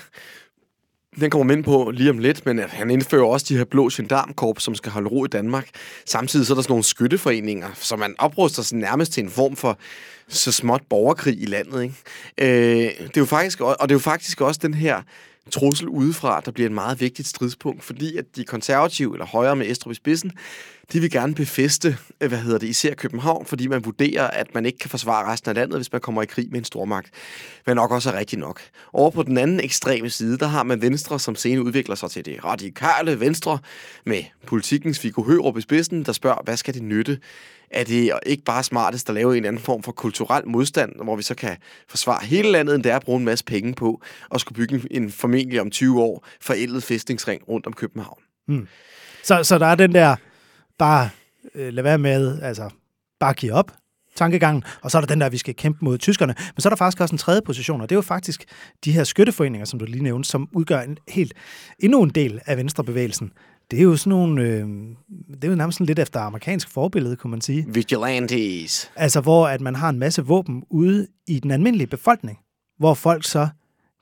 den 1.20 1.30
kommer 1.30 1.44
man 1.44 1.58
ind 1.58 1.66
på 1.66 1.92
lige 1.94 2.10
om 2.10 2.18
lidt, 2.18 2.46
men 2.46 2.60
at 2.60 2.70
han 2.70 2.90
indfører 2.92 3.26
også 3.26 3.46
de 3.50 3.58
her 3.58 3.64
blå 3.64 3.90
gendarmkorps, 3.94 4.64
som 4.64 4.76
skal 4.76 4.92
holde 4.92 5.10
ro 5.10 5.26
i 5.26 5.28
Danmark. 5.28 5.70
Samtidig 6.06 6.46
så 6.48 6.54
er 6.54 6.56
der 6.56 6.62
sådan 6.62 6.72
nogle 6.72 6.84
skytteforeninger, 6.84 7.68
så 7.74 7.96
man 7.96 8.16
opruster 8.18 8.62
sig 8.62 8.78
nærmest 8.78 9.14
til 9.14 9.24
en 9.24 9.30
form 9.30 9.56
for 9.56 9.78
så 10.28 10.52
småt 10.52 10.82
borgerkrig 10.90 11.42
i 11.42 11.46
landet. 11.46 11.84
Ikke? 11.84 11.96
Øh, 12.38 13.08
det 13.08 13.18
er 13.18 13.22
jo 13.22 13.26
faktisk, 13.26 13.62
og 13.62 13.78
det 13.82 13.92
er 13.92 13.96
jo 13.96 14.00
faktisk 14.00 14.42
også 14.42 14.60
den 14.64 14.74
her 14.74 15.02
trussel 15.52 15.88
udefra, 15.88 16.42
der 16.46 16.52
bliver 16.52 16.70
en 16.70 16.76
meget 16.76 17.02
vigtigt 17.02 17.28
stridspunkt, 17.28 17.84
fordi 17.84 18.18
at 18.18 18.26
de 18.36 18.44
konservative, 18.44 19.16
eller 19.16 19.26
højre 19.26 19.56
med 19.56 19.72
Estrup 19.72 19.92
i 19.92 19.96
spidsen, 19.96 20.32
de 20.94 21.00
vil 21.00 21.12
gerne 21.12 21.36
befeste, 21.36 21.98
øh, 22.22 22.28
hvad 22.30 22.40
hedder 22.40 22.58
det, 22.58 22.68
især 22.68 22.94
København, 22.94 23.46
fordi 23.46 23.68
man 23.68 23.86
vurderer, 23.86 24.28
at 24.28 24.54
man 24.54 24.66
ikke 24.66 24.78
kan 24.78 24.90
forsvare 24.90 25.32
resten 25.32 25.50
af 25.50 25.56
landet, 25.56 25.78
hvis 25.78 25.92
man 25.92 26.02
kommer 26.02 26.22
i 26.22 26.26
krig 26.26 26.48
med 26.52 26.60
en 26.60 26.66
stormagt. 26.66 27.10
Men 27.68 27.76
nok 27.76 27.92
også 27.92 28.12
er 28.12 28.18
rigtigt 28.18 28.40
nok. 28.40 28.62
Over 28.94 29.12
på 29.12 29.24
den 29.24 29.38
anden 29.38 29.60
ekstreme 29.60 30.10
side, 30.10 30.38
der 30.38 30.48
har 30.48 30.64
man 30.64 30.82
Venstre, 30.82 31.20
som 31.20 31.36
senere 31.36 31.64
udvikler 31.66 31.96
sig 31.96 32.12
til 32.12 32.26
det 32.26 32.46
radikale 32.46 33.20
Venstre, 33.20 33.60
med 34.06 34.24
politikens 34.48 35.04
Viggo 35.04 35.24
Hørup 35.24 35.58
i 35.58 35.62
spidsen, 35.62 36.04
der 36.06 36.12
spørger, 36.12 36.42
hvad 36.44 36.58
skal 36.58 36.74
det 36.74 36.84
nytte? 36.84 37.20
Er 37.72 37.84
det 37.84 38.12
ikke 38.26 38.44
bare 38.44 38.64
smartest 38.64 39.10
at 39.10 39.16
lave 39.16 39.38
en 39.38 39.46
anden 39.46 39.62
form 39.62 39.84
for 39.84 39.92
kulturel 39.92 40.48
modstand, 40.48 40.92
hvor 41.04 41.16
vi 41.16 41.24
så 41.24 41.36
kan 41.36 41.58
forsvare 41.90 42.26
hele 42.26 42.52
landet, 42.52 42.76
end 42.76 42.84
det 42.84 42.92
er 42.92 42.96
at 42.96 43.04
bruge 43.04 43.20
en 43.20 43.26
masse 43.26 43.46
penge 43.46 43.74
på, 43.74 44.02
og 44.30 44.40
skulle 44.40 44.56
bygge 44.56 44.88
en- 44.92 45.12
formentlig 45.12 45.62
om 45.62 45.72
20 45.72 46.02
år 46.02 46.28
forældet 46.42 46.84
fæstningsring 46.84 47.42
rundt 47.50 47.68
om 47.68 47.74
København? 47.74 48.20
Hmm. 48.48 48.68
Så, 49.24 49.44
så 49.44 49.58
der 49.58 49.66
er 49.66 49.76
den 49.76 49.94
der, 49.94 50.16
bare 50.80 51.10
øh, 51.56 51.74
lad 51.74 51.84
være 51.84 51.98
med, 51.98 52.42
altså 52.42 52.70
bare 53.20 53.34
give 53.34 53.54
op, 53.54 53.72
tankegangen, 54.16 54.64
og 54.82 54.92
så 54.92 54.98
er 54.98 55.02
der 55.02 55.08
den 55.08 55.22
der, 55.22 55.30
vi 55.30 55.38
skal 55.38 55.56
kæmpe 55.56 55.86
mod 55.86 55.98
tyskerne. 55.98 56.36
Men 56.56 56.62
så 56.62 56.68
er 56.68 56.70
der 56.70 56.78
faktisk 56.78 57.02
også 57.02 57.14
en 57.14 57.18
tredje 57.18 57.42
position, 57.42 57.82
og 57.82 57.90
det 57.90 57.96
er 57.96 57.98
jo 57.98 58.02
faktisk 58.02 58.46
de 58.86 58.92
her 58.92 59.04
skytteforeninger, 59.04 59.66
som 59.66 59.80
du 59.80 59.86
lige 59.86 60.04
nævnte, 60.04 60.30
som 60.30 60.50
udgør 60.54 60.82
en 60.82 60.98
helt, 61.10 61.34
endnu 61.80 62.04
en 62.04 62.10
del 62.10 62.40
af 62.46 62.58
venstrebevægelsen. 62.58 63.32
Det 63.72 63.80
er 63.80 63.84
jo 63.84 63.96
sådan 63.96 64.10
nogle, 64.10 64.42
øh, 64.42 64.68
det 65.34 65.44
er 65.44 65.48
jo 65.48 65.56
nærmest 65.56 65.78
sådan 65.78 65.88
lidt 65.88 66.00
efter 66.00 66.20
amerikansk 66.20 66.70
forbillede, 66.70 67.16
kunne 67.16 67.32
man 67.32 67.42
sige. 67.42 67.66
Vigilantes. 67.68 68.92
Altså, 68.96 69.22
hvor 69.22 69.48
at 69.48 69.62
man 69.62 69.76
har 69.76 69.90
en 69.90 70.00
masse 70.00 70.26
våben 70.26 70.64
ude 70.70 71.08
i 71.28 71.40
den 71.40 71.52
almindelige 71.52 71.88
befolkning, 71.88 72.40
hvor 72.78 72.94
folk 72.94 73.26
så 73.26 73.48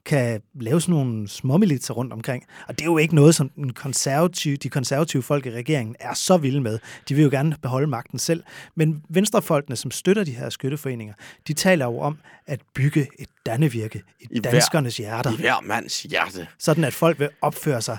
kan 0.06 0.42
lave 0.54 0.82
sådan 0.82 0.96
nogle 0.96 1.28
småmilitser 1.28 1.94
rundt 1.94 2.14
omkring. 2.14 2.44
Og 2.68 2.80
det 2.80 2.82
er 2.82 2.86
jo 2.86 2.98
ikke 2.98 3.16
noget, 3.16 3.36
som 3.36 3.50
den 3.50 3.74
konservative, 3.74 4.56
de 4.56 4.70
konservative 4.70 5.24
folk 5.24 5.46
i 5.46 5.52
regeringen 5.52 5.96
er 6.00 6.14
så 6.14 6.38
vilde 6.38 6.62
med. 6.62 6.80
De 7.10 7.16
vil 7.16 7.24
jo 7.24 7.30
gerne 7.30 7.56
beholde 7.62 7.88
magten 7.88 8.20
selv. 8.20 8.44
Men 8.76 9.04
venstrefolkene, 9.10 9.76
som 9.76 9.92
støtter 9.92 10.24
de 10.24 10.32
her 10.32 10.50
skytteforeninger, 10.50 11.14
de 11.48 11.54
taler 11.54 11.86
jo 11.86 12.00
om 12.00 12.18
at 12.48 12.60
bygge 12.76 13.08
et 13.20 13.28
dannevirke 13.46 14.02
i, 14.20 14.24
I 14.32 14.40
hver- 14.40 14.52
danskernes 14.52 14.98
hjerter. 14.98 15.32
I 15.34 15.36
hver 15.36 15.62
mands 15.62 16.04
hjerte. 16.04 16.48
Sådan 16.60 16.84
at 16.84 16.94
folk 16.94 17.20
vil 17.20 17.30
opføre 17.42 17.82
sig, 17.82 17.98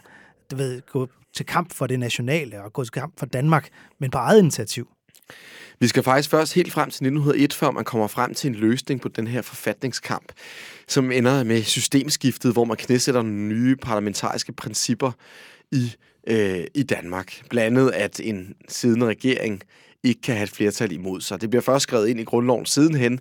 du 0.51 0.57
ved, 0.57 0.83
gå 0.93 1.09
til 1.37 1.47
kamp 1.47 1.73
for 1.75 1.87
det 1.87 1.99
nationale 2.01 2.62
og 2.62 2.73
gå 2.73 2.85
til 2.85 2.93
kamp 2.93 3.19
for 3.19 3.27
Danmark, 3.27 3.69
men 4.01 4.11
på 4.11 4.19
eget 4.19 4.38
initiativ. 4.38 4.88
Vi 5.80 5.88
skal 5.88 6.02
faktisk 6.02 6.30
først 6.30 6.54
helt 6.54 6.72
frem 6.72 6.90
til 6.90 7.06
1901, 7.06 7.52
før 7.52 7.70
man 7.70 7.85
kommer 7.85 8.06
frem 8.06 8.35
til 8.35 8.48
en 8.48 8.54
løsning 8.54 9.00
på 9.00 9.08
den 9.08 9.26
her 9.26 9.42
forfatningskamp, 9.42 10.32
som 10.88 11.12
ender 11.12 11.44
med 11.44 11.62
systemskiftet, 11.62 12.52
hvor 12.52 12.64
man 12.64 12.76
knæsætter 12.76 13.22
nye 13.22 13.76
parlamentariske 13.76 14.52
principper 14.52 15.12
i, 15.72 15.94
øh, 16.26 16.64
i 16.74 16.82
Danmark. 16.82 17.42
Blandt 17.50 17.78
andet, 17.78 17.90
at 17.90 18.20
en 18.20 18.54
siddende 18.68 19.06
regering 19.06 19.62
ikke 20.05 20.21
kan 20.21 20.35
have 20.35 20.45
et 20.45 20.51
flertal 20.51 20.93
imod 20.93 21.21
sig. 21.21 21.41
Det 21.41 21.51
bliver 21.51 21.62
først 21.62 21.83
skrevet 21.83 22.09
ind 22.09 22.21
i 22.21 22.25
grundloven 22.25 22.67
sidenhen. 22.67 23.21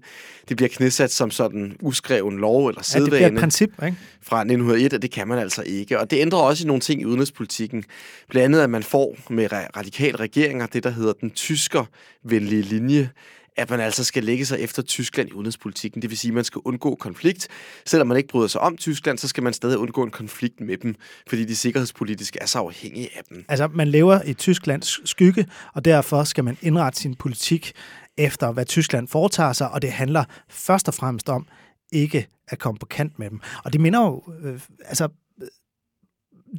Det 0.49 0.57
bliver 0.57 0.69
knæsat 0.69 1.11
som 1.11 1.31
sådan 1.31 1.77
uskreven 1.81 2.37
lov 2.37 2.67
eller 2.67 2.91
Ja, 2.93 2.99
det 2.99 3.05
bliver 3.09 3.17
et 3.17 3.21
sædvane 3.23 3.39
princip, 3.39 3.69
ikke? 3.83 3.97
fra 4.21 4.39
1901, 4.39 4.93
og 4.93 5.01
det 5.01 5.11
kan 5.11 5.27
man 5.27 5.39
altså 5.39 5.63
ikke. 5.65 5.99
Og 5.99 6.11
det 6.11 6.19
ændrer 6.19 6.39
også 6.39 6.63
i 6.63 6.67
nogle 6.67 6.81
ting 6.81 7.01
i 7.01 7.05
udenrigspolitikken. 7.05 7.83
Blandt 8.29 8.45
andet, 8.45 8.61
at 8.61 8.69
man 8.69 8.83
får 8.83 9.17
med 9.29 9.53
ra- 9.53 9.69
radikale 9.77 10.17
regeringer 10.17 10.65
det, 10.65 10.83
der 10.83 10.89
hedder 10.89 11.13
den 11.13 11.29
tyskervenlige 11.31 12.61
linje, 12.61 13.09
at 13.57 13.69
man 13.69 13.79
altså 13.79 14.03
skal 14.03 14.23
lægge 14.23 14.45
sig 14.45 14.59
efter 14.59 14.81
Tyskland 14.81 15.29
i 15.29 15.33
udenrigspolitikken. 15.33 16.01
Det 16.01 16.09
vil 16.09 16.17
sige, 16.17 16.29
at 16.29 16.35
man 16.35 16.43
skal 16.43 16.61
undgå 16.65 16.95
konflikt. 16.95 17.47
Selvom 17.85 18.07
man 18.07 18.17
ikke 18.17 18.29
bryder 18.29 18.47
sig 18.47 18.61
om 18.61 18.77
Tyskland, 18.77 19.17
så 19.17 19.27
skal 19.27 19.43
man 19.43 19.53
stadig 19.53 19.77
undgå 19.77 20.03
en 20.03 20.11
konflikt 20.11 20.61
med 20.61 20.77
dem, 20.77 20.95
fordi 21.27 21.45
de 21.45 21.55
sikkerhedspolitisk 21.55 22.37
er 22.41 22.45
så 22.45 22.59
afhængige 22.59 23.09
af 23.17 23.21
dem. 23.29 23.45
Altså, 23.49 23.67
man 23.67 23.87
lever 23.87 24.21
i 24.25 24.33
Tysklands 24.33 25.09
skygge, 25.09 25.47
og 25.73 25.85
derfor 25.85 26.23
skal 26.23 26.43
man 26.43 26.57
indrette 26.61 26.99
sin 26.99 27.15
politik 27.15 27.71
efter, 28.17 28.51
hvad 28.51 28.65
Tyskland 28.65 29.07
foretager 29.07 29.53
sig, 29.53 29.71
og 29.71 29.81
det 29.81 29.91
handler 29.91 30.23
først 30.49 30.87
og 30.87 30.93
fremmest 30.93 31.29
om 31.29 31.47
ikke 31.91 32.27
at 32.47 32.59
komme 32.59 32.77
på 32.79 32.85
kant 32.85 33.19
med 33.19 33.29
dem. 33.29 33.39
Og 33.63 33.73
det 33.73 33.81
minder 33.81 34.01
jo, 34.01 34.23
øh, 34.43 34.59
altså, 34.85 35.09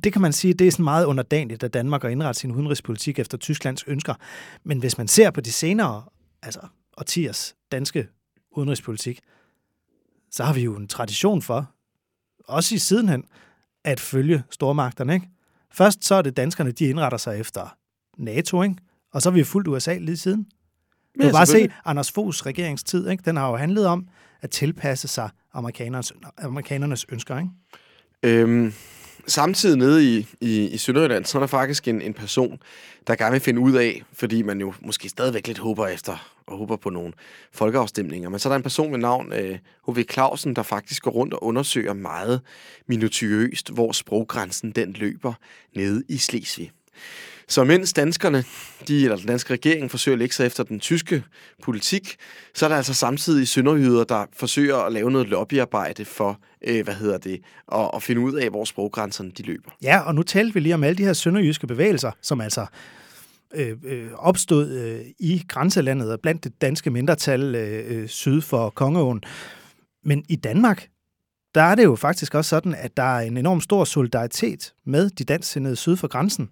det 0.05 0.13
kan 0.13 0.23
man 0.23 0.33
sige, 0.33 0.55
det 0.55 0.67
er 0.67 0.71
sådan 0.71 0.85
meget 0.85 1.05
underdanigt, 1.05 1.63
at 1.63 1.75
Danmark 1.75 2.03
har 2.03 2.09
indrettet 2.09 2.41
sin 2.41 2.53
udenrigspolitik 2.53 3.19
efter 3.19 3.39
Tysklands 3.39 3.85
ønsker. 3.87 4.15
Men 4.65 4.79
hvis 4.79 4.99
man 4.99 5.09
ser 5.09 5.31
på 5.31 5.41
de 5.41 5.53
senere, 5.53 6.03
altså 6.43 6.61
årtiers 6.99 7.55
danske 7.73 8.09
udenrigspolitik, 8.51 9.21
så 10.31 10.45
har 10.45 10.55
vi 10.55 10.61
jo 10.61 10.77
en 10.77 10.89
tradition 10.89 11.43
for, 11.43 11.71
også 12.45 12.75
i 12.75 12.79
sidenhen, 12.79 13.25
at 13.85 14.01
følge 14.01 14.43
stormagterne, 14.51 15.15
ikke? 15.15 15.29
Først 15.71 16.05
så 16.05 16.15
er 16.15 16.23
det 16.23 16.37
danskerne, 16.37 16.73
de 16.73 16.85
indretter 16.85 17.19
sig 17.19 17.41
efter 17.41 17.77
NATO, 18.19 18.63
ikke? 18.63 18.77
Og 19.13 19.23
så 19.23 19.29
er 19.29 19.33
vi 19.33 19.45
fuldt 19.45 19.69
USA 19.69 19.99
lige 19.99 20.17
siden. 20.17 20.47
Du 21.15 21.21
kan 21.21 21.33
bare 21.33 21.47
se. 21.47 21.73
Anders 21.85 22.13
Foghs 22.13 22.47
regeringstid, 22.47 23.09
ikke? 23.09 23.23
den 23.25 23.37
har 23.37 23.51
jo 23.51 23.57
handlet 23.57 23.87
om 23.87 24.09
at 24.41 24.51
tilpasse 24.51 25.09
sig 25.09 25.31
amerikanernes, 25.53 26.13
amerikanernes 26.39 27.07
ønsker, 27.09 27.39
ikke? 27.39 27.51
Øhm, 28.23 28.73
samtidig 29.27 29.79
nede 29.79 30.05
i, 30.05 30.27
i, 30.41 30.69
i 30.69 30.77
Sønderjylland, 30.77 31.25
så 31.25 31.39
er 31.39 31.41
der 31.41 31.47
faktisk 31.47 31.89
en, 31.89 32.03
en 32.03 32.15
person, 32.15 32.59
der 33.07 33.15
gerne 33.15 33.33
vil 33.33 33.41
finde 33.41 33.61
ud 33.61 33.73
af, 33.73 34.03
fordi 34.13 34.43
man 34.43 34.61
jo 34.61 34.75
måske 34.81 35.09
stadigvæk 35.09 35.47
lidt 35.47 35.59
håber 35.59 35.87
efter 35.87 36.33
og 36.47 36.59
håber 36.59 36.77
på 36.77 36.91
nogle 36.91 37.13
folkeafstemninger. 37.53 38.29
Men 38.29 38.39
så 38.39 38.49
er 38.49 38.51
der 38.51 38.57
en 38.57 38.63
person 38.63 38.91
med 38.91 38.99
navn 38.99 39.33
øh, 39.33 39.59
H.V. 39.89 40.05
Clausen, 40.11 40.57
der 40.57 40.63
faktisk 40.63 41.03
går 41.03 41.11
rundt 41.11 41.35
og 41.35 41.45
undersøger 41.45 41.93
meget 41.93 42.41
minutiøst, 42.87 43.71
hvor 43.71 43.93
sproggrænsen 43.93 44.71
den 44.71 44.93
løber 44.93 45.33
nede 45.75 46.03
i 46.09 46.19
Slesvig. 46.19 46.71
Så 47.53 47.65
mens 47.65 47.93
danskerne, 47.93 48.45
de, 48.89 49.03
eller 49.03 49.17
den 49.17 49.27
danske 49.27 49.53
regering, 49.53 49.91
forsøger 49.91 50.15
at 50.15 50.19
lægge 50.19 50.35
sig 50.35 50.47
efter 50.47 50.65
den 50.65 50.81
tyske 50.81 51.25
politik, 51.63 52.17
så 52.55 52.67
er 52.67 52.69
der 52.69 52.77
altså 52.77 52.95
samtidig 52.95 53.49
sønderjyder, 53.49 54.05
der 54.05 54.27
forsøger 54.33 54.77
at 54.77 54.93
lave 54.93 55.11
noget 55.11 55.29
lobbyarbejde 55.29 56.05
for, 56.05 56.41
øh, 56.67 56.85
hvad 56.85 56.95
hedder 56.95 57.19
det, 57.19 57.41
at, 57.73 57.91
at 57.95 58.03
finde 58.03 58.21
ud 58.21 58.33
af, 58.33 58.51
hvor 58.51 58.65
sproggrænserne 58.65 59.31
de 59.31 59.43
løber. 59.43 59.71
Ja, 59.83 60.01
og 60.01 60.15
nu 60.15 60.23
talte 60.23 60.55
vi 60.55 60.61
lige 60.61 60.75
om 60.75 60.85
alle 60.85 60.99
de 60.99 61.05
her 61.05 61.13
sønderjyske 61.13 61.67
bevægelser, 61.67 62.11
som 62.23 62.41
altså 62.41 62.67
øh, 63.55 63.77
øh, 63.85 64.09
opstod 64.15 64.71
øh, 64.71 65.01
i 65.19 65.45
grænselandet 65.49 66.13
og 66.13 66.21
blandt 66.21 66.45
det 66.45 66.53
danske 66.61 66.91
mindretal 66.91 67.55
øh, 67.55 67.85
øh 67.87 68.09
syd 68.09 68.41
for 68.41 68.71
Kongeåen. 68.71 69.23
Men 70.05 70.25
i 70.29 70.37
Danmark, 70.37 70.89
der 71.55 71.63
er 71.63 71.75
det 71.75 71.85
jo 71.85 71.97
faktisk 71.97 72.35
også 72.35 72.49
sådan, 72.49 72.75
at 72.75 72.97
der 72.97 73.17
er 73.17 73.21
en 73.21 73.37
enorm 73.37 73.61
stor 73.61 73.85
solidaritet 73.85 74.73
med 74.87 75.11
de 75.11 75.25
dansksindede 75.25 75.77
syd 75.77 75.97
for 75.97 76.09
grænsen. 76.09 76.49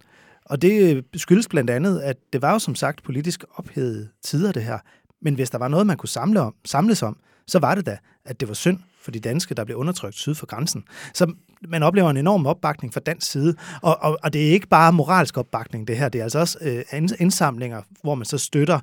Og 0.51 0.63
det 0.63 0.97
øh, 0.97 1.03
skyldes 1.17 1.49
blandt 1.49 1.71
andet, 1.71 2.01
at 2.01 2.17
det 2.33 2.43
var 2.43 2.53
jo 2.53 2.59
som 2.59 2.75
sagt 2.75 3.03
politisk 3.03 3.45
ophedede 3.55 4.09
tider, 4.23 4.53
det 4.53 4.63
her. 4.63 4.79
Men 5.23 5.35
hvis 5.35 5.51
der 5.51 5.59
var 5.59 5.69
noget, 5.69 5.87
man 5.87 5.97
kunne 5.97 6.09
samle 6.09 6.41
om, 6.41 6.55
samles 6.65 7.03
om, 7.03 7.17
så 7.47 7.59
var 7.59 7.75
det 7.75 7.87
da, 7.87 7.99
at 8.25 8.41
det 8.41 8.49
var 8.49 8.55
synd 8.55 8.79
for 9.01 9.11
de 9.11 9.21
danske, 9.21 9.55
der 9.55 9.65
blev 9.65 9.77
undertrykt 9.77 10.15
syd 10.15 10.35
for 10.35 10.47
grænsen. 10.47 10.85
Så 11.15 11.33
man 11.69 11.83
oplever 11.83 12.11
en 12.11 12.17
enorm 12.17 12.47
opbakning 12.47 12.95
fra 12.95 13.01
dansk 13.01 13.31
side, 13.31 13.55
og, 13.83 13.99
og, 14.01 14.19
og 14.23 14.33
det 14.33 14.49
er 14.49 14.53
ikke 14.53 14.69
bare 14.69 14.93
moralsk 14.93 15.37
opbakning, 15.37 15.89
det 15.89 15.97
her. 15.97 16.09
Det 16.09 16.19
er 16.19 16.23
altså 16.23 16.39
også 16.39 16.59
øh, 16.61 16.85
indsamlinger, 17.19 17.83
hvor 18.03 18.15
man 18.15 18.25
så 18.25 18.39
støtter 18.39 18.81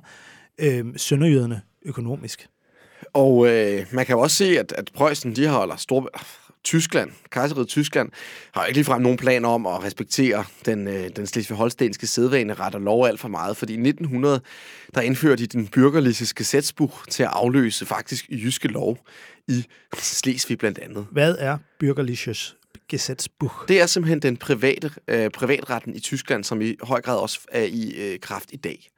øh, 0.58 0.84
sønderjyderne 0.96 1.60
økonomisk. 1.84 2.48
Og 3.12 3.48
øh, 3.48 3.86
man 3.92 4.06
kan 4.06 4.14
jo 4.14 4.20
også 4.20 4.36
se, 4.36 4.58
at, 4.58 4.72
at 4.72 4.90
Preussen, 4.94 5.36
de 5.36 5.48
holder 5.48 5.76
Stor, 5.76 6.10
Tyskland, 6.68 7.10
kejseriet 7.30 7.68
Tyskland, 7.68 8.10
har 8.54 8.64
ikke 8.64 8.76
ligefrem 8.76 9.02
nogen 9.02 9.18
planer 9.18 9.48
om 9.48 9.66
at 9.66 9.84
respektere 9.84 10.44
den, 10.66 10.88
øh, 10.88 11.10
den 11.16 11.26
slesvig-holstenske 11.26 12.06
sædvane 12.06 12.54
ret 12.54 12.74
og 12.74 12.80
lov 12.80 13.06
alt 13.06 13.20
for 13.20 13.28
meget, 13.28 13.56
fordi 13.56 13.72
i 13.72 13.76
1900, 13.76 14.40
der 14.94 15.00
indførte 15.00 15.46
de 15.46 15.46
den 15.46 15.68
bürgerliches 15.76 16.32
Gesetzbuch 16.36 16.92
til 17.10 17.22
at 17.22 17.28
afløse 17.32 17.86
faktisk 17.86 18.28
jyske 18.30 18.68
lov 18.68 18.98
i 19.48 19.64
Slesvig 19.96 20.58
blandt 20.58 20.78
andet. 20.78 21.06
Hvad 21.10 21.36
er 21.38 21.58
bürgerliches 21.84 22.57
Gesetzbuch? 22.88 23.52
Det 23.68 23.80
er 23.80 23.86
simpelthen 23.86 24.22
den 24.22 24.36
private, 24.36 24.90
øh, 25.08 25.30
privatretten 25.30 25.94
i 25.94 26.00
Tyskland, 26.00 26.44
som 26.44 26.60
i 26.60 26.76
høj 26.82 27.00
grad 27.00 27.16
også 27.16 27.40
er 27.48 27.62
i 27.62 27.94
øh, 27.96 28.18
kraft 28.20 28.48
i 28.52 28.56
dag. 28.56 28.90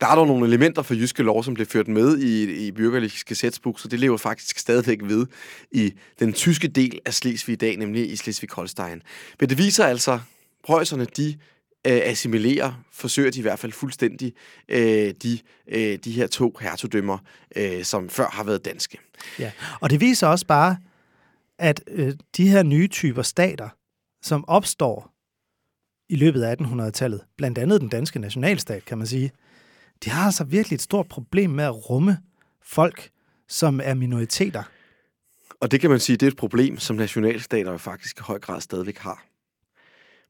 Der 0.00 0.06
er 0.06 0.14
dog 0.14 0.26
nogle 0.26 0.46
elementer 0.46 0.82
for 0.82 0.94
jyske 0.94 1.22
lov, 1.22 1.44
som 1.44 1.54
blev 1.54 1.66
ført 1.66 1.88
med 1.88 2.18
i, 2.18 2.66
i 2.66 2.70
Bürgerliches 2.70 3.22
Gesetzbuch, 3.26 3.82
så 3.82 3.88
det 3.88 4.00
lever 4.00 4.16
faktisk 4.16 4.58
stadigvæk 4.58 4.98
ved 5.02 5.26
i 5.72 5.92
den 6.20 6.32
tyske 6.32 6.68
del 6.68 6.98
af 7.04 7.14
Slesvig 7.14 7.52
i 7.52 7.56
dag, 7.56 7.76
nemlig 7.76 8.10
i 8.10 8.14
Slesvig-Holstein. 8.14 9.00
Men 9.40 9.48
det 9.48 9.58
viser 9.58 9.84
altså, 9.84 10.20
prøjserne, 10.64 11.04
de 11.04 11.38
øh, 11.86 12.00
assimilerer, 12.04 12.72
forsøger 12.92 13.30
de 13.30 13.38
i 13.38 13.42
hvert 13.42 13.58
fald 13.58 13.72
fuldstændig, 13.72 14.32
øh, 14.68 15.14
de, 15.22 15.38
øh, 15.68 15.98
de 16.04 16.12
her 16.12 16.26
to 16.26 16.58
hertugdømmer, 16.60 17.18
øh, 17.56 17.84
som 17.84 18.08
før 18.08 18.26
har 18.26 18.44
været 18.44 18.64
danske. 18.64 18.98
Ja, 19.38 19.50
og 19.80 19.90
det 19.90 20.00
viser 20.00 20.26
også 20.26 20.46
bare, 20.46 20.76
at 21.62 21.82
øh, 21.86 22.12
de 22.36 22.48
her 22.48 22.62
nye 22.62 22.88
typer 22.88 23.22
stater, 23.22 23.68
som 24.22 24.44
opstår 24.48 25.12
i 26.08 26.16
løbet 26.16 26.42
af 26.42 26.56
1800-tallet, 26.56 27.20
blandt 27.36 27.58
andet 27.58 27.80
den 27.80 27.88
danske 27.88 28.18
nationalstat, 28.18 28.84
kan 28.84 28.98
man 28.98 29.06
sige, 29.06 29.32
de 30.04 30.10
har 30.10 30.24
altså 30.24 30.44
virkelig 30.44 30.74
et 30.74 30.82
stort 30.82 31.08
problem 31.08 31.50
med 31.50 31.64
at 31.64 31.90
rumme 31.90 32.18
folk, 32.62 33.10
som 33.48 33.80
er 33.84 33.94
minoriteter. 33.94 34.62
Og 35.60 35.70
det 35.70 35.80
kan 35.80 35.90
man 35.90 36.00
sige, 36.00 36.16
det 36.16 36.26
er 36.26 36.30
et 36.30 36.36
problem, 36.36 36.78
som 36.78 36.96
nationalstater 36.96 37.76
faktisk 37.76 38.18
i 38.18 38.22
høj 38.22 38.38
grad 38.38 38.60
stadigvæk 38.60 38.98
har. 38.98 39.26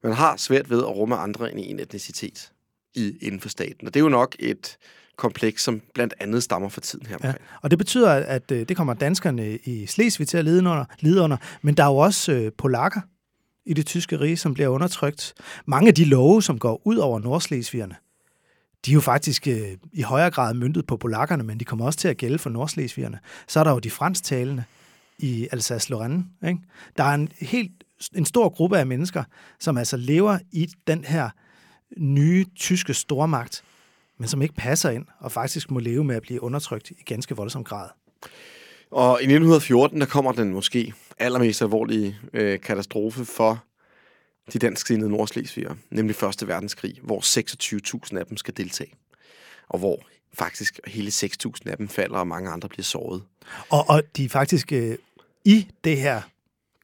Man 0.03 0.13
har 0.13 0.37
svært 0.37 0.69
ved 0.69 0.79
at 0.79 0.95
rumme 0.95 1.15
andre 1.15 1.51
end 1.51 1.59
en 1.63 1.79
etnicitet 1.79 2.51
i, 2.95 3.17
inden 3.21 3.39
for 3.39 3.49
staten. 3.49 3.87
Og 3.87 3.93
det 3.93 3.99
er 3.99 4.03
jo 4.03 4.09
nok 4.09 4.35
et 4.39 4.77
kompleks, 5.17 5.63
som 5.63 5.81
blandt 5.93 6.13
andet 6.19 6.43
stammer 6.43 6.69
fra 6.69 6.81
tiden 6.81 7.05
her. 7.05 7.17
Ja, 7.23 7.33
og 7.61 7.71
det 7.71 7.77
betyder, 7.77 8.11
at 8.11 8.51
øh, 8.51 8.67
det 8.69 8.77
kommer 8.77 8.93
danskerne 8.93 9.57
i 9.57 9.85
Slesvig 9.85 10.27
til 10.27 10.37
at 10.37 10.45
lide 10.45 10.59
under, 10.59 10.85
lide 10.99 11.21
under 11.21 11.37
men 11.61 11.77
der 11.77 11.83
er 11.83 11.87
jo 11.87 11.97
også 11.97 12.31
øh, 12.31 12.51
polakker 12.57 13.01
i 13.65 13.73
det 13.73 13.85
tyske 13.85 14.19
rige, 14.19 14.37
som 14.37 14.53
bliver 14.53 14.69
undertrykt. 14.69 15.33
Mange 15.65 15.87
af 15.87 15.95
de 15.95 16.05
love, 16.05 16.43
som 16.43 16.59
går 16.59 16.81
ud 16.85 16.97
over 16.97 17.19
nordslesvigerne, 17.19 17.95
de 18.85 18.91
er 18.91 18.93
jo 18.93 19.01
faktisk 19.01 19.47
øh, 19.47 19.67
i 19.93 20.01
højere 20.01 20.31
grad 20.31 20.53
myndet 20.53 20.87
på 20.87 20.97
polakkerne, 20.97 21.43
men 21.43 21.59
de 21.59 21.65
kommer 21.65 21.85
også 21.85 21.99
til 21.99 22.07
at 22.07 22.17
gælde 22.17 22.39
for 22.39 22.49
nordslesvigerne. 22.49 23.19
Så 23.47 23.59
er 23.59 23.63
der 23.63 23.71
jo 23.71 23.79
de 23.79 23.89
fransktalende 23.89 24.63
i 25.19 25.47
Alsace-Lorraine. 25.51 26.47
Ikke? 26.47 26.59
Der 26.97 27.03
er 27.03 27.13
en 27.13 27.29
helt 27.39 27.71
en 28.15 28.25
stor 28.25 28.49
gruppe 28.49 28.77
af 28.77 28.87
mennesker, 28.87 29.23
som 29.59 29.77
altså 29.77 29.97
lever 29.97 30.39
i 30.51 30.69
den 30.87 31.03
her 31.03 31.29
nye 31.97 32.45
tyske 32.55 32.93
stormagt, 32.93 33.63
men 34.23 34.27
som 34.27 34.41
ikke 34.41 34.55
passer 34.55 34.89
ind 34.89 35.05
og 35.19 35.31
faktisk 35.31 35.71
må 35.71 35.79
leve 35.79 36.03
med 36.03 36.15
at 36.15 36.21
blive 36.21 36.43
undertrykt 36.43 36.91
i 36.91 37.03
ganske 37.05 37.35
voldsom 37.35 37.63
grad. 37.63 37.89
Og 38.91 39.19
i 39.21 39.23
1914, 39.23 40.01
der 40.01 40.05
kommer 40.05 40.31
den 40.31 40.53
måske 40.53 40.93
allermest 41.19 41.61
alvorlige 41.61 42.17
øh, 42.33 42.59
katastrofe 42.59 43.25
for 43.25 43.63
de 44.53 44.59
dansksindede 44.59 45.09
nordslesviger, 45.09 45.75
nemlig 45.89 46.15
Første 46.15 46.47
Verdenskrig, 46.47 46.99
hvor 47.01 47.19
26.000 48.13 48.17
af 48.17 48.25
dem 48.25 48.37
skal 48.37 48.57
deltage. 48.57 48.93
Og 49.69 49.79
hvor 49.79 49.99
faktisk 50.33 50.79
hele 50.87 51.09
6.000 51.09 51.51
af 51.65 51.77
dem 51.77 51.87
falder, 51.87 52.17
og 52.17 52.27
mange 52.27 52.49
andre 52.49 52.69
bliver 52.69 52.83
såret. 52.83 53.23
Og, 53.69 53.89
og 53.89 54.03
de 54.17 54.25
er 54.25 54.29
faktisk 54.29 54.71
øh, 54.71 54.97
i 55.45 55.67
det 55.83 55.97
her 55.97 56.21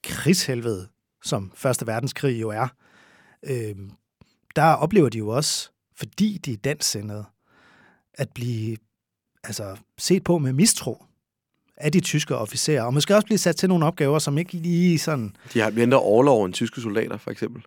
krigshelvede, 0.03 0.87
som 1.23 1.51
Første 1.55 1.87
Verdenskrig 1.87 2.41
jo 2.41 2.49
er, 2.49 2.67
øh, 3.43 3.75
der 4.55 4.73
oplever 4.73 5.09
de 5.09 5.17
jo 5.17 5.27
også 5.27 5.69
fordi 5.99 6.37
de 6.45 6.53
er 6.53 6.57
dansksindede, 6.57 7.25
at 8.13 8.29
blive 8.29 8.77
altså, 9.43 9.77
set 9.97 10.23
på 10.23 10.37
med 10.37 10.53
mistro 10.53 11.03
af 11.77 11.91
de 11.91 11.99
tyske 11.99 12.35
officerer, 12.35 12.83
og 12.83 12.93
måske 12.93 13.15
også 13.15 13.25
blive 13.25 13.37
sat 13.37 13.55
til 13.55 13.69
nogle 13.69 13.85
opgaver, 13.85 14.19
som 14.19 14.37
ikke 14.37 14.53
lige 14.53 14.99
sådan... 14.99 15.35
De 15.53 15.59
har 15.59 15.71
mindre 15.71 15.99
overlov 15.99 16.45
end 16.45 16.53
tyske 16.53 16.81
soldater, 16.81 17.17
for 17.17 17.31
eksempel. 17.31 17.63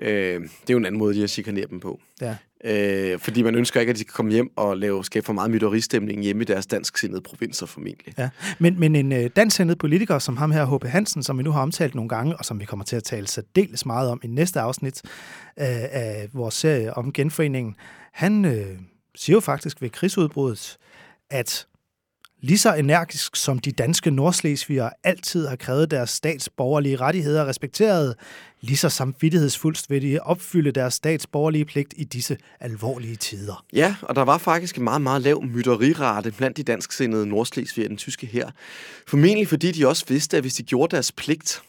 Øh, 0.00 0.40
det 0.40 0.70
er 0.70 0.72
jo 0.72 0.76
en 0.76 0.86
anden 0.86 0.98
måde, 0.98 1.14
de 1.14 1.20
har 1.20 1.26
chikaneret 1.26 1.70
dem 1.70 1.80
på. 1.80 2.00
Ja. 2.20 2.36
Øh, 2.64 3.18
fordi 3.18 3.42
man 3.42 3.54
ønsker 3.54 3.80
ikke, 3.80 3.90
at 3.90 3.98
de 3.98 4.04
kan 4.04 4.12
komme 4.12 4.32
hjem 4.32 4.50
og 4.56 4.76
lave, 4.76 5.04
skabe 5.04 5.26
for 5.26 5.32
meget 5.32 5.50
mytteristemning 5.50 6.22
hjemme 6.22 6.42
i 6.42 6.44
deres 6.44 6.66
dansksindede 6.66 7.20
provinser 7.20 7.66
formentlig. 7.66 8.14
Ja. 8.18 8.28
Men, 8.58 8.80
men 8.80 8.96
en 8.96 9.12
øh, 9.12 9.30
dansksindede 9.36 9.78
politiker 9.78 10.18
som 10.18 10.36
ham 10.36 10.50
her, 10.50 10.76
H.P. 10.76 10.84
Hansen, 10.84 11.22
som 11.22 11.38
vi 11.38 11.42
nu 11.42 11.50
har 11.50 11.62
omtalt 11.62 11.94
nogle 11.94 12.08
gange, 12.08 12.36
og 12.36 12.44
som 12.44 12.60
vi 12.60 12.64
kommer 12.64 12.84
til 12.84 12.96
at 12.96 13.04
tale 13.04 13.26
særdeles 13.26 13.86
meget 13.86 14.10
om 14.10 14.20
i 14.24 14.26
næste 14.26 14.60
afsnit 14.60 15.02
af, 15.56 15.88
af 15.92 16.28
vores 16.32 16.54
serie 16.54 16.94
om 16.94 17.12
genforeningen, 17.12 17.74
han 18.12 18.44
øh, 18.44 18.78
siger 19.14 19.36
jo 19.36 19.40
faktisk 19.40 19.82
ved 19.82 19.90
krigsudbruddet, 19.90 20.78
at 21.30 21.66
Lige 22.42 22.58
så 22.58 22.74
energisk 22.74 23.36
som 23.36 23.58
de 23.58 23.72
danske 23.72 24.10
nordslesvigere 24.10 24.90
altid 25.04 25.46
har 25.46 25.56
krævet 25.56 25.90
deres 25.90 26.10
statsborgerlige 26.10 26.96
rettigheder 26.96 27.46
respekteret, 27.46 28.14
lige 28.60 28.76
så 28.76 28.88
samvittighedsfuldt 28.88 29.90
vil 29.90 30.02
de 30.02 30.20
opfylde 30.20 30.72
deres 30.72 30.94
statsborgerlige 30.94 31.64
pligt 31.64 31.94
i 31.96 32.04
disse 32.04 32.36
alvorlige 32.60 33.16
tider. 33.16 33.64
Ja, 33.72 33.94
og 34.02 34.16
der 34.16 34.22
var 34.22 34.38
faktisk 34.38 34.76
en 34.76 34.84
meget, 34.84 35.02
meget 35.02 35.22
lav 35.22 35.44
mytterirate 35.44 36.30
blandt 36.32 36.56
de 36.56 36.62
dansksindede 36.62 37.26
nordslesvigere 37.26 37.88
den 37.88 37.96
tyske 37.96 38.26
her. 38.26 38.50
Formentlig 39.06 39.48
fordi 39.48 39.72
de 39.72 39.88
også 39.88 40.04
vidste, 40.08 40.36
at 40.36 40.42
hvis 40.42 40.54
de 40.54 40.62
gjorde 40.62 40.90
deres 40.90 41.12
pligt, 41.12 41.62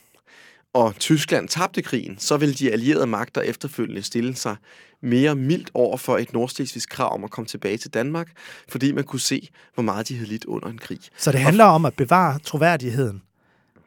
og 0.74 0.96
Tyskland 0.96 1.48
tabte 1.48 1.82
krigen, 1.82 2.20
så 2.20 2.38
ville 2.38 2.56
de 2.56 2.72
allierede 2.72 3.08
magter 3.08 3.42
efterfølgende 3.42 4.04
stille 4.04 4.36
sig 4.36 4.56
mere 5.02 5.36
mildt 5.36 5.72
over 5.74 5.98
for 5.98 6.18
et 6.18 6.34
nordslesvigs 6.34 6.86
krav 6.86 7.14
om 7.14 7.24
at 7.24 7.32
komme 7.32 7.48
tilbage 7.48 7.78
til 7.78 7.94
Danmark, 7.94 8.32
fordi 8.69 8.92
man 8.92 9.04
kunne 9.04 9.19
se, 9.19 9.50
hvor 9.74 9.84
meget 9.84 10.08
de 10.08 10.15
havde 10.15 10.30
lidt 10.30 10.46
under 10.46 10.67
en 10.67 10.78
krig. 10.78 11.00
Så 11.17 11.32
det 11.32 11.40
handler 11.40 11.65
om 11.65 11.86
at 11.86 11.96
bevare 11.96 12.40
troværdigheden, 12.40 13.22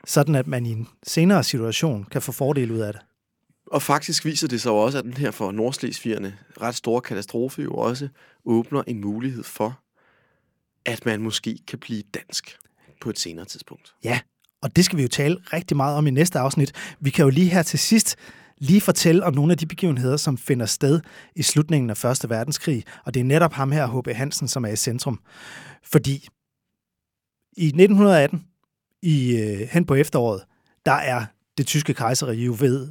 sådan 0.04 0.34
at 0.34 0.46
man 0.46 0.66
i 0.66 0.70
en 0.70 0.88
senere 1.02 1.44
situation 1.44 2.04
kan 2.04 2.22
få 2.22 2.32
fordel 2.32 2.70
ud 2.70 2.78
af 2.78 2.92
det. 2.92 3.02
Og 3.66 3.82
faktisk 3.82 4.24
viser 4.24 4.48
det 4.48 4.60
sig 4.60 4.70
jo 4.70 4.76
også, 4.76 4.98
at 4.98 5.04
den 5.04 5.14
her 5.16 5.30
for 5.30 5.52
nordslesvigerne 5.52 6.38
ret 6.60 6.74
store 6.74 7.00
katastrofe 7.00 7.62
jo 7.62 7.74
også 7.74 8.08
åbner 8.44 8.82
en 8.86 9.00
mulighed 9.00 9.42
for, 9.44 9.80
at 10.84 11.06
man 11.06 11.20
måske 11.20 11.58
kan 11.68 11.78
blive 11.78 12.02
dansk 12.14 12.58
på 13.00 13.10
et 13.10 13.18
senere 13.18 13.44
tidspunkt. 13.44 13.94
Ja, 14.04 14.20
og 14.64 14.76
det 14.76 14.84
skal 14.84 14.96
vi 14.96 15.02
jo 15.02 15.08
tale 15.08 15.36
rigtig 15.52 15.76
meget 15.76 15.96
om 15.96 16.06
i 16.06 16.10
næste 16.10 16.38
afsnit. 16.38 16.72
Vi 17.00 17.10
kan 17.10 17.22
jo 17.22 17.30
lige 17.30 17.50
her 17.50 17.62
til 17.62 17.78
sidst 17.78 18.16
lige 18.58 18.80
fortælle 18.80 19.24
om 19.24 19.34
nogle 19.34 19.52
af 19.52 19.58
de 19.58 19.66
begivenheder, 19.66 20.16
som 20.16 20.38
finder 20.38 20.66
sted 20.66 21.00
i 21.36 21.42
slutningen 21.42 21.90
af 21.90 21.96
Første 21.96 22.30
Verdenskrig. 22.30 22.84
Og 23.04 23.14
det 23.14 23.20
er 23.20 23.24
netop 23.24 23.52
ham 23.52 23.72
her, 23.72 24.00
H.B. 24.00 24.08
Hansen, 24.08 24.48
som 24.48 24.64
er 24.64 24.68
i 24.68 24.76
centrum. 24.76 25.20
Fordi 25.82 26.28
i 27.56 27.66
1918, 27.66 28.44
i, 29.02 29.36
øh, 29.36 29.68
hen 29.70 29.84
på 29.84 29.94
efteråret, 29.94 30.44
der 30.86 30.92
er 30.92 31.24
det 31.58 31.66
tyske 31.66 31.94
kejserrige 31.94 32.44
jo 32.44 32.56
ved, 32.60 32.88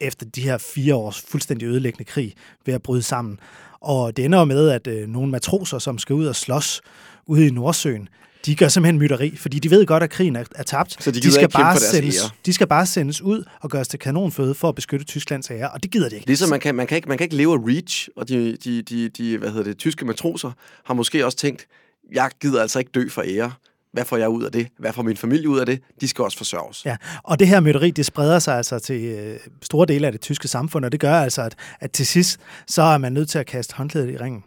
efter 0.00 0.26
de 0.26 0.42
her 0.42 0.58
fire 0.58 0.94
års 0.94 1.20
fuldstændig 1.20 1.66
ødelæggende 1.66 2.04
krig, 2.04 2.34
ved 2.66 2.74
at 2.74 2.82
bryde 2.82 3.02
sammen. 3.02 3.40
Og 3.80 4.16
det 4.16 4.24
ender 4.24 4.38
jo 4.38 4.44
med, 4.44 4.68
at 4.68 4.86
øh, 4.86 5.08
nogle 5.08 5.30
matroser, 5.30 5.78
som 5.78 5.98
skal 5.98 6.14
ud 6.14 6.26
og 6.26 6.36
slås 6.36 6.82
ude 7.26 7.46
i 7.46 7.50
Nordsøen, 7.50 8.08
de 8.46 8.56
gør 8.56 8.68
simpelthen 8.68 8.98
mytteri, 8.98 9.36
fordi 9.36 9.58
de 9.58 9.70
ved 9.70 9.86
godt, 9.86 10.02
at 10.02 10.10
krigen 10.10 10.36
er, 10.36 10.44
er 10.54 10.62
tabt. 10.62 11.04
Så 11.04 11.10
de 11.10 11.20
de 11.20 11.32
skal, 11.32 11.48
bare 11.48 11.78
sendes, 11.78 12.16
ære. 12.16 12.30
de 12.46 12.52
skal 12.52 12.66
bare 12.66 12.86
sendes 12.86 13.22
ud 13.22 13.44
og 13.60 13.70
gøres 13.70 13.88
til 13.88 13.98
kanonføde 13.98 14.54
for 14.54 14.68
at 14.68 14.74
beskytte 14.74 15.04
Tysklands 15.04 15.50
ære, 15.50 15.70
og 15.70 15.82
det 15.82 15.90
gider 15.90 16.08
de 16.08 16.14
ikke. 16.14 16.26
Ligesom 16.26 16.48
man 16.48 16.60
kan, 16.60 16.74
man 16.74 16.86
kan, 16.86 16.96
ikke, 16.96 17.08
man 17.08 17.18
kan 17.18 17.24
ikke 17.24 17.36
leve 17.36 17.52
af 17.52 17.58
reach, 17.58 18.08
og 18.16 18.28
de, 18.28 18.56
de, 18.56 18.82
de, 18.82 19.08
de 19.08 19.38
hvad 19.38 19.48
hedder 19.48 19.64
det, 19.64 19.78
tyske 19.78 20.04
matroser 20.04 20.50
har 20.84 20.94
måske 20.94 21.24
også 21.24 21.38
tænkt, 21.38 21.66
jeg 22.12 22.30
gider 22.40 22.62
altså 22.62 22.78
ikke 22.78 22.90
dø 22.94 23.08
for 23.08 23.22
ære. 23.26 23.52
Hvad 23.92 24.04
får 24.04 24.16
jeg 24.16 24.28
ud 24.28 24.42
af 24.42 24.52
det? 24.52 24.68
Hvad 24.78 24.92
får 24.92 25.02
min 25.02 25.16
familie 25.16 25.48
ud 25.48 25.58
af 25.58 25.66
det? 25.66 25.80
De 26.00 26.08
skal 26.08 26.24
også 26.24 26.36
forsørges. 26.36 26.84
Ja, 26.84 26.96
og 27.22 27.38
det 27.38 27.48
her 27.48 27.60
mytteri, 27.60 27.90
det 27.90 28.06
spreder 28.06 28.38
sig 28.38 28.56
altså 28.56 28.78
til 28.78 29.04
øh, 29.04 29.38
store 29.62 29.86
dele 29.86 30.06
af 30.06 30.12
det 30.12 30.20
tyske 30.20 30.48
samfund, 30.48 30.84
og 30.84 30.92
det 30.92 31.00
gør 31.00 31.14
altså, 31.14 31.42
at, 31.42 31.54
at 31.80 31.90
til 31.90 32.06
sidst, 32.06 32.40
så 32.66 32.82
er 32.82 32.98
man 32.98 33.12
nødt 33.12 33.28
til 33.28 33.38
at 33.38 33.46
kaste 33.46 33.74
håndklædet 33.74 34.10
i 34.10 34.16
ringen. 34.16 34.42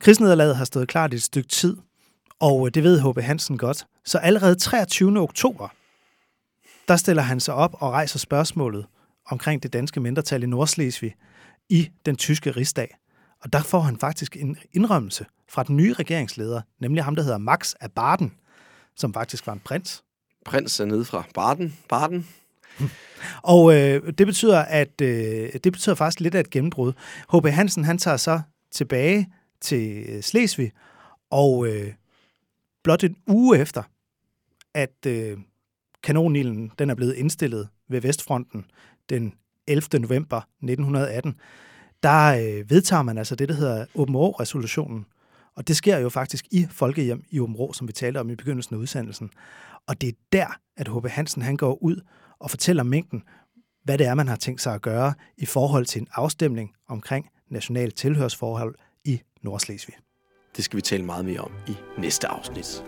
Krigsnederlaget 0.00 0.56
har 0.56 0.64
stået 0.64 0.88
klart 0.88 1.12
i 1.12 1.16
et 1.16 1.22
stykke 1.22 1.48
tid, 1.48 1.76
og 2.40 2.66
øh, 2.66 2.74
det 2.74 2.82
ved 2.82 3.00
H.B. 3.00 3.18
Hansen 3.18 3.58
godt. 3.58 3.86
Så 4.04 4.18
allerede 4.18 4.54
23. 4.54 5.20
oktober, 5.20 5.68
der 6.88 6.96
stiller 6.96 7.22
han 7.22 7.40
sig 7.40 7.54
op 7.54 7.74
og 7.80 7.92
rejser 7.92 8.18
spørgsmålet 8.18 8.86
omkring 9.26 9.62
det 9.62 9.72
danske 9.72 10.00
mindretal 10.00 10.42
i 10.42 10.46
Nordslesvig 10.46 11.14
i 11.68 11.90
den 12.06 12.16
tyske 12.16 12.50
rigsdag. 12.50 12.96
Og 13.42 13.52
der 13.52 13.62
får 13.62 13.80
han 13.80 13.98
faktisk 13.98 14.36
en 14.36 14.56
indrømmelse 14.72 15.26
fra 15.48 15.62
den 15.62 15.76
nye 15.76 15.92
regeringsleder, 15.92 16.60
nemlig 16.80 17.04
ham, 17.04 17.16
der 17.16 17.22
hedder 17.22 17.38
Max 17.38 17.74
af 17.80 17.92
Baden, 17.92 18.32
som 18.96 19.14
faktisk 19.14 19.46
var 19.46 19.52
en 19.52 19.60
prins. 19.64 20.02
Prins 20.44 20.80
er 20.80 20.84
nede 20.84 21.04
fra 21.04 21.24
Baden. 21.34 21.76
Baden. 21.88 22.28
Og 23.42 23.74
øh, 23.74 24.12
det 24.18 24.26
betyder, 24.26 24.58
at 24.58 25.00
øh, 25.00 25.52
det 25.64 25.72
betyder 25.72 25.94
faktisk 25.94 26.20
lidt 26.20 26.34
af 26.34 26.40
et 26.40 26.50
gennembrud. 26.50 26.92
H.B. 27.32 27.46
Hansen, 27.46 27.84
han 27.84 27.98
tager 27.98 28.16
så 28.16 28.40
tilbage 28.72 29.32
til 29.60 30.04
øh, 30.08 30.22
Slesvig, 30.22 30.72
og 31.30 31.66
øh, 31.66 31.92
blot 32.86 33.04
en 33.04 33.16
uge 33.26 33.58
efter, 33.58 33.82
at 34.74 35.06
øh, 35.06 35.38
kanonilden 36.02 36.72
den 36.78 36.90
er 36.90 36.94
blevet 36.94 37.14
indstillet 37.14 37.68
ved 37.88 38.00
Vestfronten 38.00 38.64
den 39.08 39.34
11. 39.66 40.00
november 40.00 40.36
1918, 40.36 41.34
der 42.02 42.26
øh, 42.26 42.70
vedtager 42.70 43.02
man 43.02 43.18
altså 43.18 43.34
det, 43.34 43.48
der 43.48 43.54
hedder 43.54 43.86
Åben 43.94 44.16
resolutionen 44.16 45.06
Og 45.54 45.68
det 45.68 45.76
sker 45.76 45.98
jo 45.98 46.08
faktisk 46.08 46.46
i 46.50 46.66
Folkehjem 46.70 47.24
i 47.30 47.40
Åben 47.40 47.74
som 47.74 47.88
vi 47.88 47.92
talte 47.92 48.18
om 48.18 48.30
i 48.30 48.36
begyndelsen 48.36 48.74
af 48.74 48.78
udsendelsen. 48.78 49.30
Og 49.86 50.00
det 50.00 50.08
er 50.08 50.12
der, 50.32 50.58
at 50.76 50.88
H.B. 50.88 51.06
Hansen 51.06 51.42
han 51.42 51.56
går 51.56 51.82
ud 51.82 52.00
og 52.38 52.50
fortæller 52.50 52.82
mængden, 52.82 53.22
hvad 53.84 53.98
det 53.98 54.06
er, 54.06 54.14
man 54.14 54.28
har 54.28 54.36
tænkt 54.36 54.60
sig 54.60 54.74
at 54.74 54.82
gøre 54.82 55.14
i 55.36 55.46
forhold 55.46 55.86
til 55.86 56.00
en 56.00 56.08
afstemning 56.12 56.72
omkring 56.88 57.28
national 57.48 57.90
tilhørsforhold 57.90 58.74
i 59.04 59.20
Nordslesvig. 59.42 59.94
Det 60.56 60.64
skal 60.64 60.76
vi 60.76 60.82
tale 60.82 61.04
meget 61.04 61.24
mere 61.24 61.40
om 61.40 61.50
i 61.68 61.76
næste 61.98 62.28
afsnit. 62.28 62.82